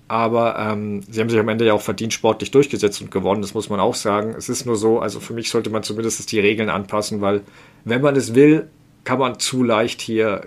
Aber 0.10 0.58
ähm, 0.58 1.02
sie 1.10 1.20
haben 1.20 1.30
sich 1.30 1.40
am 1.40 1.50
Ende 1.50 1.66
ja 1.66 1.74
auch 1.74 1.82
verdient 1.82 2.14
sportlich 2.14 2.50
durchgesetzt 2.52 3.02
und 3.02 3.12
gewonnen, 3.12 3.42
das 3.42 3.54
muss 3.54 3.70
man 3.70 3.82
auch 3.82 3.96
sagen. 3.96 4.36
Es 4.38 4.48
ist 4.48 4.66
nur 4.66 4.78
so, 4.78 5.00
also 5.00 5.20
für 5.20 5.34
mich 5.34 5.50
sollte 5.50 5.70
man 5.70 5.84
zumindest 5.84 6.32
die 6.32 6.40
Regeln 6.40 6.70
anpassen, 6.70 7.20
weil 7.20 7.42
wenn 7.84 8.02
man 8.02 8.16
es 8.16 8.34
will, 8.34 8.70
kann 9.04 9.20
man 9.20 9.38
zu 9.40 9.64
leicht 9.64 10.02
hier 10.02 10.46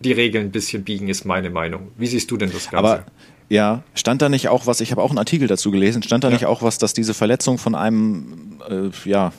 die 0.00 0.12
Regeln 0.12 0.48
ein 0.48 0.52
bisschen 0.52 0.84
biegen, 0.84 1.08
ist 1.08 1.24
meine 1.24 1.48
Meinung. 1.48 1.92
Wie 1.96 2.06
siehst 2.06 2.30
du 2.30 2.36
denn 2.36 2.52
das 2.52 2.70
Ganze? 2.70 2.76
Aber 2.76 3.04
ja, 3.48 3.82
stand 3.94 4.20
da 4.20 4.28
nicht 4.28 4.48
auch 4.48 4.66
was, 4.66 4.80
ich 4.80 4.90
habe 4.90 5.02
auch 5.02 5.10
einen 5.10 5.18
Artikel 5.18 5.48
dazu 5.48 5.70
gelesen, 5.70 6.02
stand 6.02 6.24
da 6.24 6.28
ja. 6.28 6.34
nicht 6.34 6.46
auch 6.46 6.62
was, 6.62 6.76
dass 6.76 6.92
diese 6.92 7.14
Verletzung 7.14 7.56
von 7.56 7.74
einem 7.74 8.58
äh, 8.68 8.90
ja, 9.08 9.32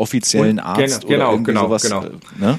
offiziellen 0.00 0.58
Arzt 0.58 1.06
genau, 1.06 1.14
oder 1.14 1.32
irgendwie 1.32 1.52
genau, 1.52 1.66
sowas 1.66 1.82
genau. 1.82 2.04
Äh, 2.04 2.10
ne? 2.38 2.58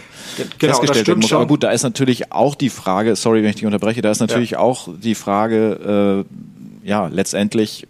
genau, 0.59 0.73
festgestellt 0.73 1.07
werden 1.07 1.19
muss. 1.19 1.29
Schon. 1.29 1.37
Aber 1.37 1.47
gut, 1.47 1.63
da 1.63 1.71
ist 1.71 1.83
natürlich 1.83 2.31
auch 2.31 2.55
die 2.55 2.69
Frage, 2.69 3.15
sorry, 3.15 3.41
wenn 3.41 3.49
ich 3.49 3.55
dich 3.55 3.65
unterbreche, 3.65 4.01
da 4.01 4.11
ist 4.11 4.19
natürlich 4.19 4.51
ja. 4.51 4.59
auch 4.59 4.87
die 4.95 5.15
Frage, 5.15 6.25
äh, 6.83 6.87
ja, 6.87 7.07
letztendlich 7.07 7.87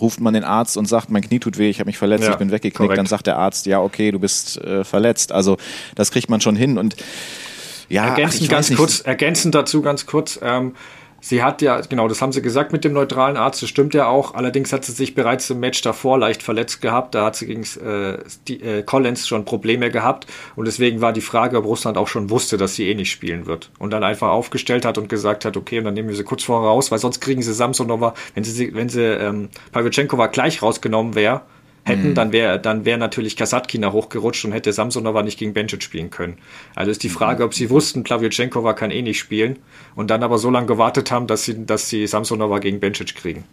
ruft 0.00 0.20
man 0.20 0.34
den 0.34 0.44
Arzt 0.44 0.76
und 0.76 0.86
sagt, 0.86 1.10
mein 1.10 1.22
Knie 1.22 1.40
tut 1.40 1.58
weh, 1.58 1.68
ich 1.68 1.80
habe 1.80 1.88
mich 1.88 1.98
verletzt, 1.98 2.24
ja, 2.24 2.30
ich 2.30 2.36
bin 2.36 2.50
weggeknickt, 2.50 2.76
korrekt. 2.76 2.98
dann 2.98 3.06
sagt 3.06 3.26
der 3.26 3.36
Arzt, 3.36 3.66
ja, 3.66 3.80
okay, 3.80 4.10
du 4.10 4.20
bist 4.20 4.58
äh, 4.58 4.84
verletzt. 4.84 5.32
Also 5.32 5.58
das 5.96 6.10
kriegt 6.12 6.30
man 6.30 6.40
schon 6.40 6.56
hin 6.56 6.78
und 6.78 6.96
ja, 7.88 8.06
ergänzend 8.06 8.44
ach, 8.46 8.50
ganz 8.50 8.74
kurz, 8.74 9.00
ergänzend 9.00 9.54
dazu 9.54 9.82
ganz 9.82 10.06
kurz. 10.06 10.38
Ähm, 10.42 10.74
Sie 11.24 11.40
hat 11.40 11.62
ja, 11.62 11.80
genau, 11.82 12.08
das 12.08 12.20
haben 12.20 12.32
sie 12.32 12.42
gesagt 12.42 12.72
mit 12.72 12.82
dem 12.82 12.94
neutralen 12.94 13.36
Arzt, 13.36 13.62
das 13.62 13.68
stimmt 13.68 13.94
ja 13.94 14.08
auch. 14.08 14.34
Allerdings 14.34 14.72
hat 14.72 14.84
sie 14.84 14.90
sich 14.90 15.14
bereits 15.14 15.48
im 15.50 15.60
Match 15.60 15.80
davor 15.80 16.18
leicht 16.18 16.42
verletzt 16.42 16.82
gehabt. 16.82 17.14
Da 17.14 17.24
hat 17.24 17.36
sie 17.36 17.46
gegen 17.46 17.62
äh, 17.62 18.18
die, 18.48 18.60
äh, 18.60 18.82
Collins 18.82 19.28
schon 19.28 19.44
Probleme 19.44 19.92
gehabt. 19.92 20.26
Und 20.56 20.64
deswegen 20.64 21.00
war 21.00 21.12
die 21.12 21.20
Frage, 21.20 21.58
ob 21.58 21.64
Russland 21.64 21.96
auch 21.96 22.08
schon 22.08 22.28
wusste, 22.28 22.56
dass 22.56 22.74
sie 22.74 22.88
eh 22.88 22.96
nicht 22.96 23.12
spielen 23.12 23.46
wird. 23.46 23.70
Und 23.78 23.92
dann 23.92 24.02
einfach 24.02 24.30
aufgestellt 24.30 24.84
hat 24.84 24.98
und 24.98 25.08
gesagt 25.08 25.44
hat, 25.44 25.56
okay, 25.56 25.78
und 25.78 25.84
dann 25.84 25.94
nehmen 25.94 26.08
wir 26.08 26.16
sie 26.16 26.24
kurz 26.24 26.42
vorher 26.42 26.68
raus, 26.68 26.90
weil 26.90 26.98
sonst 26.98 27.20
kriegen 27.20 27.40
sie 27.40 27.54
Samsonova, 27.54 28.14
wenn 28.34 28.42
sie, 28.42 28.74
wenn 28.74 28.88
sie 28.88 29.02
ähm, 29.02 29.48
Pavlyuchenkova 29.70 30.26
gleich 30.26 30.60
rausgenommen 30.60 31.14
wäre, 31.14 31.42
hätten, 31.84 32.10
mhm. 32.10 32.14
dann 32.14 32.32
wäre 32.32 32.60
dann 32.60 32.84
wäre 32.84 32.98
natürlich 32.98 33.36
Kasatkina 33.36 33.92
hochgerutscht 33.92 34.44
und 34.44 34.52
hätte 34.52 34.72
Samsonova 34.72 35.22
nicht 35.22 35.38
gegen 35.38 35.52
Bencic 35.52 35.82
spielen 35.82 36.10
können. 36.10 36.38
Also 36.74 36.90
ist 36.90 37.02
die 37.02 37.08
mhm. 37.08 37.12
Frage, 37.12 37.44
ob 37.44 37.54
sie 37.54 37.70
wussten, 37.70 38.02
Plaviochenkova 38.04 38.72
kann 38.74 38.90
eh 38.90 39.02
nicht 39.02 39.18
spielen 39.18 39.58
und 39.94 40.10
dann 40.10 40.22
aber 40.22 40.38
so 40.38 40.50
lange 40.50 40.66
gewartet 40.66 41.10
haben, 41.10 41.26
dass 41.26 41.44
sie, 41.44 41.66
dass 41.66 41.88
sie 41.88 42.06
Samsonova 42.06 42.58
gegen 42.58 42.80
Bencic 42.80 43.14
kriegen. 43.16 43.44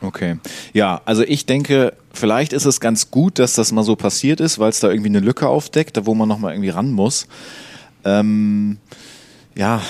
Okay. 0.00 0.36
Ja, 0.72 1.00
also 1.04 1.22
ich 1.22 1.46
denke, 1.46 1.92
vielleicht 2.12 2.52
ist 2.52 2.64
es 2.64 2.80
ganz 2.80 3.10
gut, 3.10 3.38
dass 3.38 3.54
das 3.54 3.70
mal 3.70 3.84
so 3.84 3.94
passiert 3.94 4.40
ist, 4.40 4.58
weil 4.58 4.70
es 4.70 4.80
da 4.80 4.90
irgendwie 4.90 5.10
eine 5.10 5.20
Lücke 5.20 5.48
aufdeckt, 5.48 5.96
da 5.96 6.06
wo 6.06 6.14
man 6.14 6.28
nochmal 6.28 6.54
irgendwie 6.54 6.70
ran 6.70 6.90
muss. 6.90 7.28
Ähm, 8.04 8.78
ja, 9.54 9.82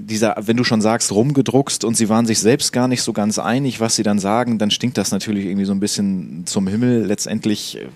dieser, 0.00 0.36
wenn 0.40 0.56
du 0.56 0.64
schon 0.64 0.80
sagst, 0.80 1.12
rumgedruckst 1.12 1.84
und 1.84 1.96
sie 1.96 2.08
waren 2.08 2.26
sich 2.26 2.38
selbst 2.38 2.72
gar 2.72 2.88
nicht 2.88 3.02
so 3.02 3.12
ganz 3.12 3.38
einig, 3.38 3.80
was 3.80 3.96
sie 3.96 4.02
dann 4.02 4.18
sagen, 4.18 4.58
dann 4.58 4.70
stinkt 4.70 4.98
das 4.98 5.10
natürlich 5.10 5.46
irgendwie 5.46 5.64
so 5.64 5.72
ein 5.72 5.80
bisschen 5.80 6.46
zum 6.46 6.66
Himmel. 6.66 7.04
Letztendlich 7.04 7.76
äh, 7.76 7.86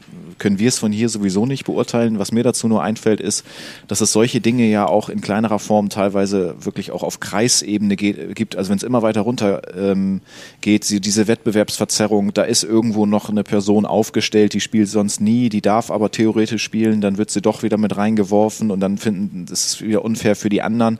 können 0.40 0.58
wir 0.58 0.68
es 0.68 0.78
von 0.78 0.90
hier 0.90 1.08
sowieso 1.08 1.46
nicht 1.46 1.64
beurteilen. 1.64 2.18
Was 2.18 2.32
mir 2.32 2.42
dazu 2.42 2.66
nur 2.66 2.82
einfällt, 2.82 3.20
ist, 3.20 3.44
dass 3.86 4.00
es 4.00 4.12
solche 4.12 4.40
Dinge 4.40 4.66
ja 4.68 4.86
auch 4.86 5.08
in 5.08 5.20
kleinerer 5.20 5.60
Form 5.60 5.88
teilweise 5.88 6.56
wirklich 6.60 6.90
auch 6.90 7.04
auf 7.04 7.20
Kreisebene 7.20 7.94
geht, 7.94 8.34
gibt. 8.34 8.56
Also 8.56 8.70
wenn 8.70 8.78
es 8.78 8.82
immer 8.82 9.02
weiter 9.02 9.20
runter 9.20 9.62
ähm, 9.76 10.20
geht, 10.60 10.88
diese 11.04 11.28
Wettbewerbsverzerrung, 11.28 12.34
da 12.34 12.42
ist 12.42 12.64
irgendwo 12.64 13.06
noch 13.06 13.28
eine 13.28 13.44
Person 13.44 13.86
aufgestellt, 13.86 14.54
die 14.54 14.60
spielt 14.60 14.88
sonst 14.88 15.20
nie, 15.20 15.48
die 15.48 15.60
darf 15.60 15.90
aber 15.90 16.10
theoretisch 16.10 16.64
spielen, 16.64 17.00
dann 17.00 17.18
wird 17.18 17.30
sie 17.30 17.42
doch 17.42 17.62
wieder 17.62 17.76
mit 17.76 17.96
reingeworfen 17.96 18.70
und 18.70 18.80
dann 18.80 18.98
finden, 18.98 19.46
das 19.46 19.66
ist 19.66 19.82
wieder 19.82 20.04
unfair 20.04 20.34
für 20.34 20.48
die 20.48 20.62
anderen. 20.62 20.98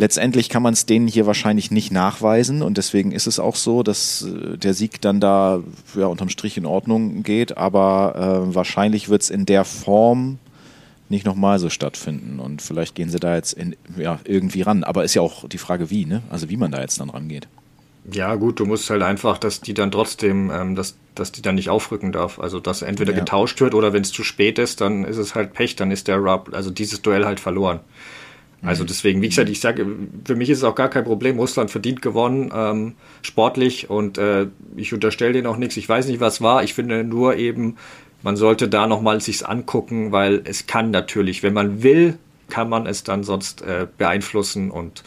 Letztendlich 0.00 0.48
kann 0.48 0.62
man 0.62 0.72
es 0.72 0.86
denen 0.86 1.06
hier 1.06 1.26
wahrscheinlich 1.26 1.70
nicht 1.70 1.92
nachweisen 1.92 2.62
und 2.62 2.78
deswegen 2.78 3.12
ist 3.12 3.26
es 3.26 3.38
auch 3.38 3.54
so, 3.54 3.82
dass 3.82 4.22
äh, 4.22 4.56
der 4.56 4.72
Sieg 4.72 5.02
dann 5.02 5.20
da 5.20 5.60
ja, 5.94 6.06
unterm 6.06 6.30
Strich 6.30 6.56
in 6.56 6.64
Ordnung 6.64 7.22
geht, 7.22 7.58
aber 7.58 8.46
äh, 8.48 8.54
wahrscheinlich 8.54 9.10
wird 9.10 9.20
es 9.20 9.28
in 9.28 9.44
der 9.44 9.66
Form 9.66 10.38
nicht 11.10 11.26
nochmal 11.26 11.58
so 11.58 11.68
stattfinden 11.68 12.40
und 12.40 12.62
vielleicht 12.62 12.94
gehen 12.94 13.10
sie 13.10 13.20
da 13.20 13.34
jetzt 13.34 13.52
in, 13.52 13.76
ja, 13.98 14.18
irgendwie 14.24 14.62
ran. 14.62 14.84
Aber 14.84 15.04
ist 15.04 15.12
ja 15.12 15.20
auch 15.20 15.46
die 15.46 15.58
Frage, 15.58 15.90
wie, 15.90 16.06
ne? 16.06 16.22
Also 16.30 16.48
wie 16.48 16.56
man 16.56 16.70
da 16.70 16.80
jetzt 16.80 16.98
dann 16.98 17.10
rangeht. 17.10 17.46
Ja, 18.10 18.36
gut, 18.36 18.58
du 18.58 18.64
musst 18.64 18.88
halt 18.88 19.02
einfach, 19.02 19.36
dass 19.36 19.60
die 19.60 19.74
dann 19.74 19.90
trotzdem, 19.90 20.50
ähm, 20.50 20.76
dass, 20.76 20.96
dass 21.14 21.30
die 21.30 21.42
dann 21.42 21.56
nicht 21.56 21.68
aufrücken 21.68 22.10
darf. 22.10 22.40
Also, 22.40 22.58
dass 22.58 22.80
entweder 22.80 23.12
ja. 23.12 23.18
getauscht 23.18 23.60
wird 23.60 23.74
oder 23.74 23.92
wenn 23.92 24.00
es 24.00 24.12
zu 24.12 24.24
spät 24.24 24.58
ist, 24.58 24.80
dann 24.80 25.04
ist 25.04 25.18
es 25.18 25.34
halt 25.34 25.52
Pech, 25.52 25.76
dann 25.76 25.90
ist 25.90 26.08
der 26.08 26.16
Rub, 26.16 26.54
also 26.54 26.70
dieses 26.70 27.02
Duell 27.02 27.26
halt 27.26 27.38
verloren. 27.38 27.80
Also 28.62 28.84
deswegen, 28.84 29.22
wie 29.22 29.28
gesagt, 29.28 29.48
ich 29.48 29.60
sage, 29.60 29.86
für 30.24 30.36
mich 30.36 30.50
ist 30.50 30.58
es 30.58 30.64
auch 30.64 30.74
gar 30.74 30.90
kein 30.90 31.04
Problem. 31.04 31.38
Russland 31.38 31.70
verdient 31.70 32.02
gewonnen, 32.02 32.52
ähm, 32.54 32.94
sportlich 33.22 33.88
und 33.88 34.18
äh, 34.18 34.48
ich 34.76 34.92
unterstelle 34.92 35.32
denen 35.32 35.46
auch 35.46 35.56
nichts. 35.56 35.76
Ich 35.78 35.88
weiß 35.88 36.06
nicht, 36.08 36.20
was 36.20 36.42
war. 36.42 36.62
Ich 36.62 36.74
finde 36.74 37.02
nur 37.02 37.36
eben, 37.36 37.76
man 38.22 38.36
sollte 38.36 38.68
da 38.68 38.86
nochmal 38.86 39.20
sich's 39.22 39.42
angucken, 39.42 40.12
weil 40.12 40.42
es 40.44 40.66
kann 40.66 40.90
natürlich, 40.90 41.42
wenn 41.42 41.54
man 41.54 41.82
will, 41.82 42.18
kann 42.50 42.68
man 42.68 42.86
es 42.86 43.02
dann 43.02 43.24
sonst 43.24 43.62
äh, 43.62 43.86
beeinflussen 43.96 44.70
und 44.70 45.04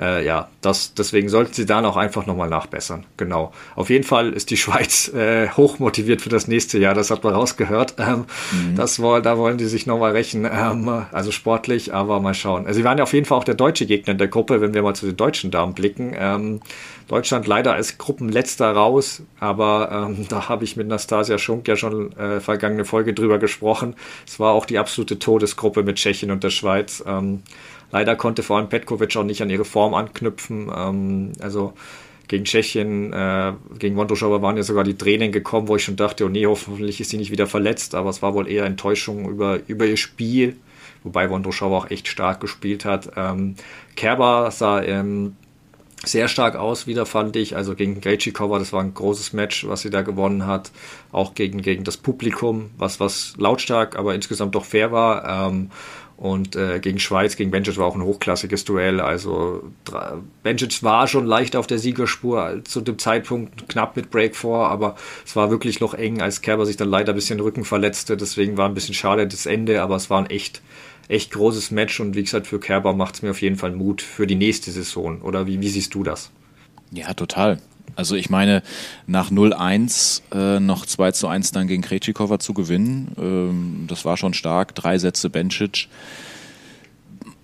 äh, 0.00 0.24
ja, 0.24 0.48
das, 0.60 0.94
deswegen 0.94 1.28
sollten 1.28 1.52
sie 1.54 1.66
da 1.66 1.80
noch 1.80 1.96
einfach 1.96 2.26
nochmal 2.26 2.48
nachbessern. 2.48 3.04
Genau. 3.16 3.52
Auf 3.74 3.90
jeden 3.90 4.04
Fall 4.04 4.32
ist 4.32 4.50
die 4.50 4.56
Schweiz 4.58 5.08
äh, 5.12 5.48
hoch 5.50 5.78
motiviert 5.78 6.22
für 6.22 6.28
das 6.28 6.48
nächste 6.48 6.78
Jahr. 6.78 6.94
Das 6.94 7.10
hat 7.10 7.24
man 7.24 7.34
rausgehört. 7.34 7.94
Ähm, 7.98 8.24
mhm. 8.52 8.76
das 8.76 9.00
woll, 9.00 9.22
da 9.22 9.38
wollen 9.38 9.58
die 9.58 9.66
sich 9.66 9.86
nochmal 9.86 10.12
rächen. 10.12 10.48
Ähm, 10.50 10.88
also 11.12 11.30
sportlich, 11.32 11.92
aber 11.94 12.20
mal 12.20 12.34
schauen. 12.34 12.66
Also 12.66 12.78
sie 12.78 12.84
waren 12.84 12.98
ja 12.98 13.04
auf 13.04 13.12
jeden 13.12 13.26
Fall 13.26 13.38
auch 13.38 13.44
der 13.44 13.54
deutsche 13.54 13.86
Gegner 13.86 14.12
in 14.12 14.18
der 14.18 14.28
Gruppe, 14.28 14.60
wenn 14.60 14.74
wir 14.74 14.82
mal 14.82 14.94
zu 14.94 15.06
den 15.06 15.16
deutschen 15.16 15.50
Damen 15.50 15.74
blicken. 15.74 16.14
Ähm, 16.16 16.60
Deutschland 17.08 17.46
leider 17.46 17.72
als 17.72 17.96
Gruppenletzter 17.96 18.70
raus, 18.70 19.22
aber 19.40 20.08
ähm, 20.10 20.26
da 20.28 20.48
habe 20.48 20.64
ich 20.64 20.76
mit 20.76 20.86
Nastasia 20.86 21.38
Schunk 21.38 21.66
ja 21.66 21.76
schon 21.76 22.12
äh, 22.16 22.40
vergangene 22.40 22.84
Folge 22.84 23.14
drüber 23.14 23.38
gesprochen. 23.38 23.96
Es 24.26 24.38
war 24.38 24.52
auch 24.52 24.66
die 24.66 24.78
absolute 24.78 25.18
Todesgruppe 25.18 25.82
mit 25.82 25.96
Tschechien 25.96 26.30
und 26.30 26.44
der 26.44 26.50
Schweiz. 26.50 27.02
Ähm, 27.06 27.42
Leider 27.90 28.16
konnte 28.16 28.42
vor 28.42 28.58
allem 28.58 28.68
Petkovic 28.68 29.16
auch 29.16 29.24
nicht 29.24 29.42
an 29.42 29.50
ihre 29.50 29.64
Form 29.64 29.94
anknüpfen. 29.94 30.70
Ähm, 30.74 31.32
also 31.40 31.74
gegen 32.28 32.44
Tschechien, 32.44 33.12
äh, 33.12 33.54
gegen 33.78 33.96
Wondroschowa 33.96 34.42
waren 34.42 34.56
ja 34.56 34.62
sogar 34.62 34.84
die 34.84 34.96
Tränen 34.96 35.32
gekommen, 35.32 35.68
wo 35.68 35.76
ich 35.76 35.84
schon 35.84 35.96
dachte, 35.96 36.26
oh 36.26 36.28
nee, 36.28 36.46
hoffentlich 36.46 37.00
ist 37.00 37.10
sie 37.10 37.16
nicht 37.16 37.30
wieder 37.30 37.46
verletzt, 37.46 37.94
aber 37.94 38.10
es 38.10 38.20
war 38.22 38.34
wohl 38.34 38.48
eher 38.48 38.66
Enttäuschung 38.66 39.28
über, 39.28 39.60
über 39.66 39.86
ihr 39.86 39.96
Spiel, 39.96 40.56
wobei 41.02 41.30
Wondroschowa 41.30 41.78
auch 41.78 41.90
echt 41.90 42.06
stark 42.06 42.40
gespielt 42.40 42.84
hat. 42.84 43.10
Ähm, 43.16 43.54
Kerber 43.96 44.50
sah 44.50 44.82
ähm, 44.82 45.36
sehr 46.04 46.28
stark 46.28 46.54
aus 46.54 46.86
wieder, 46.86 47.06
fand 47.06 47.34
ich. 47.36 47.56
Also 47.56 47.74
gegen 47.74 48.00
Krejcikova, 48.00 48.58
das 48.58 48.72
war 48.72 48.82
ein 48.82 48.94
großes 48.94 49.32
Match, 49.32 49.66
was 49.66 49.80
sie 49.80 49.90
da 49.90 50.02
gewonnen 50.02 50.46
hat. 50.46 50.70
Auch 51.12 51.34
gegen, 51.34 51.62
gegen 51.62 51.84
das 51.84 51.96
Publikum, 51.96 52.70
was, 52.76 53.00
was 53.00 53.34
lautstark, 53.38 53.98
aber 53.98 54.14
insgesamt 54.14 54.54
doch 54.54 54.64
fair 54.64 54.92
war. 54.92 55.48
Ähm, 55.48 55.70
und 56.18 56.56
äh, 56.56 56.80
gegen 56.80 56.98
Schweiz, 56.98 57.36
gegen 57.36 57.52
Bencic 57.52 57.78
war 57.78 57.86
auch 57.86 57.94
ein 57.94 58.02
hochklassiges 58.02 58.64
Duell. 58.64 59.00
Also 59.00 59.62
Bencic 60.42 60.82
war 60.82 61.06
schon 61.06 61.26
leicht 61.26 61.54
auf 61.54 61.68
der 61.68 61.78
Siegerspur 61.78 62.60
zu 62.64 62.80
dem 62.80 62.98
Zeitpunkt, 62.98 63.68
knapp 63.68 63.94
mit 63.94 64.10
Break 64.10 64.34
vor, 64.34 64.68
aber 64.68 64.96
es 65.24 65.36
war 65.36 65.50
wirklich 65.50 65.78
noch 65.78 65.94
eng, 65.94 66.20
als 66.20 66.40
Kerber 66.40 66.66
sich 66.66 66.76
dann 66.76 66.90
leider 66.90 67.12
ein 67.12 67.16
bisschen 67.16 67.38
Rücken 67.38 67.64
verletzte. 67.64 68.16
Deswegen 68.16 68.56
war 68.56 68.68
ein 68.68 68.74
bisschen 68.74 68.94
schade 68.94 69.28
das 69.28 69.46
Ende, 69.46 69.80
aber 69.80 69.94
es 69.94 70.10
war 70.10 70.18
ein 70.18 70.28
echt, 70.28 70.60
echt 71.06 71.30
großes 71.30 71.70
Match. 71.70 72.00
Und 72.00 72.16
wie 72.16 72.24
gesagt, 72.24 72.48
für 72.48 72.58
Kerber 72.58 72.94
macht 72.94 73.14
es 73.14 73.22
mir 73.22 73.30
auf 73.30 73.40
jeden 73.40 73.56
Fall 73.56 73.70
Mut 73.70 74.02
für 74.02 74.26
die 74.26 74.34
nächste 74.34 74.72
Saison. 74.72 75.22
Oder 75.22 75.46
wie, 75.46 75.60
wie 75.60 75.68
siehst 75.68 75.94
du 75.94 76.02
das? 76.02 76.32
Ja, 76.90 77.14
total. 77.14 77.60
Also 77.98 78.14
ich 78.14 78.30
meine, 78.30 78.62
nach 79.08 79.32
0-1 79.32 80.22
äh, 80.32 80.60
noch 80.60 80.86
2 80.86 81.10
zu 81.10 81.26
1 81.26 81.50
dann 81.50 81.66
gegen 81.66 81.82
Krejcikova 81.82 82.38
zu 82.38 82.54
gewinnen, 82.54 83.10
ähm, 83.18 83.86
das 83.88 84.04
war 84.04 84.16
schon 84.16 84.34
stark. 84.34 84.76
Drei 84.76 84.98
Sätze 84.98 85.30
Bencic. 85.30 85.88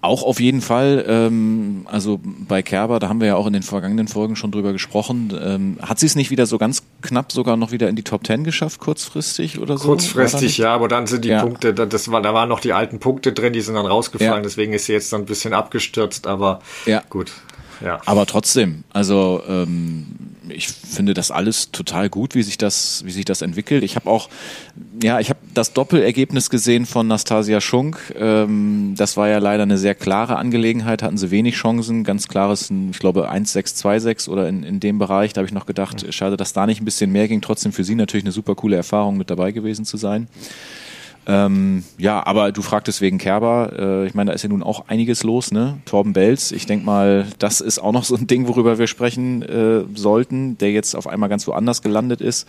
Auch 0.00 0.22
auf 0.22 0.38
jeden 0.38 0.60
Fall, 0.60 1.04
ähm, 1.08 1.88
also 1.90 2.20
bei 2.22 2.62
Kerber, 2.62 3.00
da 3.00 3.08
haben 3.08 3.20
wir 3.20 3.26
ja 3.26 3.34
auch 3.34 3.48
in 3.48 3.52
den 3.52 3.64
vergangenen 3.64 4.06
Folgen 4.06 4.36
schon 4.36 4.52
drüber 4.52 4.72
gesprochen, 4.72 5.36
ähm, 5.42 5.78
hat 5.82 5.98
sie 5.98 6.06
es 6.06 6.14
nicht 6.14 6.30
wieder 6.30 6.46
so 6.46 6.56
ganz 6.56 6.84
knapp 7.02 7.32
sogar 7.32 7.56
noch 7.56 7.72
wieder 7.72 7.88
in 7.88 7.96
die 7.96 8.04
Top 8.04 8.24
10 8.24 8.44
geschafft, 8.44 8.78
kurzfristig 8.78 9.58
oder 9.58 9.76
so? 9.76 9.88
Kurzfristig, 9.88 10.58
ja, 10.58 10.72
aber 10.72 10.86
dann 10.86 11.08
sind 11.08 11.24
die 11.24 11.30
ja. 11.30 11.42
Punkte, 11.42 11.74
das 11.74 12.12
war, 12.12 12.22
da 12.22 12.32
waren 12.32 12.48
noch 12.48 12.60
die 12.60 12.74
alten 12.74 13.00
Punkte 13.00 13.32
drin, 13.32 13.54
die 13.54 13.60
sind 13.60 13.74
dann 13.74 13.86
rausgefallen, 13.86 14.34
ja. 14.34 14.42
deswegen 14.42 14.72
ist 14.72 14.84
sie 14.84 14.92
jetzt 14.92 15.12
dann 15.12 15.22
ein 15.22 15.26
bisschen 15.26 15.52
abgestürzt, 15.52 16.28
aber 16.28 16.60
ja. 16.86 17.02
gut. 17.10 17.32
Ja. 17.84 18.00
Aber 18.06 18.26
trotzdem, 18.26 18.84
also 18.92 19.42
ähm, 19.48 20.33
ich 20.48 20.68
finde 20.68 21.14
das 21.14 21.30
alles 21.30 21.70
total 21.70 22.08
gut, 22.08 22.34
wie 22.34 22.42
sich 22.42 22.58
das, 22.58 23.02
wie 23.04 23.10
sich 23.10 23.24
das 23.24 23.42
entwickelt. 23.42 23.82
Ich 23.82 23.96
habe 23.96 24.10
auch, 24.10 24.28
ja, 25.02 25.20
ich 25.20 25.30
habe 25.30 25.40
das 25.54 25.72
Doppelergebnis 25.72 26.50
gesehen 26.50 26.86
von 26.86 27.06
Nastasia 27.06 27.60
Schunk. 27.60 28.14
Ähm, 28.18 28.94
das 28.96 29.16
war 29.16 29.28
ja 29.28 29.38
leider 29.38 29.62
eine 29.62 29.78
sehr 29.78 29.94
klare 29.94 30.36
Angelegenheit, 30.36 31.02
hatten 31.02 31.18
sie 31.18 31.30
wenig 31.30 31.56
Chancen, 31.56 32.04
ganz 32.04 32.28
klares, 32.28 32.70
ich 32.90 32.98
glaube 32.98 33.30
1-6-2-6 33.30 34.28
oder 34.28 34.48
in, 34.48 34.62
in 34.62 34.80
dem 34.80 34.98
Bereich. 34.98 35.32
Da 35.32 35.40
habe 35.40 35.46
ich 35.46 35.54
noch 35.54 35.66
gedacht, 35.66 36.12
schade, 36.12 36.36
dass 36.36 36.52
da 36.52 36.66
nicht 36.66 36.80
ein 36.80 36.84
bisschen 36.84 37.12
mehr 37.12 37.28
ging. 37.28 37.40
Trotzdem 37.40 37.72
für 37.72 37.84
sie 37.84 37.94
natürlich 37.94 38.24
eine 38.24 38.32
super 38.32 38.54
coole 38.54 38.76
Erfahrung, 38.76 39.16
mit 39.16 39.30
dabei 39.30 39.52
gewesen 39.52 39.84
zu 39.84 39.96
sein. 39.96 40.28
Ähm, 41.26 41.84
ja, 41.96 42.24
aber 42.26 42.52
du 42.52 42.62
fragtest 42.62 43.00
wegen 43.00 43.18
Kerber. 43.18 43.72
Äh, 43.78 44.06
ich 44.06 44.14
meine, 44.14 44.30
da 44.30 44.34
ist 44.34 44.42
ja 44.42 44.48
nun 44.48 44.62
auch 44.62 44.88
einiges 44.88 45.22
los, 45.22 45.52
ne? 45.52 45.78
Torben 45.86 46.12
Belz, 46.12 46.52
ich 46.52 46.66
denke 46.66 46.84
mal, 46.84 47.26
das 47.38 47.60
ist 47.60 47.78
auch 47.78 47.92
noch 47.92 48.04
so 48.04 48.14
ein 48.16 48.26
Ding, 48.26 48.46
worüber 48.46 48.78
wir 48.78 48.86
sprechen 48.86 49.42
äh, 49.42 49.84
sollten, 49.94 50.58
der 50.58 50.72
jetzt 50.72 50.94
auf 50.94 51.06
einmal 51.06 51.28
ganz 51.28 51.46
woanders 51.46 51.82
gelandet 51.82 52.20
ist. 52.20 52.46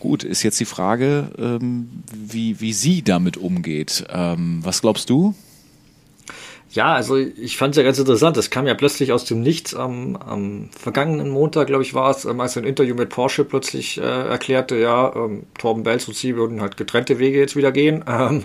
Gut, 0.00 0.22
ist 0.22 0.42
jetzt 0.42 0.60
die 0.60 0.66
Frage, 0.66 1.30
ähm, 1.38 1.88
wie, 2.12 2.60
wie 2.60 2.74
sie 2.74 3.02
damit 3.02 3.38
umgeht. 3.38 4.04
Ähm, 4.12 4.60
was 4.62 4.82
glaubst 4.82 5.08
du? 5.08 5.34
Ja, 6.74 6.92
also 6.92 7.16
ich 7.16 7.56
fand 7.56 7.70
es 7.70 7.76
ja 7.76 7.84
ganz 7.84 8.00
interessant. 8.00 8.36
Das 8.36 8.50
kam 8.50 8.66
ja 8.66 8.74
plötzlich 8.74 9.12
aus 9.12 9.24
dem 9.24 9.42
Nichts 9.42 9.74
am, 9.76 10.16
am 10.16 10.70
vergangenen 10.76 11.30
Montag, 11.30 11.68
glaube 11.68 11.84
ich, 11.84 11.94
war 11.94 12.10
es, 12.10 12.24
ähm, 12.24 12.40
als 12.40 12.56
ein 12.56 12.64
Interview 12.64 12.96
mit 12.96 13.10
Porsche 13.10 13.44
plötzlich 13.44 13.98
äh, 13.98 14.02
erklärte, 14.02 14.76
ja, 14.76 15.14
ähm, 15.14 15.44
Torben 15.56 15.84
Belz 15.84 16.08
und 16.08 16.16
sie 16.16 16.34
würden 16.36 16.60
halt 16.60 16.76
getrennte 16.76 17.20
Wege 17.20 17.38
jetzt 17.38 17.56
wieder 17.56 17.72
gehen. 17.72 18.04
Ähm, 18.14 18.44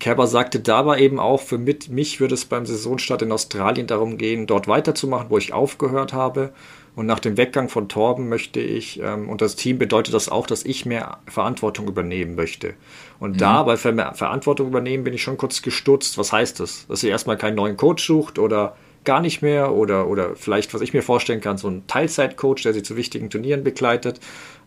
Kerber 0.00 0.26
sagte 0.26 0.58
dabei 0.58 0.98
eben 1.00 1.20
auch, 1.20 1.40
für 1.40 1.58
mit, 1.58 1.88
mich 1.88 2.18
würde 2.18 2.34
es 2.34 2.46
beim 2.46 2.66
Saisonstart 2.66 3.22
in 3.22 3.30
Australien 3.30 3.86
darum 3.86 4.18
gehen, 4.18 4.46
dort 4.46 4.66
weiterzumachen, 4.66 5.28
wo 5.30 5.38
ich 5.38 5.52
aufgehört 5.52 6.12
habe. 6.12 6.52
Und 6.94 7.06
nach 7.06 7.20
dem 7.20 7.38
Weggang 7.38 7.70
von 7.70 7.88
Torben 7.88 8.28
möchte 8.28 8.60
ich, 8.60 9.00
ähm, 9.00 9.28
und 9.28 9.40
das 9.40 9.56
Team 9.56 9.78
bedeutet 9.78 10.12
das 10.12 10.28
auch, 10.28 10.46
dass 10.46 10.64
ich 10.64 10.84
mehr 10.84 11.18
Verantwortung 11.26 11.88
übernehmen 11.88 12.34
möchte. 12.34 12.74
Und 13.18 13.32
mhm. 13.32 13.38
da 13.38 13.62
bei 13.62 13.76
Ver 13.76 14.14
Verantwortung 14.14 14.68
übernehmen 14.68 15.04
bin 15.04 15.14
ich 15.14 15.22
schon 15.22 15.38
kurz 15.38 15.62
gestutzt. 15.62 16.18
Was 16.18 16.32
heißt 16.32 16.60
das? 16.60 16.86
Dass 16.88 17.02
ihr 17.02 17.10
erstmal 17.10 17.38
keinen 17.38 17.56
neuen 17.56 17.76
Coach 17.78 18.06
sucht 18.06 18.38
oder 18.38 18.76
gar 19.04 19.20
nicht 19.20 19.42
mehr 19.42 19.72
oder, 19.72 20.06
oder 20.06 20.36
vielleicht, 20.36 20.74
was 20.74 20.80
ich 20.80 20.92
mir 20.92 21.02
vorstellen 21.02 21.40
kann, 21.40 21.56
so 21.56 21.68
ein 21.68 21.86
Teilzeitcoach, 21.86 22.62
der 22.62 22.74
sie 22.74 22.82
zu 22.82 22.96
wichtigen 22.96 23.30
Turnieren 23.30 23.64
begleitet. 23.64 24.20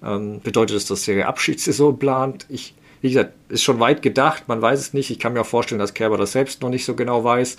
Ähm, 0.03 0.41
bedeutet 0.41 0.75
das, 0.75 0.85
dass 0.85 1.07
ihre 1.07 1.27
Abschiedssaison 1.27 1.97
plant? 1.99 2.47
Ich 2.49 2.73
wie 3.05 3.09
gesagt, 3.09 3.33
ist 3.49 3.61
schon 3.61 3.79
weit 3.79 4.01
gedacht, 4.01 4.47
man 4.47 4.63
weiß 4.63 4.79
es 4.79 4.93
nicht. 4.93 5.11
Ich 5.11 5.19
kann 5.19 5.33
mir 5.33 5.41
auch 5.41 5.45
vorstellen, 5.45 5.77
dass 5.77 5.93
Kerber 5.93 6.17
das 6.17 6.31
selbst 6.31 6.63
noch 6.63 6.69
nicht 6.69 6.85
so 6.85 6.95
genau 6.95 7.23
weiß. 7.23 7.55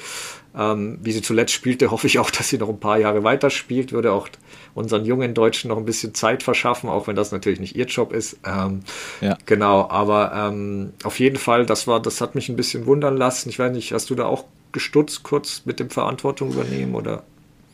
Ähm, 0.57 0.99
wie 1.03 1.13
sie 1.13 1.23
zuletzt 1.23 1.53
spielte, 1.53 1.91
hoffe 1.91 2.07
ich 2.07 2.19
auch, 2.19 2.31
dass 2.31 2.49
sie 2.49 2.59
noch 2.59 2.69
ein 2.69 2.81
paar 2.81 2.99
Jahre 2.99 3.25
weiter 3.25 3.51
spielt. 3.51 3.93
Würde 3.93 4.13
auch 4.13 4.29
unseren 4.75 5.05
jungen 5.05 5.35
Deutschen 5.35 5.69
noch 5.69 5.77
ein 5.77 5.85
bisschen 5.85 6.15
Zeit 6.15 6.43
verschaffen, 6.43 6.89
auch 6.89 7.07
wenn 7.07 7.17
das 7.17 7.33
natürlich 7.33 7.61
nicht 7.61 7.77
ihr 7.77 7.87
Job 7.87 8.13
ist. 8.13 8.39
Ähm, 8.47 8.81
ja. 9.21 9.37
Genau, 9.47 9.89
aber 9.89 10.33
ähm, 10.35 10.93
auf 11.05 11.19
jeden 11.21 11.37
Fall, 11.37 11.67
das 11.67 11.87
war, 11.87 12.01
das 12.01 12.21
hat 12.21 12.35
mich 12.35 12.49
ein 12.49 12.57
bisschen 12.57 12.87
wundern 12.87 13.17
lassen. 13.17 13.49
Ich 13.49 13.59
weiß 13.59 13.73
nicht, 13.73 13.93
hast 13.93 14.11
du 14.11 14.15
da 14.15 14.27
auch 14.27 14.45
gestutzt 14.73 15.23
kurz 15.23 15.63
mit 15.65 15.81
dem 15.81 15.91
Verantwortung 15.91 16.53
übernehmen 16.53 16.95
oder? 16.95 17.23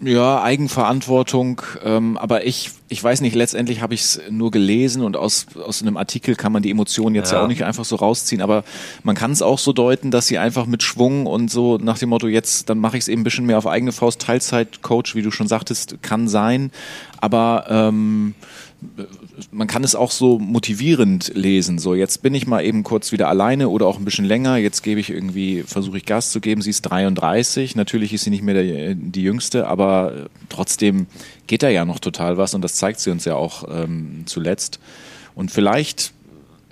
Ja, 0.05 0.42
Eigenverantwortung, 0.42 1.62
ähm, 1.84 2.16
aber 2.16 2.44
ich, 2.44 2.70
ich 2.88 3.03
weiß 3.03 3.20
nicht, 3.20 3.36
letztendlich 3.36 3.82
habe 3.82 3.94
ich 3.94 4.00
es 4.00 4.20
nur 4.30 4.50
gelesen 4.50 5.05
und 5.05 5.16
aus, 5.16 5.46
aus 5.64 5.80
einem 5.80 5.96
Artikel 5.96 6.34
kann 6.34 6.50
man 6.50 6.61
die 6.61 6.72
Emotionen 6.72 7.14
jetzt 7.14 7.30
ja. 7.30 7.38
ja 7.38 7.44
auch 7.44 7.48
nicht 7.48 7.62
einfach 7.62 7.84
so 7.84 7.94
rausziehen, 7.94 8.42
aber 8.42 8.64
man 9.05 9.14
kann 9.14 9.30
es 9.30 9.42
auch 9.42 9.61
so 9.61 9.72
deuten, 9.72 10.11
dass 10.11 10.26
sie 10.26 10.38
einfach 10.38 10.66
mit 10.66 10.82
Schwung 10.82 11.26
und 11.26 11.53
so 11.53 11.78
nach 11.78 11.98
dem 11.98 12.09
Motto, 12.09 12.26
jetzt, 12.26 12.68
dann 12.68 12.78
mache 12.78 12.96
ich 12.96 13.03
es 13.03 13.09
eben 13.09 13.20
ein 13.20 13.24
bisschen 13.24 13.46
mehr 13.46 13.59
auf 13.59 13.68
eigene 13.68 13.92
Faust, 13.92 14.20
Teilzeit-Coach, 14.22 15.14
wie 15.14 15.22
du 15.22 15.30
schon 15.30 15.46
sagtest, 15.46 16.03
kann 16.03 16.26
sein, 16.26 16.72
aber 17.20 17.66
ähm, 17.68 18.34
man 19.51 19.68
kann 19.68 19.85
es 19.85 19.95
auch 19.95 20.11
so 20.11 20.39
motivierend 20.39 21.33
lesen. 21.35 21.78
So, 21.78 21.95
jetzt 21.95 22.22
bin 22.22 22.35
ich 22.35 22.47
mal 22.47 22.64
eben 22.64 22.83
kurz 22.83 23.12
wieder 23.12 23.28
alleine 23.28 23.68
oder 23.68 23.87
auch 23.87 23.99
ein 23.99 24.05
bisschen 24.05 24.24
länger. 24.24 24.57
Jetzt 24.57 24.83
gebe 24.83 25.01
ich 25.01 25.11
irgendwie, 25.11 25.62
versuche 25.62 25.99
ich 25.99 26.07
Gas 26.07 26.30
zu 26.30 26.41
geben. 26.41 26.62
Sie 26.62 26.70
ist 26.70 26.83
33. 26.83 27.76
Natürlich 27.76 28.12
ist 28.12 28.24
sie 28.24 28.30
nicht 28.30 28.43
mehr 28.43 28.55
der, 28.55 28.95
die 28.95 29.22
jüngste, 29.22 29.66
aber 29.66 30.28
trotzdem 30.49 31.07
geht 31.47 31.62
da 31.62 31.68
ja 31.68 31.85
noch 31.85 31.99
total 31.99 32.39
was 32.39 32.55
und 32.55 32.62
das 32.62 32.74
zeigt 32.74 33.01
sie 33.01 33.11
uns 33.11 33.24
ja 33.24 33.35
auch 33.35 33.64
ähm, 33.68 34.22
zuletzt. 34.26 34.80
Und 35.35 35.51
vielleicht 35.51 36.12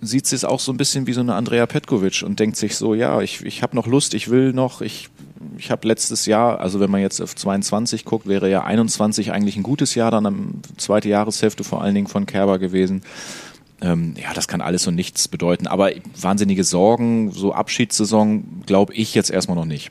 sieht 0.01 0.27
sie 0.27 0.37
es 0.37 0.45
auch 0.45 0.61
so 0.61 0.73
ein 0.73 0.77
bisschen 0.77 1.07
wie 1.07 1.13
so 1.13 1.21
eine 1.21 1.35
Andrea 1.35 1.67
Petkovic 1.67 2.23
und 2.25 2.41
denkt 2.41 2.57
sich 2.57 2.77
so, 2.77 2.95
ja, 2.95 3.21
ich, 3.21 3.45
ich 3.45 3.63
habe 3.63 3.77
noch 3.77 3.87
Lust, 3.87 4.15
ich 4.15 4.31
will 4.31 4.53
noch, 4.53 4.81
ich 4.81 5.09
ich 5.57 5.71
habe 5.71 5.89
letztes 5.89 6.27
Jahr, 6.27 6.61
also 6.61 6.81
wenn 6.81 6.91
man 6.91 7.01
jetzt 7.01 7.21
auf 7.21 7.35
22 7.35 8.05
guckt, 8.05 8.27
wäre 8.27 8.51
ja 8.51 8.65
21 8.65 9.33
eigentlich 9.33 9.57
ein 9.57 9.63
gutes 9.63 9.95
Jahr, 9.95 10.11
dann 10.11 10.27
am 10.27 10.63
zweite 10.77 11.09
Jahreshälfte 11.09 11.65
vor 11.65 11.83
allen 11.83 11.95
Dingen 11.95 12.07
von 12.07 12.27
Kerber 12.27 12.59
gewesen. 12.59 13.03
Ähm, 13.81 14.15
ja, 14.21 14.35
das 14.35 14.49
kann 14.49 14.61
alles 14.61 14.87
und 14.87 14.95
nichts 14.95 15.29
bedeuten. 15.29 15.67
Aber 15.67 15.91
wahnsinnige 16.21 16.65
Sorgen, 16.65 17.31
so 17.33 17.55
Abschiedssaison, 17.55 18.63
glaube 18.67 18.93
ich 18.95 19.15
jetzt 19.15 19.31
erstmal 19.31 19.57
noch 19.57 19.65
nicht. 19.65 19.91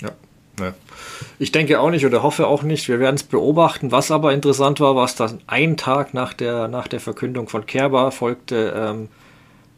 Ja, 0.00 0.10
ja. 0.60 0.74
Ich 1.38 1.52
denke 1.52 1.80
auch 1.80 1.90
nicht 1.90 2.04
oder 2.04 2.22
hoffe 2.22 2.48
auch 2.48 2.62
nicht. 2.62 2.88
Wir 2.88 2.98
werden 2.98 3.14
es 3.14 3.22
beobachten. 3.22 3.92
Was 3.92 4.10
aber 4.10 4.32
interessant 4.32 4.80
war, 4.80 4.96
war, 4.96 5.08
dass 5.16 5.36
ein 5.46 5.76
Tag 5.76 6.14
nach 6.14 6.32
der, 6.32 6.66
nach 6.66 6.88
der 6.88 7.00
Verkündung 7.00 7.48
von 7.48 7.66
Kerber 7.66 8.10
folgte 8.10 8.74
ähm, 8.76 9.08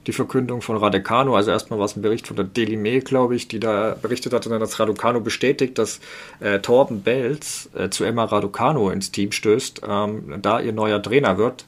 die 0.08 0.12
Verkündung 0.12 0.62
von 0.62 0.76
Radecano. 0.76 1.36
Also 1.36 1.50
erstmal 1.50 1.78
war 1.78 1.86
es 1.86 1.94
ein 1.94 2.02
Bericht 2.02 2.26
von 2.26 2.36
der 2.36 2.46
Daily 2.46 2.76
Mail, 2.76 3.02
glaube 3.02 3.36
ich, 3.36 3.46
die 3.46 3.60
da 3.60 3.94
berichtet 4.00 4.32
hat 4.32 4.46
und 4.46 4.52
dann 4.52 4.62
hat 4.62 4.80
Raducano 4.80 5.20
bestätigt, 5.20 5.78
dass 5.78 6.00
äh, 6.40 6.58
Torben 6.60 7.02
Belz 7.02 7.68
äh, 7.76 7.90
zu 7.90 8.04
Emma 8.04 8.24
Raducano 8.24 8.90
ins 8.90 9.12
Team 9.12 9.30
stößt, 9.30 9.82
ähm, 9.86 10.38
da 10.42 10.60
ihr 10.60 10.72
neuer 10.72 11.02
Trainer 11.02 11.36
wird. 11.36 11.66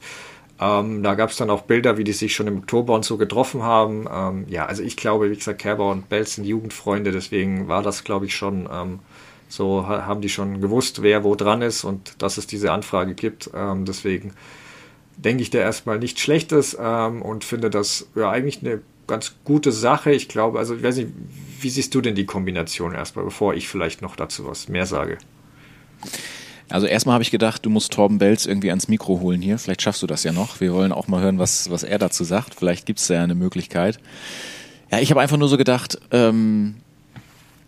Ähm, 0.59 1.03
da 1.03 1.13
gab 1.13 1.29
es 1.29 1.37
dann 1.37 1.51
auch 1.51 1.61
Bilder, 1.61 1.97
wie 1.97 2.03
die 2.03 2.13
sich 2.13 2.33
schon 2.33 2.47
im 2.47 2.57
Oktober 2.57 2.93
und 2.95 3.05
so 3.05 3.17
getroffen 3.17 3.61
haben. 3.61 4.07
Ähm, 4.11 4.45
ja, 4.49 4.65
also 4.65 4.81
ich 4.81 4.97
glaube, 4.97 5.29
wie 5.29 5.35
gesagt, 5.35 5.59
Kerber 5.59 5.91
und 5.91 6.09
Belz 6.09 6.35
sind 6.35 6.45
Jugendfreunde, 6.45 7.11
deswegen 7.11 7.67
war 7.67 7.83
das, 7.83 8.03
glaube 8.03 8.25
ich, 8.25 8.35
schon 8.35 8.67
ähm, 8.71 8.99
so, 9.49 9.85
haben 9.87 10.21
die 10.21 10.29
schon 10.29 10.61
gewusst, 10.61 11.03
wer 11.03 11.23
wo 11.23 11.35
dran 11.35 11.61
ist 11.61 11.83
und 11.83 12.21
dass 12.21 12.37
es 12.37 12.47
diese 12.47 12.71
Anfrage 12.71 13.13
gibt. 13.13 13.51
Ähm, 13.53 13.85
deswegen 13.85 14.33
denke 15.23 15.43
ich 15.43 15.49
da 15.49 15.59
erstmal 15.59 15.99
nichts 15.99 16.21
Schlechtes 16.21 16.77
ähm, 16.79 17.21
und 17.21 17.43
finde 17.43 17.69
das 17.69 18.07
ja 18.15 18.29
eigentlich 18.29 18.61
eine 18.61 18.81
ganz 19.07 19.35
gute 19.43 19.71
Sache. 19.71 20.11
Ich 20.11 20.27
glaube, 20.27 20.59
also 20.59 20.75
ich 20.75 20.83
weiß 20.83 20.97
nicht, 20.97 21.09
wie 21.59 21.69
siehst 21.69 21.93
du 21.93 22.01
denn 22.01 22.15
die 22.15 22.25
Kombination 22.25 22.93
erstmal, 22.93 23.25
bevor 23.25 23.53
ich 23.53 23.67
vielleicht 23.67 24.01
noch 24.01 24.15
dazu 24.15 24.47
was 24.47 24.67
mehr 24.67 24.85
sage? 24.85 25.17
Also 26.69 26.87
erstmal 26.87 27.13
habe 27.13 27.23
ich 27.23 27.31
gedacht, 27.31 27.65
du 27.65 27.69
musst 27.69 27.91
Torben 27.91 28.17
Belz 28.17 28.45
irgendwie 28.45 28.69
ans 28.69 28.87
Mikro 28.87 29.19
holen 29.19 29.41
hier. 29.41 29.59
Vielleicht 29.59 29.81
schaffst 29.81 30.01
du 30.01 30.07
das 30.07 30.23
ja 30.23 30.31
noch. 30.31 30.61
Wir 30.61 30.73
wollen 30.73 30.93
auch 30.93 31.07
mal 31.09 31.21
hören, 31.21 31.37
was, 31.37 31.69
was 31.69 31.83
er 31.83 31.99
dazu 31.99 32.23
sagt. 32.23 32.55
Vielleicht 32.55 32.85
gibt 32.85 32.99
es 32.99 33.07
da 33.07 33.15
ja 33.15 33.23
eine 33.23 33.35
Möglichkeit. 33.35 33.99
Ja, 34.89 34.99
ich 34.99 35.11
habe 35.11 35.19
einfach 35.21 35.37
nur 35.37 35.49
so 35.49 35.57
gedacht, 35.57 35.99
ähm, 36.11 36.75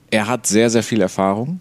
er 0.09 0.27
hat 0.27 0.47
sehr, 0.47 0.69
sehr 0.69 0.83
viel 0.83 1.01
Erfahrung. 1.01 1.59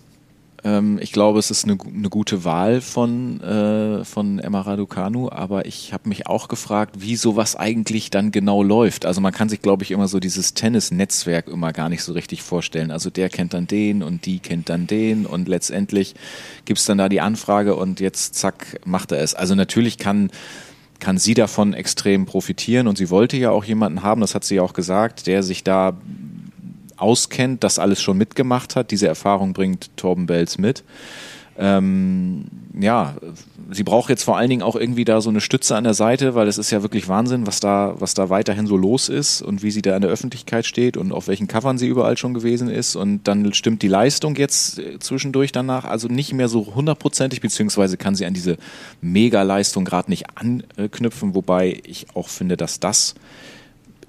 Ähm, 0.65 0.99
ich 1.01 1.13
glaube, 1.13 1.39
es 1.39 1.51
ist 1.51 1.65
eine, 1.65 1.77
eine 1.83 2.09
gute 2.09 2.45
Wahl 2.45 2.81
von, 2.81 3.41
äh, 3.41 4.05
von 4.05 4.39
Emma 4.39 4.61
Raducanu, 4.61 5.29
aber 5.31 5.67
ich 5.67 5.93
habe 5.93 6.09
mich 6.09 6.27
auch 6.27 6.49
gefragt, 6.49 6.97
wie 6.99 7.17
sowas 7.17 7.57
eigentlich 7.57 8.11
dann 8.11 8.31
genau 8.31 8.63
läuft. 8.63 9.05
Also 9.05 9.21
man 9.21 9.33
kann 9.33 9.49
sich, 9.49 9.61
glaube 9.61 9.83
ich, 9.83 9.91
immer 9.91 10.09
so 10.09 10.21
dieses 10.21 10.55
Tennis-Netzwerk 10.55 11.49
immer 11.49 11.73
gar 11.73 11.89
nicht 11.89 12.03
so 12.03 12.13
richtig 12.13 12.43
vorstellen. 12.43 12.91
Also 12.91 13.11
der 13.11 13.29
kennt 13.29 13.55
dann 13.55 13.67
den 13.67 14.03
und 14.03 14.27
die 14.27 14.39
kennt 14.39 14.69
dann 14.69 14.87
den 14.87 15.27
und 15.27 15.49
letztendlich 15.49 16.15
gibt's 16.65 16.85
dann 16.85 16.99
da 16.99 17.09
die 17.09 17.21
Anfrage 17.21 17.75
und 17.75 18.01
jetzt 18.01 18.35
zack, 18.35 18.81
macht 18.85 19.13
er 19.13 19.21
es. 19.21 19.35
Also 19.35 19.55
natürlich 19.55 19.99
kann 19.99 20.31
kann 21.01 21.19
sie 21.19 21.35
davon 21.35 21.75
extrem 21.75 22.27
profitieren 22.27 22.87
und 22.87 22.97
sie 22.97 23.11
wollte 23.11 23.37
ja 23.37 23.51
auch 23.51 23.65
jemanden 23.65 24.05
haben, 24.05 24.21
das 24.21 24.37
hat 24.37 24.45
sie 24.45 24.55
ja 24.55 24.63
auch 24.63 24.73
gesagt, 24.73 25.27
der 25.27 25.43
sich 25.43 25.65
da 25.65 25.97
auskennt, 27.03 27.65
das 27.65 27.79
alles 27.79 28.01
schon 28.01 28.17
mitgemacht 28.17 28.77
hat. 28.77 28.91
Diese 28.91 29.09
Erfahrung 29.09 29.53
bringt 29.53 29.97
Torben 29.97 30.27
Belz 30.27 30.59
mit. 30.59 30.85
Ähm, 31.59 32.47
ja, 32.81 33.15
sie 33.71 33.83
braucht 33.83 34.09
jetzt 34.09 34.23
vor 34.23 34.39
allen 34.39 34.49
Dingen 34.49 34.63
auch 34.63 34.75
irgendwie 34.75 35.05
da 35.05 35.21
so 35.21 35.29
eine 35.29 35.43
Stütze 35.43 35.77
an 35.77 35.85
der 35.85 35.93
Seite, 35.93 36.35
weil 36.35 36.49
es 36.49 36.57
ist 36.57 36.71
ja 36.71 36.83
wirklich 36.83 37.09
Wahnsinn, 37.09 37.47
was 37.47 37.61
da, 37.61 37.95
was 37.99 38.15
da 38.15 38.31
weiterhin 38.31 38.67
so 38.67 38.77
los 38.77 39.11
ist 39.11 39.43
und 39.43 39.63
wie 39.63 39.71
sie 39.71 39.83
da 39.83 39.95
in 39.95 40.01
der 40.01 40.11
Öffentlichkeit 40.11 40.65
steht 40.65 40.97
und 40.97 41.13
auf 41.13 41.29
welchen 41.29 41.49
Covern 41.49 41.77
sie 41.77 41.89
überall 41.89 42.17
schon 42.17 42.33
gewesen 42.33 42.69
ist. 42.71 42.97
Und 42.97 43.29
dann 43.29 43.53
stimmt 43.53 43.83
die 43.83 43.89
Leistung 43.89 44.37
jetzt 44.37 44.79
äh, 44.79 44.99
zwischendurch 44.99 45.53
danach 45.53 45.85
also 45.85 46.09
nicht 46.09 46.33
mehr 46.33 46.49
so 46.49 46.75
hundertprozentig, 46.75 47.43
beziehungsweise 47.43 47.99
kann 47.99 48.15
sie 48.15 48.25
an 48.25 48.35
diese 48.35 48.57
Mega-Leistung 49.03 49.85
gerade 49.85 50.11
nicht 50.11 50.25
anknüpfen, 50.35 51.35
wobei 51.35 51.83
ich 51.85 52.07
auch 52.15 52.29
finde, 52.29 52.57
dass 52.57 52.81
das 52.81 53.15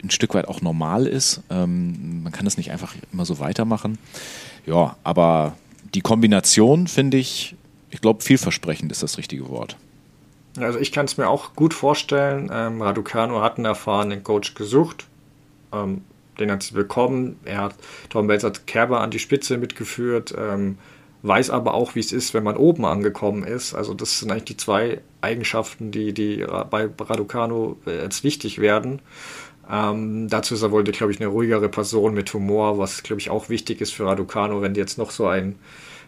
ein 0.03 0.09
Stück 0.09 0.33
weit 0.33 0.47
auch 0.47 0.61
normal 0.61 1.07
ist. 1.07 1.41
Ähm, 1.49 2.23
man 2.23 2.31
kann 2.31 2.45
das 2.45 2.57
nicht 2.57 2.71
einfach 2.71 2.95
immer 3.11 3.25
so 3.25 3.39
weitermachen. 3.39 3.97
Ja, 4.65 4.97
aber 5.03 5.55
die 5.93 6.01
Kombination 6.01 6.87
finde 6.87 7.17
ich, 7.17 7.55
ich 7.89 8.01
glaube, 8.01 8.23
vielversprechend 8.23 8.91
ist 8.91 9.03
das 9.03 9.17
richtige 9.17 9.49
Wort. 9.49 9.77
Also 10.57 10.79
ich 10.79 10.91
kann 10.91 11.05
es 11.05 11.17
mir 11.17 11.27
auch 11.27 11.55
gut 11.55 11.73
vorstellen. 11.73 12.49
Ähm, 12.53 12.81
Raducano 12.81 13.41
hat 13.41 13.57
einen 13.57 13.65
erfahrenen 13.65 14.23
Coach 14.23 14.53
gesucht. 14.53 15.07
Ähm, 15.71 16.01
den 16.39 16.51
hat 16.51 16.63
sie 16.63 16.73
bekommen. 16.73 17.39
Er 17.45 17.61
hat 17.61 17.75
Tom 18.09 18.27
Belz 18.27 18.43
hat 18.43 18.67
Kerber 18.67 19.01
an 19.01 19.11
die 19.11 19.19
Spitze 19.19 19.57
mitgeführt. 19.57 20.33
Ähm, 20.37 20.77
weiß 21.23 21.49
aber 21.49 21.73
auch, 21.73 21.95
wie 21.95 22.01
es 22.01 22.11
ist, 22.11 22.33
wenn 22.33 22.43
man 22.43 22.57
oben 22.57 22.85
angekommen 22.85 23.43
ist. 23.43 23.73
Also 23.73 23.93
das 23.93 24.19
sind 24.19 24.31
eigentlich 24.31 24.43
die 24.45 24.57
zwei 24.57 25.01
Eigenschaften, 25.21 25.91
die, 25.91 26.13
die 26.13 26.45
bei 26.69 26.89
Raducano 26.99 27.77
jetzt 27.85 28.23
wichtig 28.23 28.59
werden. 28.59 29.01
Ähm, 29.69 30.27
dazu 30.29 30.55
ist 30.55 30.61
er 30.61 30.71
wohl, 30.71 30.83
glaube 30.83 31.13
ich, 31.13 31.19
eine 31.19 31.29
ruhigere 31.29 31.69
Person 31.69 32.13
mit 32.13 32.33
Humor, 32.33 32.77
was, 32.77 33.03
glaube 33.03 33.21
ich, 33.21 33.29
auch 33.29 33.49
wichtig 33.49 33.81
ist 33.81 33.93
für 33.93 34.05
Raducano, 34.05 34.61
wenn 34.61 34.75
jetzt 34.75 34.97
noch 34.97 35.11
so 35.11 35.27
ein 35.27 35.55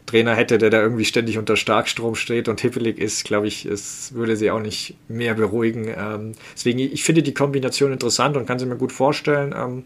Trainer 0.06 0.36
hätte, 0.36 0.58
der 0.58 0.70
da 0.70 0.82
irgendwie 0.82 1.06
ständig 1.06 1.38
unter 1.38 1.56
Starkstrom 1.56 2.16
steht 2.16 2.48
und 2.48 2.62
hippelig 2.62 3.00
ist, 3.00 3.24
glaube 3.24 3.48
ich, 3.48 3.66
es 3.66 4.14
würde 4.14 4.36
sie 4.36 4.52
auch 4.52 4.60
nicht 4.60 4.96
mehr 5.08 5.34
beruhigen. 5.34 5.88
Ähm, 5.88 6.34
deswegen, 6.54 6.80
ich 6.80 7.04
finde 7.04 7.24
die 7.24 7.34
Kombination 7.34 7.92
interessant 7.92 8.38
und 8.38 8.46
kann 8.46 8.60
sie 8.60 8.66
mir 8.66 8.78
gut 8.78 8.92
vorstellen. 8.92 9.56
Ähm, 9.58 9.84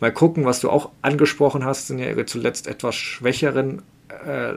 mal 0.00 0.12
gucken, 0.12 0.44
was 0.44 0.60
du 0.60 0.70
auch 0.70 0.90
angesprochen 1.02 1.64
hast, 1.64 1.86
sind 1.88 1.98
ja 1.98 2.06
ihre 2.06 2.26
zuletzt 2.26 2.66
etwas 2.66 2.96
schwächeren 2.96 3.82
äh, 4.26 4.54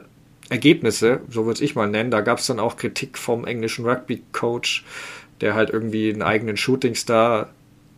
Ergebnisse, 0.48 1.20
so 1.28 1.46
würde 1.46 1.62
ich 1.62 1.74
mal 1.74 1.88
nennen. 1.88 2.10
Da 2.10 2.20
gab 2.20 2.38
es 2.38 2.46
dann 2.46 2.60
auch 2.60 2.76
Kritik 2.76 3.18
vom 3.18 3.44
englischen 3.46 3.86
Rugby-Coach, 3.86 4.84
der 5.40 5.54
halt 5.54 5.70
irgendwie 5.70 6.12
einen 6.12 6.22
eigenen 6.22 6.56
Shootingstar 6.56 7.50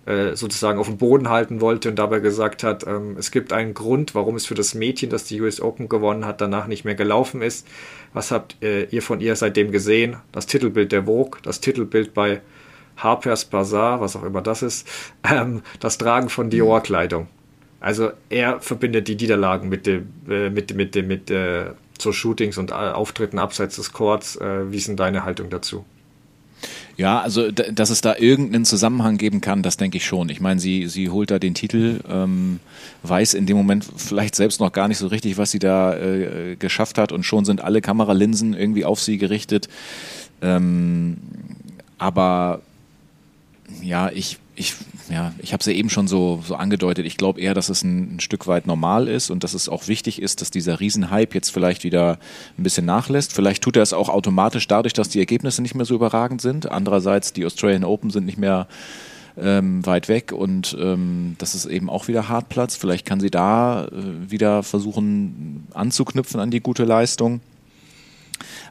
äh, 0.09 0.37
sozusagen 0.37 0.79
auf 0.79 0.87
dem 0.87 0.97
Boden 0.97 1.29
halten 1.29 1.61
wollte 1.61 1.91
und 1.91 1.99
dabei 1.99 2.21
gesagt 2.21 2.63
hat, 2.63 2.87
ähm, 2.87 3.17
es 3.19 3.31
gibt 3.31 3.53
einen 3.53 3.75
Grund, 3.75 4.15
warum 4.15 4.37
es 4.37 4.47
für 4.47 4.55
das 4.55 4.75
Mädchen, 4.75 5.11
das 5.11 5.25
die 5.25 5.39
US 5.43 5.61
Open 5.61 5.91
gewonnen 5.91 6.25
hat, 6.25 6.41
danach 6.41 6.67
nicht 6.67 6.87
mehr 6.87 6.95
gelaufen 6.95 7.43
ist. 7.43 7.67
Was 8.15 8.31
habt 8.31 8.57
äh, 8.63 8.85
ihr 8.85 9.03
von 9.03 9.21
ihr 9.21 9.37
seitdem 9.37 9.71
gesehen? 9.71 10.17
Das 10.33 10.47
Titelbild 10.47 10.93
der 10.93 11.05
Vogue, 11.05 11.39
das 11.43 11.61
Titelbild 11.61 12.15
bei 12.15 12.41
Harper's 12.97 13.45
Bazaar, 13.45 14.01
was 14.01 14.17
auch 14.17 14.25
immer 14.25 14.41
das 14.41 14.63
ist, 14.63 14.89
ähm, 15.31 15.61
das 15.79 15.99
Tragen 15.99 16.31
von 16.31 16.49
Dior-Kleidung. 16.49 17.27
Also 17.79 18.11
er 18.31 18.61
verbindet 18.61 19.09
die 19.09 19.17
Niederlagen 19.17 19.69
mit 19.69 19.87
dem, 19.87 20.09
äh, 20.27 20.49
mit, 20.49 20.75
mit, 20.75 20.95
mit, 20.95 21.07
mit 21.07 21.31
äh, 21.31 21.73
so 22.01 22.13
Shootings 22.13 22.57
und 22.57 22.71
äh, 22.71 22.75
Auftritten 22.75 23.39
abseits 23.39 23.77
des 23.77 23.93
Courts. 23.93 24.37
Äh, 24.37 24.73
wie 24.73 24.79
ist 24.79 24.89
denn 24.89 24.97
deine 24.97 25.25
Haltung 25.25 25.51
dazu? 25.51 25.85
Ja, 26.99 27.21
also 27.21 27.53
dass 27.53 27.91
es 27.91 28.01
da 28.01 28.17
irgendeinen 28.17 28.65
Zusammenhang 28.65 29.19
geben 29.19 29.41
kann, 29.41 29.63
das 29.63 29.77
denke 29.77 29.99
ich 29.99 30.05
schon. 30.05 30.29
Ich 30.31 30.41
meine, 30.41 30.59
sie, 30.59 30.89
sie 30.89 31.11
holt 31.11 31.31
da 31.31 31.39
den 31.39 31.55
Titel, 31.55 32.01
ähm, 32.11 32.59
weiß 33.05 33.35
in 33.35 33.47
dem 33.47 33.57
Moment 33.57 33.87
vielleicht 33.97 34.35
selbst 34.35 34.59
noch 34.59 34.73
gar 34.73 34.89
nicht 34.89 34.99
so 34.99 35.07
richtig, 35.07 35.39
was 35.39 35.53
sie 35.53 35.61
da 35.61 35.97
äh, 35.97 36.57
geschafft 36.57 36.99
hat 36.99 37.13
und 37.13 37.23
schon 37.23 37.45
sind 37.45 37.61
alle 37.61 37.83
Kameralinsen 37.83 38.53
irgendwie 38.53 38.85
auf 38.85 39.01
sie 39.01 39.17
gerichtet. 39.17 39.69
Ähm, 40.43 41.19
aber 41.99 42.63
ja, 43.81 44.11
ich, 44.11 44.39
ich, 44.59 44.75
ja, 45.09 45.33
ich 45.39 45.53
habe 45.53 45.61
es 45.61 45.67
ja 45.67 45.73
eben 45.73 45.89
schon 45.89 46.09
so, 46.09 46.43
so 46.45 46.57
angedeutet. 46.57 47.07
Ich 47.07 47.17
glaube 47.17 47.41
eher, 47.41 47.55
dass 47.55 47.69
es 47.69 47.83
ein, 47.83 48.17
ein, 48.17 48.21
Stück 48.21 48.47
weit 48.47 48.67
normal 48.67 49.09
ist 49.09 49.31
und 49.31 49.45
dass 49.45 49.55
es 49.55 49.69
auch 49.69 49.89
wichtig 49.89 50.21
ist, 50.21 50.41
dass 50.41 50.51
dieser 50.51 50.81
Riesenhype 50.81 51.35
jetzt 51.35 51.51
vielleicht 51.51 51.85
wieder 51.85 52.19
ein 52.59 52.63
bisschen 52.63 52.85
nachlässt. 52.85 53.33
Vielleicht 53.33 53.63
tut 53.63 53.77
er 53.77 53.83
es 53.83 53.93
auch 53.93 54.09
automatisch 54.09 54.67
dadurch, 54.67 54.93
dass 54.93 55.09
die 55.09 55.21
Ergebnisse 55.21 55.63
nicht 55.63 55.75
mehr 55.75 55.87
so 55.87 55.95
überragend 55.95 56.41
sind. 56.41 56.71
Andererseits, 56.71 57.33
die 57.33 57.47
Australian 57.47 57.85
Open 57.85 58.11
sind 58.11 58.27
nicht 58.27 58.39
mehr 58.39 58.67
ähm, 59.41 59.87
weit 59.87 60.09
weg 60.09 60.33
und 60.33 60.77
ähm, 60.81 61.37
das 61.39 61.55
ist 61.55 61.67
eben 61.67 61.89
auch 61.89 62.09
wieder 62.09 62.29
Hartplatz. 62.29 62.77
Vielleicht 62.77 63.07
kann 63.07 63.21
sie 63.21 63.31
da 63.31 63.85
äh, 63.85 64.31
wieder 64.31 64.65
versuchen 64.65 65.67
anzuknüpfen 65.73 66.41
an 66.41 66.51
die 66.51 66.61
gute 66.61 66.85
Leistung. 66.85 67.41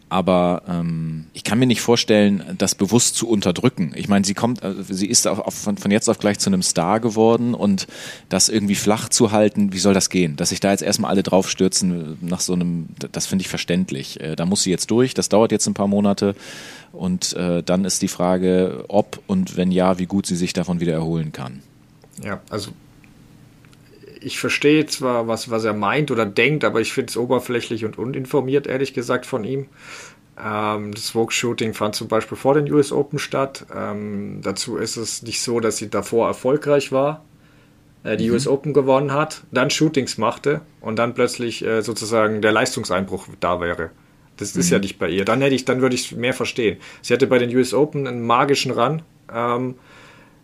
Aber 0.09 0.63
ähm, 0.69 1.25
ich 1.33 1.43
kann 1.43 1.59
mir 1.59 1.65
nicht 1.65 1.81
vorstellen, 1.81 2.55
das 2.57 2.75
bewusst 2.75 3.15
zu 3.15 3.27
unterdrücken. 3.27 3.91
Ich 3.95 4.07
meine, 4.07 4.23
sie 4.25 4.33
kommt, 4.33 4.63
also 4.63 4.81
sie 4.93 5.07
ist 5.07 5.27
auf, 5.27 5.39
auf, 5.39 5.53
von, 5.53 5.91
jetzt 5.91 6.09
auf 6.09 6.17
gleich 6.17 6.39
zu 6.39 6.49
einem 6.49 6.61
Star 6.61 7.01
geworden 7.01 7.53
und 7.53 7.87
das 8.29 8.47
irgendwie 8.47 8.75
flach 8.75 9.09
zu 9.09 9.33
halten, 9.33 9.73
wie 9.73 9.79
soll 9.79 9.93
das 9.93 10.09
gehen? 10.09 10.37
Dass 10.37 10.49
sich 10.49 10.61
da 10.61 10.71
jetzt 10.71 10.81
erstmal 10.81 11.11
alle 11.11 11.23
drauf 11.23 11.49
stürzen 11.49 12.17
nach 12.21 12.39
so 12.39 12.53
einem, 12.53 12.87
das 13.11 13.27
finde 13.27 13.41
ich 13.41 13.49
verständlich. 13.49 14.21
Äh, 14.21 14.37
da 14.37 14.45
muss 14.45 14.63
sie 14.63 14.71
jetzt 14.71 14.91
durch, 14.91 15.13
das 15.13 15.27
dauert 15.27 15.51
jetzt 15.51 15.67
ein 15.67 15.73
paar 15.73 15.87
Monate 15.87 16.35
und 16.93 17.33
äh, 17.33 17.61
dann 17.61 17.83
ist 17.83 18.01
die 18.01 18.07
Frage, 18.07 18.85
ob 18.87 19.19
und 19.27 19.57
wenn 19.57 19.71
ja, 19.71 19.99
wie 19.99 20.05
gut 20.05 20.25
sie 20.25 20.37
sich 20.37 20.53
davon 20.53 20.79
wieder 20.79 20.93
erholen 20.93 21.33
kann. 21.33 21.61
Ja, 22.23 22.39
also 22.49 22.71
ich 24.21 24.39
verstehe 24.39 24.85
zwar, 24.85 25.27
was, 25.27 25.49
was 25.49 25.63
er 25.63 25.73
meint 25.73 26.11
oder 26.11 26.25
denkt, 26.25 26.63
aber 26.63 26.81
ich 26.81 26.93
finde 26.93 27.09
es 27.09 27.17
oberflächlich 27.17 27.85
und 27.85 27.97
uninformiert, 27.97 28.67
ehrlich 28.67 28.93
gesagt, 28.93 29.25
von 29.25 29.43
ihm. 29.43 29.67
Ähm, 30.43 30.93
das 30.93 31.11
Vogue-Shooting 31.11 31.73
fand 31.73 31.95
zum 31.95 32.07
Beispiel 32.07 32.37
vor 32.37 32.53
den 32.53 32.71
US 32.71 32.91
Open 32.91 33.19
statt. 33.19 33.65
Ähm, 33.75 34.41
dazu 34.43 34.77
ist 34.77 34.97
es 34.97 35.23
nicht 35.23 35.41
so, 35.41 35.59
dass 35.59 35.77
sie 35.77 35.89
davor 35.89 36.27
erfolgreich 36.27 36.91
war, 36.91 37.23
äh, 38.03 38.17
die 38.17 38.27
mhm. 38.27 38.33
US 38.33 38.47
Open 38.47 38.73
gewonnen 38.73 39.13
hat, 39.13 39.43
dann 39.51 39.69
Shootings 39.69 40.17
machte 40.17 40.61
und 40.81 40.97
dann 40.97 41.13
plötzlich 41.13 41.65
äh, 41.65 41.81
sozusagen 41.81 42.41
der 42.41 42.51
Leistungseinbruch 42.51 43.27
da 43.39 43.59
wäre. 43.59 43.89
Das 44.37 44.53
mhm. 44.53 44.61
ist 44.61 44.69
ja 44.69 44.79
nicht 44.79 44.99
bei 44.99 45.09
ihr. 45.09 45.25
Dann 45.25 45.41
hätte 45.41 45.55
ich, 45.55 45.65
dann 45.65 45.81
würde 45.81 45.95
ich 45.95 46.11
es 46.11 46.17
mehr 46.17 46.33
verstehen. 46.33 46.77
Sie 47.01 47.13
hatte 47.13 47.27
bei 47.27 47.39
den 47.39 47.55
US 47.55 47.73
Open 47.73 48.07
einen 48.07 48.25
magischen 48.25 48.71
Run. 48.71 49.01
Ähm, 49.33 49.75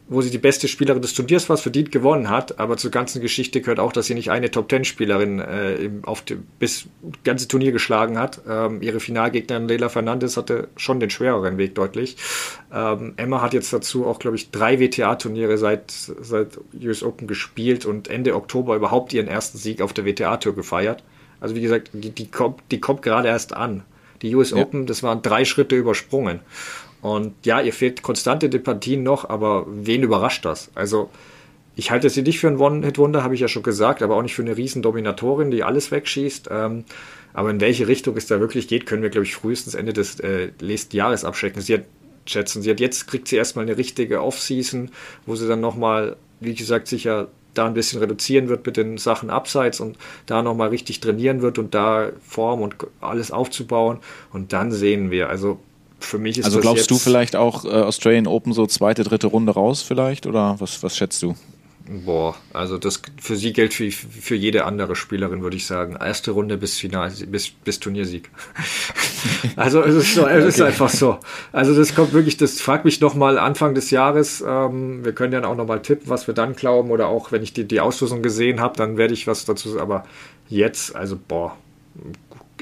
wo 0.07 0.21
sie 0.21 0.29
die 0.29 0.37
beste 0.37 0.67
Spielerin 0.67 1.01
des 1.01 1.13
Turniers 1.13 1.49
war, 1.49 1.57
verdient 1.57 1.91
gewonnen 1.91 2.29
hat, 2.29 2.59
aber 2.59 2.75
zur 2.77 2.91
ganzen 2.91 3.21
Geschichte 3.21 3.61
gehört 3.61 3.79
auch, 3.79 3.93
dass 3.93 4.07
sie 4.07 4.15
nicht 4.15 4.31
eine 4.31 4.51
Top-10-Spielerin 4.51 5.39
äh, 5.39 5.89
auf 6.03 6.21
die, 6.21 6.37
bis 6.59 6.87
ganze 7.23 7.47
Turnier 7.47 7.71
geschlagen 7.71 8.17
hat. 8.17 8.41
Ähm, 8.47 8.81
ihre 8.81 8.99
Finalgegnerin 8.99 9.67
Leila 9.67 9.89
Fernandes 9.89 10.35
hatte 10.35 10.67
schon 10.75 10.99
den 10.99 11.09
schwereren 11.09 11.57
Weg 11.57 11.75
deutlich. 11.75 12.17
Ähm, 12.73 13.13
Emma 13.15 13.41
hat 13.41 13.53
jetzt 13.53 13.71
dazu 13.71 14.05
auch, 14.05 14.19
glaube 14.19 14.35
ich, 14.35 14.51
drei 14.51 14.79
WTA-Turniere 14.79 15.57
seit, 15.57 15.91
seit 15.91 16.59
US 16.81 17.01
Open 17.01 17.27
gespielt 17.27 17.85
und 17.85 18.09
Ende 18.09 18.35
Oktober 18.35 18.75
überhaupt 18.75 19.13
ihren 19.13 19.27
ersten 19.27 19.57
Sieg 19.57 19.81
auf 19.81 19.93
der 19.93 20.05
WTA-Tour 20.05 20.53
gefeiert. 20.53 21.03
Also 21.39 21.55
wie 21.55 21.61
gesagt, 21.61 21.91
die, 21.93 22.11
die, 22.11 22.29
kommt, 22.29 22.61
die 22.71 22.79
kommt 22.79 23.01
gerade 23.03 23.29
erst 23.29 23.55
an. 23.55 23.83
Die 24.21 24.35
US 24.35 24.51
ja. 24.51 24.57
Open, 24.57 24.85
das 24.85 25.03
waren 25.03 25.21
drei 25.21 25.45
Schritte 25.45 25.75
übersprungen. 25.75 26.39
Und 27.03 27.33
ja, 27.45 27.59
ihr 27.59 27.73
fehlt 27.73 28.01
konstante 28.01 28.47
Partien 28.59 29.03
noch, 29.03 29.29
aber 29.29 29.65
wen 29.67 30.03
überrascht 30.03 30.45
das? 30.45 30.71
Also, 30.73 31.09
ich 31.75 31.91
halte 31.91 32.09
sie 32.09 32.21
nicht 32.21 32.39
für 32.39 32.47
ein 32.47 32.57
One-Hit-Wunder, 32.57 33.23
habe 33.23 33.35
ich 33.35 33.41
ja 33.41 33.49
schon 33.49 33.61
gesagt, 33.61 34.01
aber 34.01 34.15
auch 34.15 34.21
nicht 34.21 34.35
für 34.35 34.41
eine 34.41 34.55
riesen 34.55 34.81
Dominatorin, 34.81 35.51
die 35.51 35.63
alles 35.63 35.91
wegschießt. 35.91 36.47
Ähm, 36.49 36.85
aber 37.33 37.49
in 37.49 37.59
welche 37.59 37.89
Richtung 37.89 38.15
es 38.15 38.27
da 38.27 38.39
wirklich 38.39 38.69
geht, 38.69 38.85
können 38.85 39.03
wir, 39.03 39.09
glaube 39.09 39.25
ich, 39.25 39.35
frühestens 39.35 39.75
Ende 39.75 39.91
des 39.91 40.21
äh, 40.21 40.51
nächsten 40.61 40.95
Jahres 40.95 41.25
abschätzen. 41.25 41.61
Sie 41.61 41.73
hat, 41.73 41.83
schätzen. 42.25 42.61
Sie 42.61 42.69
hat 42.69 42.79
jetzt, 42.79 43.05
kriegt 43.07 43.27
sie 43.27 43.35
erstmal 43.35 43.65
eine 43.65 43.75
richtige 43.75 44.23
Off-Season, 44.23 44.89
wo 45.25 45.35
sie 45.35 45.45
dann 45.45 45.59
nochmal, 45.59 46.15
wie 46.39 46.55
gesagt, 46.55 46.87
sicher 46.87 47.27
da 47.53 47.65
ein 47.65 47.73
bisschen 47.73 47.99
reduzieren 47.99 48.47
wird 48.47 48.65
mit 48.65 48.77
den 48.77 48.97
Sachen 48.97 49.29
abseits 49.29 49.81
und 49.81 49.97
da 50.25 50.41
nochmal 50.41 50.69
richtig 50.69 51.01
trainieren 51.01 51.41
wird 51.41 51.59
und 51.59 51.75
da 51.75 52.11
Form 52.25 52.61
und 52.61 52.75
alles 53.01 53.31
aufzubauen. 53.31 53.99
Und 54.31 54.53
dann 54.53 54.71
sehen 54.71 55.11
wir, 55.11 55.27
also 55.27 55.59
für 56.03 56.17
mich 56.17 56.37
ist 56.37 56.45
Also 56.45 56.59
glaubst 56.59 56.89
du 56.91 56.97
vielleicht 56.97 57.35
auch 57.35 57.65
äh, 57.65 57.69
Australian 57.69 58.27
Open 58.27 58.53
so 58.53 58.65
zweite, 58.67 59.03
dritte 59.03 59.27
Runde 59.27 59.53
raus 59.53 59.81
vielleicht 59.81 60.25
oder 60.25 60.55
was, 60.59 60.83
was 60.83 60.95
schätzt 60.95 61.21
du? 61.23 61.35
Boah, 61.85 62.35
also 62.53 62.77
das 62.77 63.01
für 63.21 63.35
sie 63.35 63.51
gilt 63.51 63.73
für, 63.73 63.91
für 63.91 64.35
jede 64.35 64.63
andere 64.63 64.95
Spielerin, 64.95 65.41
würde 65.41 65.57
ich 65.57 65.65
sagen. 65.65 65.97
Erste 65.99 66.31
Runde 66.31 66.55
bis 66.55 66.77
Final, 66.77 67.11
bis, 67.27 67.49
bis 67.49 67.79
Turniersieg. 67.81 68.29
also 69.57 69.81
es 69.81 69.95
ist, 69.95 70.15
so, 70.15 70.25
es 70.25 70.45
ist 70.45 70.61
einfach 70.61 70.89
so. 70.89 71.19
Also 71.51 71.75
das 71.75 71.93
kommt 71.93 72.13
wirklich, 72.13 72.37
das 72.37 72.61
fragt 72.61 72.85
mich 72.85 73.01
nochmal 73.01 73.37
Anfang 73.37 73.75
des 73.75 73.91
Jahres. 73.91 74.41
Ähm, 74.47 75.03
wir 75.03 75.11
können 75.11 75.33
ja 75.33 75.43
auch 75.43 75.57
nochmal 75.57 75.81
tippen, 75.81 76.07
was 76.07 76.25
wir 76.25 76.33
dann 76.33 76.55
glauben. 76.55 76.89
Oder 76.89 77.09
auch, 77.09 77.33
wenn 77.33 77.43
ich 77.43 77.51
die, 77.51 77.65
die 77.65 77.81
Auslosung 77.81 78.21
gesehen 78.21 78.61
habe, 78.61 78.77
dann 78.77 78.95
werde 78.95 79.13
ich 79.13 79.27
was 79.27 79.43
dazu 79.43 79.67
sagen. 79.67 79.81
Aber 79.81 80.05
jetzt, 80.47 80.95
also 80.95 81.19
boah, 81.27 81.57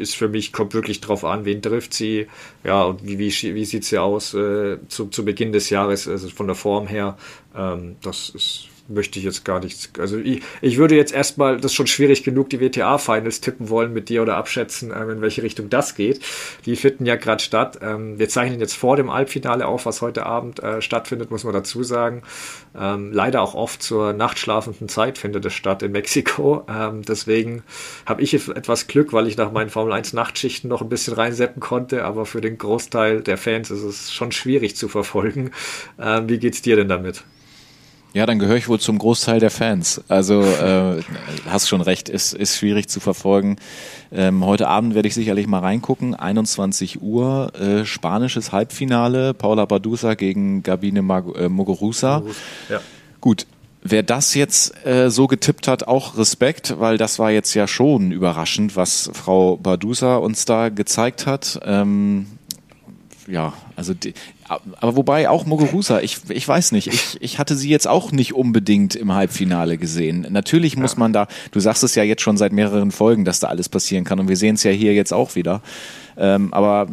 ist 0.02 0.16
für 0.16 0.28
mich, 0.28 0.52
kommt 0.52 0.74
wirklich 0.74 1.00
drauf 1.00 1.24
an, 1.24 1.46
wen 1.46 1.62
trifft 1.62 1.94
sie, 1.94 2.28
ja, 2.64 2.84
und 2.84 3.06
wie, 3.06 3.18
wie, 3.20 3.32
wie 3.56 3.66
sieht 3.66 3.86
sie 3.86 3.98
aus 3.98 4.34
äh, 4.34 4.78
zu, 4.88 5.08
zu 5.08 5.24
Beginn 5.24 5.54
des 5.54 5.70
Jahres, 5.70 6.08
also 6.08 6.30
von 6.30 6.48
der 6.48 6.56
Form 6.56 6.88
her. 6.88 7.18
Ähm, 7.56 7.96
das 8.02 8.30
ist 8.30 8.71
möchte 8.94 9.20
ich 9.20 9.26
jetzt 9.26 9.46
gar 9.46 9.60
nichts. 9.60 9.90
Also 10.00 10.18
ich, 10.18 10.42
ich 10.62 10.78
würde 10.78 10.96
jetzt 10.96 11.14
erstmal, 11.14 11.58
das 11.58 11.72
ist 11.72 11.76
schon 11.76 11.88
schwierig 11.88 12.24
genug, 12.24 12.50
die 12.50 12.60
WTA-Finals 12.60 13.42
tippen 13.42 13.70
wollen 13.70 13.94
mit 13.94 14.10
dir 14.10 14.22
oder 14.22 14.38
abschätzen, 14.38 14.94
ähm, 14.96 15.10
in 15.10 15.22
welche 15.22 15.44
Richtung 15.44 15.70
das 15.70 15.96
geht. 15.96 16.22
Die 16.66 16.76
finden 16.76 17.06
ja 17.06 17.16
gerade 17.16 17.44
statt. 17.44 17.80
Ähm, 17.82 18.20
wir 18.20 18.30
zeichnen 18.30 18.60
jetzt 18.60 18.76
vor 18.76 18.96
dem 18.96 19.12
Halbfinale 19.12 19.66
auf, 19.66 19.86
was 19.86 20.02
heute 20.02 20.26
Abend 20.26 20.62
äh, 20.62 20.82
stattfindet, 20.82 21.32
muss 21.32 21.44
man 21.44 21.54
dazu 21.54 21.84
sagen. 21.84 22.24
Ähm, 22.78 23.12
leider 23.12 23.42
auch 23.42 23.56
oft 23.56 23.82
zur 23.82 24.14
nachtschlafenden 24.14 24.88
Zeit 24.90 25.18
findet 25.18 25.46
es 25.46 25.54
statt 25.54 25.84
in 25.84 25.92
Mexiko. 25.92 26.66
Ähm, 26.70 27.02
deswegen 27.04 27.64
habe 28.06 28.22
ich 28.22 28.34
etwas 28.34 28.88
Glück, 28.88 29.14
weil 29.14 29.28
ich 29.28 29.38
nach 29.38 29.52
meinen 29.52 29.70
Formel 29.70 29.94
1 29.94 30.14
Nachtschichten 30.14 30.70
noch 30.70 30.82
ein 30.82 30.90
bisschen 30.90 31.14
reinseppen 31.14 31.62
konnte, 31.62 32.04
aber 32.04 32.26
für 32.26 32.42
den 32.42 32.58
Großteil 32.58 33.22
der 33.22 33.38
Fans 33.38 33.72
ist 33.72 33.84
es 33.84 34.14
schon 34.14 34.32
schwierig 34.32 34.76
zu 34.76 34.88
verfolgen. 34.88 35.52
Ähm, 36.00 36.30
wie 36.30 36.40
geht's 36.40 36.62
dir 36.62 36.76
denn 36.76 36.88
damit? 36.88 37.24
Ja, 38.14 38.26
dann 38.26 38.40
gehöre 38.40 38.58
ich 38.58 38.68
wohl 38.68 38.80
zum 38.80 38.98
Großteil 38.98 39.40
der 39.40 39.52
Fans. 39.52 40.02
Also 40.10 40.42
äh, 40.42 41.02
hast 41.50 41.70
schon 41.70 41.80
recht, 41.80 42.10
ist, 42.10 42.34
ist 42.34 42.58
schwierig 42.58 42.90
zu 42.90 43.00
verfolgen. 43.00 43.56
Ähm, 44.12 44.46
heute 44.46 44.68
Abend 44.68 44.96
werde 44.96 45.08
ich 45.08 45.14
sicherlich 45.14 45.48
mal 45.48 45.60
reingucken. 45.60 46.14
21 46.14 47.02
Uhr, 47.02 47.54
äh, 47.56 47.86
spanisches 47.86 48.52
Halbfinale. 48.52 49.34
Paula 49.34 49.66
Badusa 49.66 50.16
gegen 50.16 50.62
Gabine 50.62 51.02
Mag 51.02 51.26
äh, 51.38 51.48
Muguruza. 51.48 52.24
Ja. 52.70 52.82
Gut, 53.22 53.46
Wer 53.84 54.04
das 54.04 54.36
jetzt 54.36 54.86
äh, 54.86 55.10
so 55.10 55.26
getippt 55.26 55.68
hat, 55.68 55.88
auch 55.88 56.16
Respekt, 56.16 56.76
weil 56.80 57.00
das 57.00 57.18
war 57.18 57.32
jetzt 57.32 57.56
ja 57.56 57.68
schon 57.68 58.12
überraschend, 58.12 58.76
was 58.76 59.10
Frau 59.12 59.58
Badusa 59.58 60.18
uns 60.18 60.46
da 60.46 60.70
gezeigt 60.70 61.26
hat. 61.26 61.60
Ähm, 61.66 62.28
ja, 63.28 63.54
also 63.76 63.96
die, 63.96 64.14
aber 64.80 64.96
wobei 64.96 65.30
auch 65.30 65.46
Muguruza, 65.46 66.02
ich, 66.02 66.18
ich 66.30 66.48
weiß 66.48 66.72
nicht, 66.72 66.88
ich, 66.88 67.18
ich 67.22 67.40
hatte 67.40 67.56
sie 67.56 67.70
jetzt 67.70 67.88
auch 67.88 68.12
nicht 68.12 68.34
unbedingt 68.34 68.96
im 68.96 69.14
Halbfinale 69.14 69.78
gesehen. 69.78 70.28
Natürlich 70.30 70.78
muss 70.78 70.94
ja. 70.94 71.00
man 71.00 71.14
da, 71.14 71.28
du 71.52 71.60
sagst 71.60 71.84
es 71.84 71.96
ja 71.96 72.04
jetzt 72.04 72.22
schon 72.22 72.38
seit 72.38 72.52
mehreren 72.52 72.92
Folgen, 72.92 73.26
dass 73.26 73.40
da 73.40 73.48
alles 73.48 73.70
passieren 73.70 74.04
kann 74.04 74.20
und 74.20 74.28
wir 74.28 74.38
sehen 74.38 74.56
es 74.56 74.64
ja 74.64 74.72
hier 74.72 74.94
jetzt 74.94 75.14
auch 75.14 75.36
wieder. 75.36 75.62
Ähm, 76.18 76.54
aber 76.54 76.88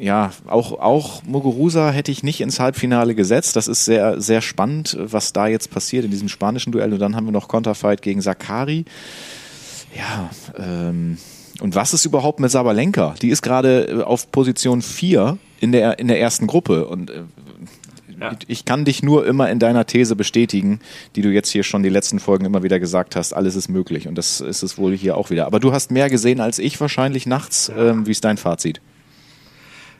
ja, 0.00 0.32
auch, 0.46 0.80
auch 0.80 1.22
Muguruza 1.24 1.90
hätte 1.90 2.10
ich 2.10 2.22
nicht 2.22 2.40
ins 2.40 2.58
Halbfinale 2.58 3.14
gesetzt. 3.14 3.54
Das 3.56 3.68
ist 3.68 3.84
sehr, 3.84 4.18
sehr 4.20 4.40
spannend, 4.40 4.96
was 4.98 5.34
da 5.34 5.46
jetzt 5.46 5.70
passiert 5.70 6.06
in 6.06 6.10
diesem 6.10 6.28
spanischen 6.28 6.72
Duell. 6.72 6.94
Und 6.94 7.00
dann 7.00 7.14
haben 7.14 7.26
wir 7.26 7.32
noch 7.32 7.48
Konterfight 7.48 8.00
gegen 8.00 8.22
Sakari. 8.22 8.86
Ja, 9.94 10.30
ähm, 10.58 11.18
und 11.60 11.74
was 11.74 11.94
ist 11.94 12.04
überhaupt 12.04 12.40
mit 12.40 12.50
Sabalenka? 12.50 13.14
Die 13.20 13.28
ist 13.28 13.42
gerade 13.42 13.88
äh, 13.88 14.02
auf 14.02 14.30
Position 14.32 14.82
4 14.82 15.38
in 15.60 15.72
der, 15.72 15.98
in 15.98 16.08
der 16.08 16.20
ersten 16.20 16.46
Gruppe. 16.46 16.86
Und 16.86 17.10
äh, 17.10 17.22
ja. 18.20 18.32
ich 18.46 18.64
kann 18.64 18.84
dich 18.84 19.02
nur 19.02 19.26
immer 19.26 19.50
in 19.50 19.58
deiner 19.58 19.86
These 19.86 20.16
bestätigen, 20.16 20.80
die 21.16 21.22
du 21.22 21.28
jetzt 21.28 21.50
hier 21.50 21.62
schon 21.62 21.82
die 21.82 21.88
letzten 21.88 22.18
Folgen 22.18 22.44
immer 22.44 22.62
wieder 22.62 22.80
gesagt 22.80 23.16
hast, 23.16 23.32
alles 23.32 23.56
ist 23.56 23.68
möglich. 23.68 24.08
Und 24.08 24.16
das 24.16 24.40
ist 24.40 24.62
es 24.62 24.78
wohl 24.78 24.96
hier 24.96 25.16
auch 25.16 25.30
wieder. 25.30 25.46
Aber 25.46 25.60
du 25.60 25.72
hast 25.72 25.90
mehr 25.90 26.08
gesehen 26.10 26.40
als 26.40 26.58
ich 26.58 26.80
wahrscheinlich 26.80 27.26
nachts. 27.26 27.70
Ja. 27.74 27.90
Ähm, 27.90 28.06
wie 28.06 28.12
ist 28.12 28.24
dein 28.24 28.36
Fazit? 28.36 28.80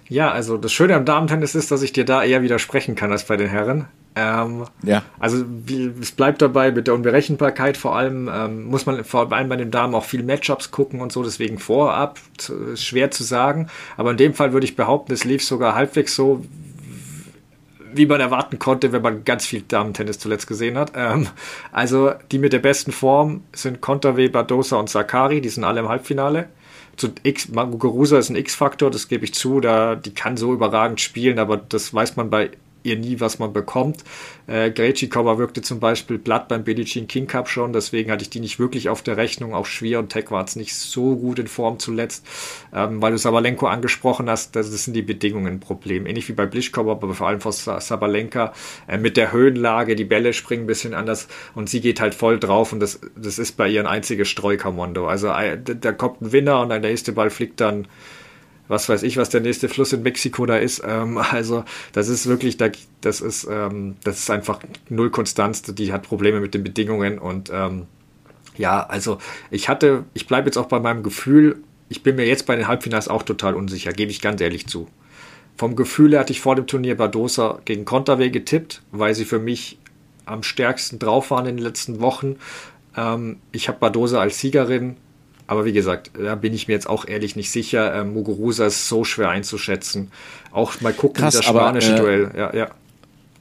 Ja, 0.09 0.33
also 0.33 0.57
das 0.57 0.73
Schöne 0.73 0.97
am 0.97 1.05
Damentennis 1.05 1.55
ist, 1.55 1.71
dass 1.71 1.83
ich 1.83 1.93
dir 1.93 2.05
da 2.05 2.25
eher 2.25 2.43
widersprechen 2.43 2.97
kann 2.97 3.13
als 3.13 3.25
bei 3.25 3.37
den 3.37 3.49
Herren. 3.49 3.87
Ähm, 4.17 4.65
ja. 4.83 5.03
Also 5.19 5.45
wie, 5.47 5.93
es 6.01 6.13
bleibt 6.13 6.43
dabei 6.43 6.73
mit 6.73 6.87
der 6.87 6.95
Unberechenbarkeit. 6.95 7.77
Vor 7.77 7.97
allem 7.97 8.29
ähm, 8.33 8.65
muss 8.65 8.87
man 8.87 9.05
vor 9.05 9.31
allem 9.33 9.49
bei 9.49 9.57
den 9.57 9.71
Damen 9.71 9.95
auch 9.95 10.05
viel 10.05 10.23
Matchups 10.23 10.71
gucken 10.71 11.01
und 11.01 11.13
so. 11.13 11.23
Deswegen 11.23 11.59
vorab 11.59 12.19
ist 12.39 12.85
schwer 12.85 13.11
zu 13.11 13.23
sagen. 13.23 13.69
Aber 13.97 14.11
in 14.11 14.17
dem 14.17 14.35
Fall 14.35 14.53
würde 14.53 14.65
ich 14.65 14.77
behaupten, 14.77 15.13
es 15.13 15.25
lief 15.25 15.45
sogar 15.45 15.75
halbwegs 15.75 16.15
so, 16.15 16.45
wie 17.93 18.07
man 18.07 18.21
erwarten 18.21 18.59
konnte, 18.59 18.93
wenn 18.93 19.03
man 19.03 19.25
ganz 19.25 19.47
viel 19.47 19.63
Damentennis 19.63 20.19
zuletzt 20.19 20.47
gesehen 20.47 20.77
hat. 20.77 20.93
Ähm, 20.97 21.29
also 21.73 22.13
die 22.33 22.39
mit 22.39 22.53
der 22.53 22.59
besten 22.59 22.93
Form 22.93 23.43
sind 23.53 23.81
Konterwe, 23.81 24.29
Badosa 24.29 24.77
und 24.77 24.91
Sakari. 24.91 25.41
Die 25.41 25.49
sind 25.49 25.65
alle 25.65 25.81
im 25.81 25.89
Halbfinale 25.89 26.49
zu 26.97 27.09
X, 27.23 27.49
Muguruza 27.49 28.19
ist 28.19 28.29
ein 28.29 28.37
X-Faktor, 28.37 28.91
das 28.91 29.09
gebe 29.09 29.25
ich 29.25 29.33
zu, 29.33 29.61
da, 29.61 29.97
die 29.97 30.13
kann 30.13 30.37
so 30.37 30.53
überragend 30.53 31.01
spielen, 31.01 31.39
aber 31.39 31.57
das 31.57 31.95
weiß 31.95 32.17
man 32.17 32.29
bei 32.29 32.51
ihr 32.83 32.97
nie, 32.97 33.21
was 33.21 33.39
man 33.39 33.53
bekommt. 33.53 34.05
Äh, 34.47 34.71
Grechikova 34.71 35.39
wirkte 35.39 35.63
zum 35.63 35.81
Beispiel 35.81 36.19
platt 36.19 36.49
beim 36.49 36.65
Jean 36.65 37.07
King 37.07 37.27
Cup 37.27 37.49
schon, 37.49 37.73
deswegen 37.73 38.11
hatte 38.11 38.23
ich 38.23 38.31
die 38.31 38.41
nicht 38.41 38.59
wirklich 38.59 38.89
auf 38.89 39.03
der 39.03 39.17
Rechnung. 39.17 39.55
Auch 39.55 39.67
Schwier 39.67 39.99
und 39.99 40.11
Tech 40.11 40.31
war 40.31 40.45
es 40.45 40.57
nicht 40.57 40.75
so 40.75 41.17
gut 41.17 41.39
in 41.39 41.47
Form 41.47 41.79
zuletzt. 41.79 42.27
Ähm, 42.73 43.03
weil 43.03 43.13
du 43.13 43.19
Sabalenko 43.19 43.67
angesprochen 43.67 44.31
hast, 44.31 44.57
das, 44.57 44.71
das 44.71 44.85
sind 44.85 44.95
die 44.95 45.03
Bedingungen 45.03 45.55
ein 45.55 45.61
Problem. 45.61 46.07
Ähnlich 46.07 46.29
wie 46.29 46.33
bei 46.33 46.47
Blischkova, 46.47 46.93
aber 46.93 47.15
vor 47.15 47.29
allem 47.29 47.41
von 47.41 47.53
Sabalenka 47.53 48.53
äh, 48.89 48.99
mit 48.99 49.17
der 49.17 49.33
Höhenlage, 49.33 49.97
die 49.97 50.05
Bälle 50.05 50.33
springen 50.33 50.65
ein 50.65 50.67
bisschen 50.67 50.95
anders 50.95 51.29
und 51.55 51.69
sie 51.69 51.81
geht 51.81 52.01
halt 52.01 52.15
voll 52.15 52.39
drauf 52.39 52.73
und 52.73 52.81
das, 52.81 53.01
das 53.17 53.39
ist 53.39 53.57
bei 53.57 53.69
ihr 53.69 53.81
ein 53.81 53.87
einziges 53.87 54.29
Streukamondo. 54.29 55.07
Also 55.07 55.29
äh, 55.29 55.59
da 55.63 55.93
kommt 55.93 56.23
ein 56.23 56.33
Winner 56.33 56.61
und 56.61 56.71
der 56.71 56.81
nächste 56.81 57.13
Ball 57.13 57.31
fliegt 57.31 57.61
dann 57.61 57.87
was 58.71 58.89
weiß 58.89 59.03
ich, 59.03 59.17
was 59.17 59.31
der 59.31 59.41
nächste 59.41 59.69
Fluss 59.69 59.93
in 59.93 60.03
Mexiko 60.03 60.47
da 60.47 60.57
ist. 60.57 60.83
Ähm, 60.87 61.19
also 61.31 61.65
das 61.93 62.09
ist 62.09 62.27
wirklich, 62.27 62.57
das 62.57 63.21
ist, 63.21 63.47
ähm, 63.51 63.97
das 64.05 64.21
ist 64.21 64.31
einfach 64.31 64.61
null 64.89 65.11
Konstanz. 65.11 65.63
Die 65.63 65.93
hat 65.93 66.05
Probleme 66.05 66.41
mit 66.41 66.55
den 66.55 66.63
Bedingungen 66.63 67.19
und 67.19 67.51
ähm, 67.53 67.87
ja, 68.57 68.87
also 68.87 69.19
ich 69.51 69.69
hatte, 69.69 70.05
ich 70.15 70.27
bleibe 70.27 70.47
jetzt 70.47 70.57
auch 70.57 70.67
bei 70.67 70.79
meinem 70.79 71.03
Gefühl. 71.03 71.63
Ich 71.89 72.05
bin 72.05 72.15
mir 72.15 72.27
jetzt 72.27 72.47
bei 72.47 72.55
den 72.55 72.69
Halbfinals 72.69 73.09
auch 73.09 73.25
total 73.25 73.55
unsicher, 73.55 73.93
gebe 73.93 74.13
ich 74.13 74.21
ganz 74.21 74.41
ehrlich 74.41 74.69
zu. 74.69 74.87
Vom 75.57 75.75
Gefühl 75.75 76.13
her 76.13 76.21
hatte 76.21 76.33
ich 76.33 76.41
vor 76.41 76.55
dem 76.55 76.69
Turnier 76.69 76.97
Badosa 76.97 77.61
gegen 77.65 77.85
Konterweh 77.85 78.31
getippt, 78.31 78.83
weil 78.93 79.17
sie 79.17 79.25
für 79.25 79.41
mich 79.41 79.79
am 80.27 80.45
stärksten 80.45 81.01
drauf 81.01 81.33
waren 81.33 81.47
in 81.47 81.57
den 81.57 81.65
letzten 81.65 82.01
Wochen. 82.01 82.37
Ähm, 82.97 83.39
ich 83.51 83.67
habe 83.67 83.79
Badosa 83.81 84.21
als 84.21 84.39
Siegerin 84.39 84.97
aber 85.51 85.65
wie 85.65 85.73
gesagt, 85.73 86.13
da 86.17 86.37
bin 86.37 86.55
ich 86.55 86.69
mir 86.69 86.75
jetzt 86.75 86.89
auch 86.89 87.09
ehrlich 87.09 87.35
nicht 87.35 87.51
sicher. 87.51 87.93
Ähm, 87.93 88.15
Muguruza 88.15 88.67
ist 88.67 88.87
so 88.87 89.03
schwer 89.03 89.31
einzuschätzen. 89.31 90.13
Auch 90.53 90.81
mal 90.81 90.93
gucken, 90.93 91.21
Krass, 91.21 91.35
das 91.35 91.45
spanische 91.45 91.97
aber, 91.97 91.99
äh, 91.99 92.19
Duell. 92.19 92.31
Ja, 92.37 92.55
ja 92.55 92.71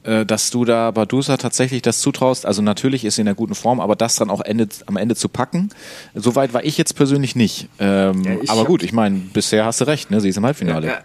äh, 0.02 0.26
dass 0.26 0.50
du 0.50 0.64
da 0.64 0.90
Badusa 0.90 1.36
tatsächlich 1.36 1.82
das 1.82 2.00
zutraust. 2.00 2.46
Also 2.46 2.62
natürlich 2.62 3.04
ist 3.04 3.14
sie 3.14 3.20
in 3.20 3.28
einer 3.28 3.36
guten 3.36 3.54
Form, 3.54 3.78
aber 3.78 3.94
das 3.94 4.16
dann 4.16 4.28
auch 4.28 4.40
Ende, 4.40 4.66
am 4.86 4.96
Ende 4.96 5.14
zu 5.14 5.28
packen, 5.28 5.68
soweit 6.16 6.52
war 6.52 6.64
ich 6.64 6.76
jetzt 6.76 6.96
persönlich 6.96 7.36
nicht. 7.36 7.68
Ähm, 7.78 8.24
ja, 8.24 8.38
aber 8.48 8.64
gut, 8.64 8.82
ich 8.82 8.92
meine, 8.92 9.16
bisher 9.32 9.64
hast 9.64 9.80
du 9.80 9.84
recht, 9.84 10.10
ne? 10.10 10.20
sie 10.20 10.30
ist 10.30 10.36
im 10.36 10.44
Halbfinale. 10.44 10.88
Ja, 10.88 10.98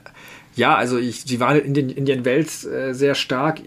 ja 0.56 0.76
also 0.76 0.97
ich, 0.97 1.22
sie 1.22 1.39
war 1.39 1.56
in 1.56 1.76
den, 1.76 1.91
in 1.91 2.08
den 2.08 2.26
Wels 2.26 2.66
äh, 2.66 2.93
sehr 2.93 3.14
stark 3.14 3.60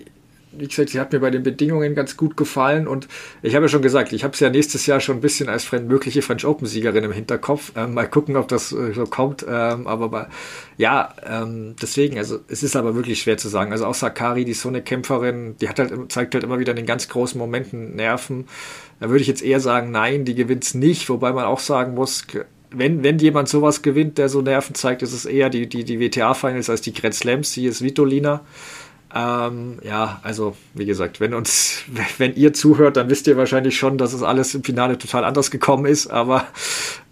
wie 0.59 0.67
gesagt, 0.67 0.91
sie 0.91 1.01
hat 1.01 1.13
mir 1.13 1.21
bei 1.21 1.31
den 1.31 1.43
Bedingungen 1.43 1.95
ganz 1.95 2.17
gut 2.17 2.37
gefallen 2.37 2.87
und 2.87 3.09
ich 3.43 3.55
habe 3.55 3.65
ja 3.65 3.69
schon 3.69 3.83
gesagt, 3.83 4.13
ich 4.13 4.25
habe 4.25 4.37
sie 4.37 4.45
ja 4.45 4.51
nächstes 4.51 4.87
Jahr 4.87 5.01
schon 5.01 5.19
ein 5.19 5.21
bisschen 5.21 5.49
als 5.49 5.71
mögliche 5.73 6.23
French 6.23 6.45
Open 6.45 6.67
Siegerin 6.67 7.05
im 7.05 7.13
Hinterkopf. 7.13 7.73
Ähm, 7.77 7.95
mal 7.95 8.09
gucken, 8.09 8.37
ob 8.37 8.49
das 8.49 8.73
äh, 8.73 8.93
so 8.93 9.05
kommt. 9.05 9.45
Ähm, 9.49 9.87
aber 9.87 10.09
bei, 10.09 10.27
ja, 10.77 11.15
ähm, 11.27 11.77
deswegen, 11.81 12.19
also 12.19 12.41
es 12.49 12.63
ist 12.63 12.77
aber 12.77 12.95
wirklich 12.95 13.21
schwer 13.21 13.37
zu 13.37 13.49
sagen. 13.49 13.73
Also 13.73 13.87
auch 13.87 13.95
Sakari, 13.95 14.45
die 14.45 14.53
ist 14.53 14.63
so 14.63 14.69
eine 14.69 14.83
Kämpferin, 14.83 15.57
die 15.61 15.69
hat 15.69 15.79
halt, 15.79 15.93
zeigt 16.13 16.35
halt 16.35 16.45
immer 16.45 16.59
wieder 16.59 16.73
in 16.73 16.77
den 16.77 16.87
ganz 16.87 17.09
großen 17.09 17.39
Momenten 17.39 17.97
Nerven. 17.97 18.47
Da 19.01 19.09
würde 19.11 19.23
ich 19.23 19.29
jetzt 19.29 19.43
eher 19.43 19.61
sagen, 19.61 19.91
nein, 19.91 20.25
die 20.25 20.35
gewinnt 20.35 20.65
es 20.65 20.75
nicht, 20.75 21.09
wobei 21.09 21.33
man 21.33 21.45
auch 21.45 21.61
sagen 21.61 21.95
muss, 21.95 22.27
wenn, 22.71 23.03
wenn 23.03 23.19
jemand 23.19 23.49
sowas 23.49 23.83
gewinnt, 23.83 24.19
der 24.19 24.29
so 24.29 24.43
Nerven 24.43 24.75
zeigt, 24.75 25.03
ist 25.03 25.13
es 25.13 25.25
eher 25.25 25.51
die, 25.51 25.69
die, 25.69 25.85
die 25.85 26.01
WTA-Finals 26.01 26.69
als 26.69 26.81
die 26.81 26.93
Grand 26.93 27.15
Slams. 27.15 27.53
Sie 27.53 27.67
ist 27.67 27.83
Vitolina. 27.83 28.45
Ähm, 29.15 29.79
ja, 29.83 30.21
also 30.23 30.57
wie 30.75 30.85
gesagt, 30.85 31.21
wenn 31.21 31.35
uns, 31.35 31.83
wenn 32.19 32.35
ihr 32.35 32.53
zuhört, 32.53 32.97
dann 32.97 33.09
wisst 33.09 33.27
ihr 33.27 33.37
wahrscheinlich 33.37 33.79
schon, 33.79 33.99
dass 33.99 34.13
es 34.13 34.23
alles 34.23 34.55
im 34.55 34.65
Finale 34.65 34.99
total 34.99 35.25
anders 35.25 35.51
gekommen 35.51 35.87
ist, 35.87 36.09
aber 36.09 36.47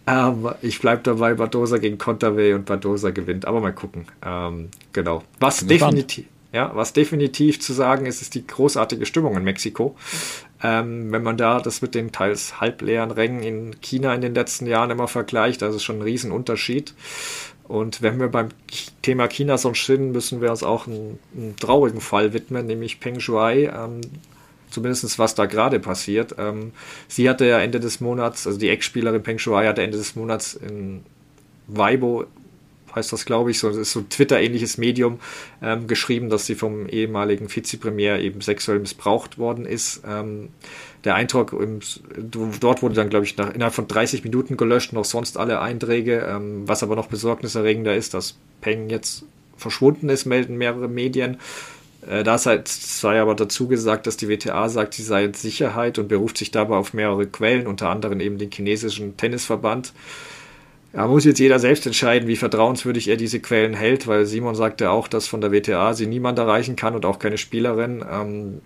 ähm, 0.06 0.50
ich 0.62 0.80
bleibe 0.80 1.02
dabei, 1.02 1.34
Badosa 1.34 1.78
gegen 1.78 1.98
Conterway 1.98 2.54
und 2.54 2.64
Badosa 2.66 3.10
gewinnt. 3.10 3.44
Aber 3.44 3.60
mal 3.60 3.72
gucken. 3.72 4.06
Ähm, 4.24 4.68
genau. 4.92 5.24
Was 5.40 5.66
definitiv, 5.66 6.26
ja, 6.52 6.70
was 6.74 6.92
definitiv 6.92 7.60
zu 7.60 7.72
sagen 7.72 8.06
ist, 8.06 8.22
ist 8.22 8.34
die 8.34 8.46
großartige 8.46 9.04
Stimmung 9.04 9.36
in 9.36 9.42
Mexiko. 9.42 9.96
Ähm, 10.62 11.12
wenn 11.12 11.22
man 11.22 11.36
da 11.36 11.60
das 11.60 11.82
mit 11.82 11.94
den 11.94 12.12
teils 12.12 12.60
halbleeren 12.60 13.10
Rängen 13.10 13.42
in 13.42 13.80
China 13.80 14.14
in 14.14 14.20
den 14.20 14.34
letzten 14.34 14.66
Jahren 14.66 14.90
immer 14.90 15.08
vergleicht, 15.08 15.60
das 15.60 15.74
ist 15.74 15.82
schon 15.82 15.98
ein 15.98 16.02
Riesenunterschied. 16.02 16.94
Und 17.68 18.02
wenn 18.02 18.18
wir 18.20 18.28
beim 18.28 18.48
Thema 19.02 19.28
China 19.28 19.58
so 19.58 19.74
sind, 19.74 20.12
müssen 20.12 20.40
wir 20.40 20.50
uns 20.50 20.62
auch 20.62 20.86
einen, 20.86 21.18
einen 21.36 21.56
traurigen 21.56 22.00
Fall 22.00 22.32
widmen, 22.32 22.66
nämlich 22.66 23.00
Peng 23.00 23.20
Shuai. 23.20 23.64
Ähm, 23.66 24.00
zumindest 24.70 25.18
was 25.18 25.34
da 25.34 25.46
gerade 25.46 25.80
passiert. 25.80 26.34
Ähm, 26.38 26.72
sie 27.08 27.28
hatte 27.28 27.46
ja 27.46 27.58
Ende 27.60 27.80
des 27.80 28.00
Monats, 28.00 28.46
also 28.46 28.58
die 28.58 28.68
Ex-Spielerin 28.68 29.22
Peng 29.22 29.38
Shuai 29.38 29.66
hatte 29.66 29.82
Ende 29.82 29.96
des 29.96 30.16
Monats 30.16 30.54
in 30.54 31.02
Weibo, 31.66 32.26
heißt 32.94 33.12
das 33.12 33.24
glaube 33.24 33.50
ich, 33.50 33.58
so, 33.58 33.68
ist 33.70 33.92
so 33.92 34.00
ein 34.00 34.08
Twitter-ähnliches 34.08 34.78
Medium, 34.78 35.18
ähm, 35.62 35.86
geschrieben, 35.86 36.30
dass 36.30 36.46
sie 36.46 36.54
vom 36.54 36.88
ehemaligen 36.88 37.54
Vizepremier 37.54 38.18
eben 38.20 38.40
sexuell 38.40 38.78
missbraucht 38.78 39.38
worden 39.38 39.66
ist. 39.66 40.02
Ähm, 40.06 40.50
der 41.06 41.14
Eintrag, 41.14 41.52
im, 41.52 41.80
dort 42.60 42.82
wurde 42.82 42.94
dann, 42.94 43.08
glaube 43.08 43.24
ich, 43.24 43.36
nach, 43.36 43.54
innerhalb 43.54 43.74
von 43.74 43.88
30 43.88 44.24
Minuten 44.24 44.56
gelöscht, 44.56 44.92
noch 44.92 45.04
sonst 45.04 45.38
alle 45.38 45.60
Einträge. 45.60 46.26
Ähm, 46.28 46.68
was 46.68 46.82
aber 46.82 46.96
noch 46.96 47.06
besorgniserregender 47.06 47.94
ist, 47.94 48.12
dass 48.12 48.36
Peng 48.60 48.90
jetzt 48.90 49.24
verschwunden 49.56 50.08
ist, 50.08 50.26
melden 50.26 50.58
mehrere 50.58 50.88
Medien. 50.88 51.38
Äh, 52.08 52.24
da 52.24 52.42
halt, 52.44 52.68
sei 52.68 53.20
aber 53.20 53.34
dazu 53.34 53.68
gesagt, 53.68 54.06
dass 54.06 54.16
die 54.16 54.28
WTA 54.28 54.68
sagt, 54.68 54.94
sie 54.94 55.02
sei 55.02 55.24
in 55.24 55.34
Sicherheit 55.34 55.98
und 55.98 56.08
beruft 56.08 56.38
sich 56.38 56.50
dabei 56.50 56.76
auf 56.76 56.92
mehrere 56.92 57.26
Quellen, 57.26 57.66
unter 57.66 57.88
anderem 57.88 58.20
eben 58.20 58.38
den 58.38 58.50
chinesischen 58.50 59.16
Tennisverband. 59.16 59.92
Da 60.92 61.06
muss 61.06 61.24
jetzt 61.24 61.40
jeder 61.40 61.58
selbst 61.58 61.86
entscheiden, 61.86 62.26
wie 62.26 62.36
vertrauenswürdig 62.36 63.08
er 63.08 63.16
diese 63.16 63.38
Quellen 63.38 63.74
hält, 63.74 64.06
weil 64.06 64.24
Simon 64.24 64.54
sagte 64.54 64.90
auch, 64.90 65.08
dass 65.08 65.26
von 65.26 65.40
der 65.40 65.52
WTA 65.52 65.94
sie 65.94 66.06
niemand 66.06 66.38
erreichen 66.38 66.74
kann 66.74 66.94
und 66.94 67.04
auch 67.04 67.18
keine 67.18 67.38
Spielerin. 67.38 68.04
Ähm, 68.10 68.60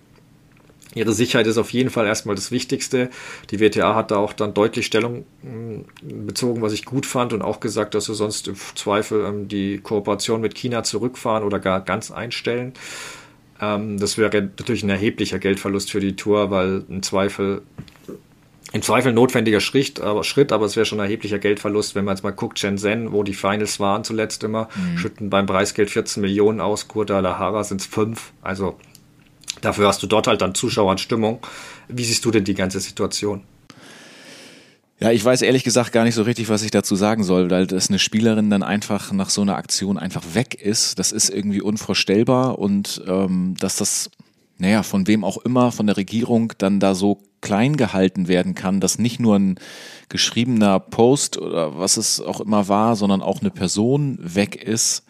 Ihre 0.93 1.13
Sicherheit 1.13 1.47
ist 1.47 1.57
auf 1.57 1.71
jeden 1.71 1.89
Fall 1.89 2.05
erstmal 2.05 2.35
das 2.35 2.51
Wichtigste. 2.51 3.09
Die 3.49 3.59
WTA 3.59 3.95
hat 3.95 4.11
da 4.11 4.17
auch 4.17 4.33
dann 4.33 4.53
deutlich 4.53 4.85
Stellung 4.85 5.25
mm, 5.41 6.25
bezogen, 6.25 6.61
was 6.61 6.73
ich 6.73 6.85
gut 6.85 7.05
fand 7.05 7.31
und 7.31 7.41
auch 7.41 7.59
gesagt, 7.59 7.95
dass 7.95 8.05
sie 8.05 8.15
sonst 8.15 8.49
im 8.49 8.55
Zweifel 8.75 9.25
ähm, 9.25 9.47
die 9.47 9.77
Kooperation 9.77 10.41
mit 10.41 10.55
China 10.55 10.83
zurückfahren 10.83 11.43
oder 11.43 11.59
gar 11.59 11.81
ganz 11.81 12.11
einstellen. 12.11 12.73
Ähm, 13.61 13.99
das 13.99 14.17
wäre 14.17 14.41
natürlich 14.41 14.83
ein 14.83 14.89
erheblicher 14.89 15.39
Geldverlust 15.39 15.91
für 15.91 16.01
die 16.01 16.15
Tour, 16.15 16.51
weil 16.51 16.83
im 16.89 17.01
Zweifel 17.03 17.61
im 18.73 18.81
Zweifel 18.81 19.11
notwendiger 19.11 19.59
Schritt, 19.59 19.99
aber, 19.99 20.23
Schritt, 20.23 20.53
aber 20.53 20.65
es 20.65 20.77
wäre 20.77 20.85
schon 20.85 20.99
ein 21.01 21.05
erheblicher 21.05 21.39
Geldverlust, 21.39 21.93
wenn 21.93 22.05
man 22.05 22.15
jetzt 22.15 22.23
mal 22.23 22.31
guckt, 22.31 22.57
Shenzhen, 22.57 23.11
wo 23.11 23.23
die 23.23 23.33
Finals 23.33 23.81
waren 23.81 24.05
zuletzt 24.05 24.43
immer, 24.45 24.69
mhm. 24.75 24.97
schütten 24.97 25.29
beim 25.29 25.45
Preisgeld 25.45 25.89
14 25.89 26.21
Millionen 26.21 26.61
aus, 26.61 26.87
Guadalajara 26.87 27.65
sind 27.65 27.81
es 27.81 27.87
5. 27.87 28.31
Also 28.41 28.77
Dafür 29.61 29.87
hast 29.87 30.01
du 30.03 30.07
dort 30.07 30.27
halt 30.27 30.41
dann 30.41 30.55
Zuschauer 30.55 30.91
und 30.91 30.99
Stimmung. 30.99 31.39
Wie 31.87 32.03
siehst 32.03 32.25
du 32.25 32.31
denn 32.31 32.43
die 32.43 32.55
ganze 32.55 32.79
Situation? 32.79 33.43
Ja, 34.99 35.09
ich 35.09 35.25
weiß 35.25 35.41
ehrlich 35.41 35.63
gesagt 35.63 35.93
gar 35.93 36.03
nicht 36.03 36.13
so 36.13 36.21
richtig, 36.21 36.49
was 36.49 36.61
ich 36.61 36.69
dazu 36.69 36.95
sagen 36.95 37.23
soll, 37.23 37.49
weil 37.49 37.65
dass 37.65 37.89
eine 37.89 37.97
Spielerin 37.97 38.51
dann 38.51 38.61
einfach 38.61 39.11
nach 39.11 39.31
so 39.31 39.41
einer 39.41 39.55
Aktion 39.55 39.97
einfach 39.97 40.23
weg 40.33 40.53
ist, 40.53 40.99
das 40.99 41.11
ist 41.11 41.29
irgendwie 41.29 41.61
unvorstellbar 41.61 42.59
und 42.59 43.01
ähm, 43.07 43.55
dass 43.59 43.77
das, 43.77 44.11
naja, 44.59 44.83
von 44.83 45.07
wem 45.07 45.23
auch 45.23 45.39
immer, 45.39 45.71
von 45.71 45.87
der 45.87 45.97
Regierung 45.97 46.53
dann 46.59 46.79
da 46.79 46.93
so 46.93 47.23
klein 47.41 47.77
gehalten 47.77 48.27
werden 48.27 48.53
kann, 48.53 48.79
dass 48.79 48.99
nicht 48.99 49.19
nur 49.19 49.37
ein 49.37 49.59
geschriebener 50.09 50.79
Post 50.79 51.39
oder 51.39 51.79
was 51.79 51.97
es 51.97 52.21
auch 52.21 52.39
immer 52.39 52.67
war, 52.67 52.95
sondern 52.95 53.23
auch 53.23 53.41
eine 53.41 53.49
Person 53.49 54.19
weg 54.21 54.55
ist, 54.55 55.03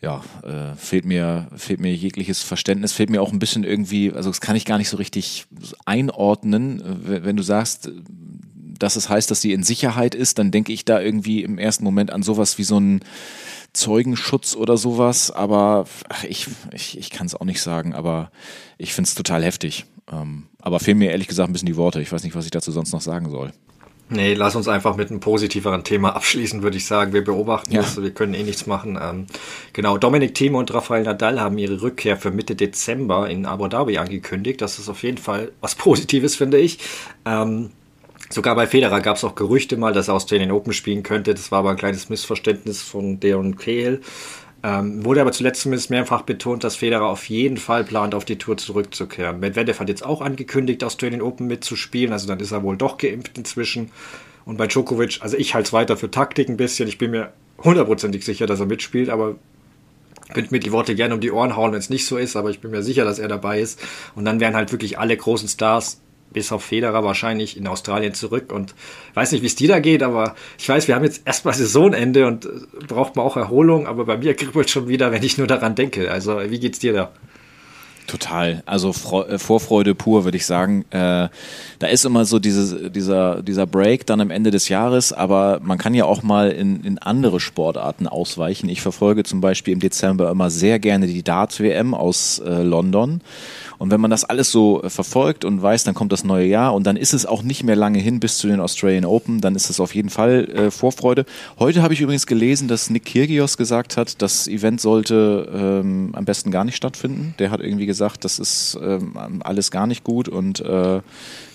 ja, 0.00 0.22
äh, 0.42 0.76
fehlt 0.76 1.04
mir, 1.04 1.48
fehlt 1.56 1.80
mir 1.80 1.94
jegliches 1.94 2.42
Verständnis, 2.42 2.92
fehlt 2.92 3.10
mir 3.10 3.22
auch 3.22 3.32
ein 3.32 3.38
bisschen 3.38 3.64
irgendwie, 3.64 4.12
also 4.12 4.30
das 4.30 4.40
kann 4.40 4.56
ich 4.56 4.64
gar 4.64 4.78
nicht 4.78 4.88
so 4.88 4.96
richtig 4.96 5.46
einordnen, 5.86 6.82
wenn 7.04 7.36
du 7.36 7.42
sagst, 7.42 7.90
dass 8.78 8.96
es 8.96 9.08
heißt, 9.08 9.30
dass 9.30 9.40
sie 9.40 9.52
in 9.52 9.62
Sicherheit 9.62 10.14
ist, 10.14 10.38
dann 10.38 10.50
denke 10.50 10.72
ich 10.72 10.84
da 10.84 11.00
irgendwie 11.00 11.42
im 11.42 11.58
ersten 11.58 11.84
Moment 11.84 12.12
an 12.12 12.22
sowas 12.22 12.58
wie 12.58 12.64
so 12.64 12.76
einen 12.76 13.00
Zeugenschutz 13.72 14.54
oder 14.54 14.76
sowas, 14.76 15.30
aber 15.30 15.86
ach, 16.08 16.24
ich, 16.24 16.48
ich, 16.72 16.98
ich 16.98 17.10
kann 17.10 17.26
es 17.26 17.34
auch 17.34 17.44
nicht 17.44 17.60
sagen, 17.60 17.94
aber 17.94 18.30
ich 18.78 18.94
finde 18.94 19.08
es 19.08 19.14
total 19.14 19.42
heftig. 19.42 19.86
Ähm, 20.12 20.44
aber 20.60 20.80
fehlen 20.80 20.98
mir 20.98 21.10
ehrlich 21.10 21.28
gesagt 21.28 21.48
ein 21.48 21.52
bisschen 21.52 21.66
die 21.66 21.76
Worte. 21.76 22.00
Ich 22.00 22.12
weiß 22.12 22.24
nicht, 22.24 22.34
was 22.34 22.44
ich 22.44 22.50
dazu 22.50 22.70
sonst 22.70 22.92
noch 22.92 23.00
sagen 23.00 23.30
soll. 23.30 23.52
Nee, 24.10 24.34
lass 24.34 24.54
uns 24.54 24.68
einfach 24.68 24.96
mit 24.96 25.10
einem 25.10 25.20
positiveren 25.20 25.82
Thema 25.82 26.14
abschließen, 26.14 26.62
würde 26.62 26.76
ich 26.76 26.86
sagen. 26.86 27.12
Wir 27.14 27.24
beobachten 27.24 27.72
ja. 27.72 27.80
das, 27.80 28.00
wir 28.00 28.10
können 28.10 28.34
eh 28.34 28.42
nichts 28.42 28.66
machen. 28.66 28.98
Ähm, 29.00 29.26
genau, 29.72 29.96
Dominik 29.96 30.34
Thiem 30.34 30.54
und 30.56 30.72
Rafael 30.74 31.04
Nadal 31.04 31.40
haben 31.40 31.56
ihre 31.56 31.80
Rückkehr 31.80 32.16
für 32.16 32.30
Mitte 32.30 32.54
Dezember 32.54 33.30
in 33.30 33.46
Abu 33.46 33.66
Dhabi 33.66 33.96
angekündigt. 33.96 34.60
Das 34.60 34.78
ist 34.78 34.88
auf 34.90 35.02
jeden 35.02 35.18
Fall 35.18 35.52
was 35.60 35.74
Positives, 35.74 36.36
finde 36.36 36.58
ich. 36.58 36.78
Ähm, 37.24 37.70
Sogar 38.30 38.54
bei 38.56 38.66
Federer 38.66 39.00
gab 39.00 39.16
es 39.16 39.24
auch 39.24 39.34
Gerüchte 39.34 39.76
mal, 39.76 39.92
dass 39.92 40.08
er 40.08 40.14
Australian 40.14 40.50
Open 40.50 40.72
spielen 40.72 41.02
könnte. 41.02 41.34
Das 41.34 41.52
war 41.52 41.60
aber 41.60 41.70
ein 41.70 41.76
kleines 41.76 42.08
Missverständnis 42.08 42.82
von 42.82 43.20
Deon 43.20 43.56
Cahill. 43.56 44.00
Ähm, 44.66 45.04
wurde 45.04 45.20
aber 45.20 45.32
zuletzt 45.32 45.60
zumindest 45.60 45.90
mehrfach 45.90 46.22
betont, 46.22 46.64
dass 46.64 46.76
Federer 46.76 47.04
auf 47.04 47.28
jeden 47.28 47.58
Fall 47.58 47.84
plant, 47.84 48.14
auf 48.14 48.24
die 48.24 48.38
Tour 48.38 48.56
zurückzukehren. 48.56 49.38
Medvedev 49.38 49.78
hat 49.78 49.90
jetzt 49.90 50.02
auch 50.02 50.22
angekündigt, 50.22 50.82
Australian 50.82 51.20
Open 51.20 51.46
mitzuspielen, 51.46 52.14
also 52.14 52.26
dann 52.26 52.40
ist 52.40 52.50
er 52.50 52.62
wohl 52.62 52.78
doch 52.78 52.96
geimpft 52.96 53.36
inzwischen. 53.36 53.90
Und 54.46 54.56
bei 54.56 54.66
Djokovic, 54.66 55.18
also 55.20 55.36
ich 55.36 55.54
halte 55.54 55.66
es 55.66 55.72
weiter 55.74 55.98
für 55.98 56.10
Taktik 56.10 56.48
ein 56.48 56.56
bisschen. 56.56 56.88
Ich 56.88 56.96
bin 56.96 57.10
mir 57.10 57.34
hundertprozentig 57.62 58.24
sicher, 58.24 58.46
dass 58.46 58.58
er 58.58 58.64
mitspielt, 58.64 59.10
aber 59.10 59.36
könnt 60.32 60.50
mir 60.50 60.60
die 60.60 60.72
Worte 60.72 60.94
gerne 60.94 61.14
um 61.14 61.20
die 61.20 61.30
Ohren 61.30 61.56
hauen, 61.56 61.72
wenn 61.72 61.78
es 61.78 61.90
nicht 61.90 62.06
so 62.06 62.16
ist, 62.16 62.34
aber 62.34 62.48
ich 62.48 62.60
bin 62.60 62.70
mir 62.70 62.82
sicher, 62.82 63.04
dass 63.04 63.18
er 63.18 63.28
dabei 63.28 63.60
ist. 63.60 63.78
Und 64.14 64.24
dann 64.24 64.40
wären 64.40 64.54
halt 64.54 64.72
wirklich 64.72 64.98
alle 64.98 65.14
großen 65.14 65.48
Stars 65.48 66.00
bis 66.32 66.52
auf 66.52 66.64
Federer 66.64 67.04
wahrscheinlich 67.04 67.56
in 67.56 67.66
Australien 67.66 68.14
zurück 68.14 68.52
und 68.52 68.74
weiß 69.14 69.32
nicht, 69.32 69.42
wie 69.42 69.46
es 69.46 69.54
dir 69.54 69.68
da 69.68 69.78
geht, 69.78 70.02
aber 70.02 70.34
ich 70.58 70.68
weiß, 70.68 70.88
wir 70.88 70.94
haben 70.94 71.04
jetzt 71.04 71.22
erstmal 71.24 71.54
Saisonende 71.54 72.26
und 72.26 72.46
äh, 72.46 72.50
braucht 72.88 73.16
man 73.16 73.24
auch 73.24 73.36
Erholung, 73.36 73.86
aber 73.86 74.04
bei 74.04 74.16
mir 74.16 74.34
kribbelt 74.36 74.70
schon 74.70 74.88
wieder, 74.88 75.12
wenn 75.12 75.22
ich 75.22 75.38
nur 75.38 75.46
daran 75.46 75.74
denke. 75.74 76.10
Also, 76.10 76.38
wie 76.50 76.58
geht's 76.58 76.80
dir 76.80 76.92
da? 76.92 77.12
Total. 78.06 78.62
Also 78.66 78.90
äh, 79.28 79.38
Vorfreude 79.38 79.94
pur, 79.94 80.24
würde 80.24 80.36
ich 80.36 80.44
sagen. 80.44 80.84
Äh, 80.90 81.28
da 81.78 81.86
ist 81.86 82.04
immer 82.04 82.26
so 82.26 82.38
diese, 82.38 82.90
dieser, 82.90 83.42
dieser 83.42 83.66
Break 83.66 84.06
dann 84.06 84.20
am 84.20 84.30
Ende 84.30 84.50
des 84.50 84.68
Jahres, 84.68 85.12
aber 85.12 85.60
man 85.62 85.78
kann 85.78 85.94
ja 85.94 86.04
auch 86.04 86.22
mal 86.22 86.50
in, 86.50 86.84
in 86.84 86.98
andere 86.98 87.40
Sportarten 87.40 88.06
ausweichen. 88.06 88.68
Ich 88.68 88.82
verfolge 88.82 89.22
zum 89.22 89.40
Beispiel 89.40 89.72
im 89.72 89.80
Dezember 89.80 90.30
immer 90.30 90.50
sehr 90.50 90.78
gerne 90.78 91.06
die 91.06 91.22
Darts-WM 91.22 91.94
aus 91.94 92.42
London. 92.44 93.22
Und 93.78 93.90
wenn 93.90 94.00
man 94.00 94.10
das 94.10 94.24
alles 94.24 94.50
so 94.50 94.82
äh, 94.82 94.90
verfolgt 94.90 95.44
und 95.44 95.62
weiß, 95.62 95.84
dann 95.84 95.94
kommt 95.94 96.12
das 96.12 96.24
neue 96.24 96.46
Jahr 96.46 96.74
und 96.74 96.86
dann 96.86 96.96
ist 96.96 97.14
es 97.14 97.26
auch 97.26 97.42
nicht 97.42 97.64
mehr 97.64 97.76
lange 97.76 97.98
hin 97.98 98.20
bis 98.20 98.38
zu 98.38 98.46
den 98.46 98.60
Australian 98.60 99.04
Open, 99.04 99.40
dann 99.40 99.54
ist 99.54 99.70
es 99.70 99.80
auf 99.80 99.94
jeden 99.94 100.10
Fall 100.10 100.48
äh, 100.50 100.70
Vorfreude. 100.70 101.24
Heute 101.58 101.82
habe 101.82 101.94
ich 101.94 102.00
übrigens 102.00 102.26
gelesen, 102.26 102.68
dass 102.68 102.90
Nick 102.90 103.06
Kyrgios 103.06 103.56
gesagt 103.56 103.96
hat, 103.96 104.22
das 104.22 104.48
Event 104.48 104.80
sollte 104.80 105.48
ähm, 105.54 106.10
am 106.14 106.24
besten 106.24 106.50
gar 106.50 106.64
nicht 106.64 106.76
stattfinden. 106.76 107.34
Der 107.38 107.50
hat 107.50 107.60
irgendwie 107.60 107.86
gesagt, 107.86 108.24
das 108.24 108.38
ist 108.38 108.78
ähm, 108.82 109.14
alles 109.44 109.70
gar 109.70 109.86
nicht 109.86 110.04
gut 110.04 110.28
und 110.28 110.60
äh, 110.60 111.00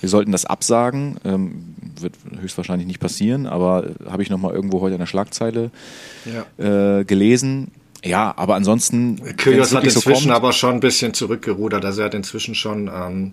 wir 0.02 0.10
sollten 0.10 0.32
das 0.32 0.46
absagen. 0.46 1.18
Ähm, 1.26 1.76
wird 2.00 2.14
höchstwahrscheinlich 2.40 2.88
nicht 2.88 3.00
passieren, 3.00 3.46
aber 3.46 3.86
äh, 3.86 4.10
habe 4.10 4.24
ich 4.24 4.30
nochmal 4.30 4.54
irgendwo 4.54 4.82
heute 4.82 4.94
in 4.96 5.00
der 5.00 5.06
Schlagzeile 5.06 5.72
ja. 6.26 7.00
äh, 7.00 7.04
gelesen. 7.04 7.72
Ja, 8.04 8.34
aber 8.38 8.56
ansonsten. 8.56 9.36
Kyrgios 9.38 9.74
hat 9.74 9.84
inzwischen 9.84 10.30
so 10.30 10.34
aber 10.34 10.54
schon 10.54 10.76
ein 10.76 10.80
bisschen 10.80 11.14
zurückgerudert. 11.14 11.84
Also 11.84 12.02
er 12.02 12.06
hat 12.06 12.14
inzwischen 12.14 12.56
schon 12.56 12.88
ähm, 12.88 13.32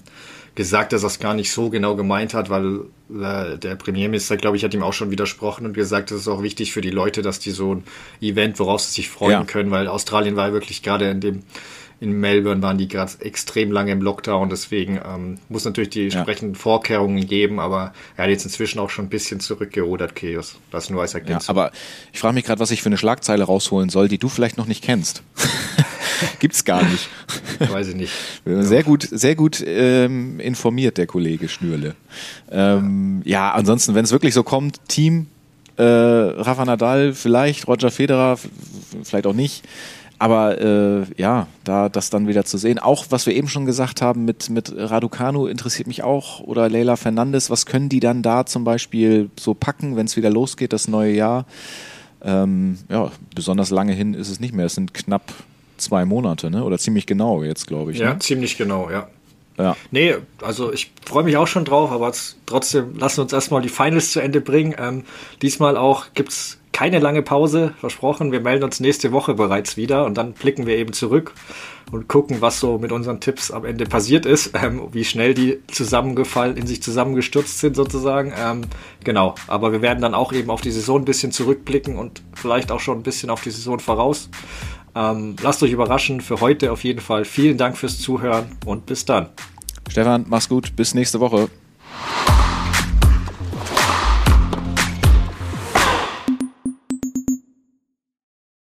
gesagt, 0.57 0.93
dass 0.93 1.05
er 1.05 1.09
es 1.09 1.21
gar 1.21 1.35
nicht 1.35 1.53
so 1.53 1.71
genau 1.71 1.95
gemeint 1.95 2.35
hat, 2.35 2.51
weil 2.51 2.81
äh, 3.11 3.59
der 3.59 3.77
Premierminister, 3.77 4.37
glaube 4.37 4.57
ich, 4.57 4.65
hat 4.65 4.75
ihm 4.75 4.83
auch 4.83 4.93
schon 4.93 5.11
widersprochen 5.11 5.67
und 5.67 5.75
gesagt, 5.75 6.11
es 6.11 6.23
ist 6.23 6.29
auch 6.29 6.43
wichtig 6.43 6.73
für 6.73 6.81
die 6.81 6.91
Leute, 6.91 7.23
dass 7.23 7.39
die 7.39 7.53
so 7.53 7.77
ein 7.77 7.85
Event, 8.21 8.59
worauf 8.59 8.81
sie 8.81 8.93
sich 8.93 9.09
freuen 9.09 9.33
ja. 9.33 9.45
können, 9.45 9.71
weil 9.71 9.87
Australien 9.87 10.35
war 10.35 10.53
wirklich 10.53 10.83
gerade 10.83 11.11
in 11.11 11.21
dem 11.21 11.43
in 11.99 12.13
Melbourne 12.13 12.63
waren 12.63 12.77
die 12.77 12.89
gerade 12.89 13.13
extrem 13.21 13.73
lange 13.73 13.93
im 13.93 14.03
Lockdown, 14.03 14.51
deswegen 14.51 15.01
ähm, 15.03 15.39
muss 15.49 15.65
natürlich 15.65 15.91
die 15.91 16.05
entsprechenden 16.05 16.55
ja. 16.55 16.61
Vorkehrungen 16.61 17.27
geben, 17.27 17.59
aber 17.59 17.95
er 18.17 18.25
hat 18.25 18.31
jetzt 18.31 18.45
inzwischen 18.45 18.79
auch 18.81 18.91
schon 18.91 19.07
ein 19.07 19.09
bisschen 19.09 19.41
zurückgerudert, 19.41 20.15
Keos. 20.15 20.57
Das 20.71 20.91
nur 20.91 21.01
als 21.01 21.15
Ergänzung. 21.15 21.55
Ja, 21.55 21.63
aber 21.63 21.73
ich 22.13 22.19
frage 22.19 22.35
mich 22.35 22.45
gerade, 22.45 22.61
was 22.61 22.71
ich 22.71 22.83
für 22.83 22.89
eine 22.89 22.99
Schlagzeile 22.99 23.45
rausholen 23.45 23.89
soll, 23.89 24.09
die 24.09 24.19
du 24.19 24.29
vielleicht 24.29 24.59
noch 24.59 24.67
nicht 24.67 24.85
kennst. 24.85 25.23
Gibt's 26.39 26.65
gar 26.65 26.83
nicht. 26.83 27.09
Weiß 27.71 27.89
ich 27.89 27.95
nicht. 27.95 28.13
Sehr 28.45 28.83
gut, 28.83 29.09
sehr 29.11 29.35
gut 29.35 29.63
ähm, 29.67 30.39
informiert, 30.41 30.99
der 30.99 31.07
Kollege 31.07 31.49
Schnürle. 31.49 31.95
Ähm, 32.51 33.23
ja. 33.25 33.31
ja, 33.31 33.53
ansonsten, 33.53 33.95
wenn 33.95 34.05
es 34.05 34.13
wirklich 34.13 34.35
so 34.35 34.43
kommt, 34.43 34.87
Team, 34.89 35.29
äh, 35.77 35.83
Rafa 35.83 36.65
Nadal, 36.65 37.13
vielleicht, 37.13 37.69
Roger 37.69 37.91
Federer, 37.91 38.39
vielleicht 39.03 39.27
auch 39.27 39.35
nicht. 39.35 39.65
Aber 40.19 40.61
äh, 40.61 41.05
ja, 41.17 41.47
da 41.65 41.89
das 41.89 42.09
dann 42.09 42.27
wieder 42.27 42.45
zu 42.45 42.57
sehen. 42.57 42.79
Auch 42.79 43.07
was 43.11 43.27
wir 43.27 43.35
eben 43.35 43.49
schon 43.49 43.67
gesagt 43.67 44.01
haben 44.01 44.25
mit, 44.25 44.49
mit 44.49 44.73
Raducanu 44.75 45.47
interessiert 45.47 45.87
mich 45.87 46.03
auch 46.03 46.41
oder 46.41 46.71
Leila 46.71 46.97
Fernandes. 46.97 47.51
Was 47.51 47.67
können 47.67 47.89
die 47.89 48.01
dann 48.01 48.23
da 48.23 48.47
zum 48.47 48.65
Beispiel 48.65 49.31
so 49.39 49.53
packen, 49.53 49.97
wenn 49.97 50.07
es 50.07 50.17
wieder 50.17 50.31
losgeht, 50.31 50.73
das 50.73 50.89
neue 50.89 51.13
Jahr? 51.13 51.45
Ähm, 52.23 52.79
ja, 52.89 53.11
besonders 53.35 53.71
lange 53.71 53.93
hin 53.93 54.15
ist 54.15 54.31
es 54.31 54.41
nicht 54.41 54.55
mehr. 54.55 54.67
Es 54.67 54.75
sind 54.75 54.95
knapp 54.95 55.33
zwei 55.77 56.07
Monate, 56.07 56.51
ne? 56.51 56.65
Oder 56.65 56.79
ziemlich 56.79 57.07
genau 57.07 57.43
jetzt, 57.43 57.67
glaube 57.67 57.93
ich. 57.93 57.99
Ja, 57.99 58.15
ne? 58.15 58.19
ziemlich 58.19 58.57
genau, 58.57 58.91
ja. 58.91 59.09
Ja. 59.59 59.77
Nee, 59.91 60.17
also 60.43 60.73
ich 60.73 60.93
freue 61.05 61.25
mich 61.25 61.37
auch 61.37 61.47
schon 61.47 61.65
drauf, 61.65 61.91
aber 61.91 62.13
trotzdem 62.45 62.99
lassen 62.99 63.19
wir 63.19 63.23
uns 63.23 63.33
erstmal 63.33 63.63
die 63.63 63.69
Finals 63.69 64.13
zu 64.13 64.21
Ende 64.21 64.41
bringen. 64.41 64.75
Ähm, 64.79 65.05
diesmal 65.41 65.77
auch 65.77 66.07
gibt 66.15 66.31
es 66.31 66.59
keine 66.77 66.99
lange 66.99 67.23
Pause, 67.23 67.73
versprochen. 67.81 68.33
Wir 68.33 68.41
melden 68.41 68.63
uns 68.63 68.81
nächste 68.81 69.11
Woche 69.11 69.33
bereits 69.33 69.79
wieder 69.79 70.05
und 70.05 70.19
dann 70.19 70.35
blicken 70.35 70.67
wir 70.67 70.77
eben 70.77 70.93
zurück 70.93 71.33
und 71.91 72.07
gucken, 72.07 72.43
was 72.43 72.61
so 72.61 72.77
mit 72.77 72.93
unseren 72.93 73.19
Tipps 73.19 73.51
am 73.51 73.65
Ende 73.65 73.87
passiert 73.87 74.27
ist, 74.27 74.51
ähm, 74.63 74.83
wie 74.93 75.07
schnell 75.07 75.33
die 75.33 75.63
zusammengefallen, 75.69 76.59
in 76.59 76.67
sich 76.67 76.83
zusammengestürzt 76.83 77.61
sind 77.61 77.77
sozusagen. 77.77 78.35
Ähm, 78.39 78.61
genau, 79.03 79.37
aber 79.47 79.73
wir 79.73 79.81
werden 79.81 80.03
dann 80.03 80.13
auch 80.13 80.35
eben 80.35 80.51
auf 80.51 80.61
die 80.61 80.71
Saison 80.71 81.01
ein 81.01 81.07
bisschen 81.07 81.33
zurückblicken 81.33 81.97
und 81.97 82.21
vielleicht 82.35 82.71
auch 82.71 82.81
schon 82.81 82.99
ein 82.99 83.03
bisschen 83.03 83.31
auf 83.31 83.41
die 83.41 83.53
Saison 83.53 83.79
voraus. 83.79 84.29
Ähm, 84.95 85.37
lasst 85.41 85.63
euch 85.63 85.73
überraschen. 85.73 86.21
Für 86.21 86.43
heute 86.43 86.73
auf 86.73 86.85
jeden 86.85 87.01
Fall 87.01 87.25
vielen 87.25 87.57
Dank 87.57 87.79
fürs 87.79 87.99
Zuhören 87.99 88.55
und 88.67 88.85
bis 88.85 89.07
dann. 89.07 89.31
Stefan, 89.89 90.27
mach's 90.29 90.51
gut. 90.51 90.77
Bis 90.77 90.93
nächste 90.93 91.21
Woche. 91.21 91.49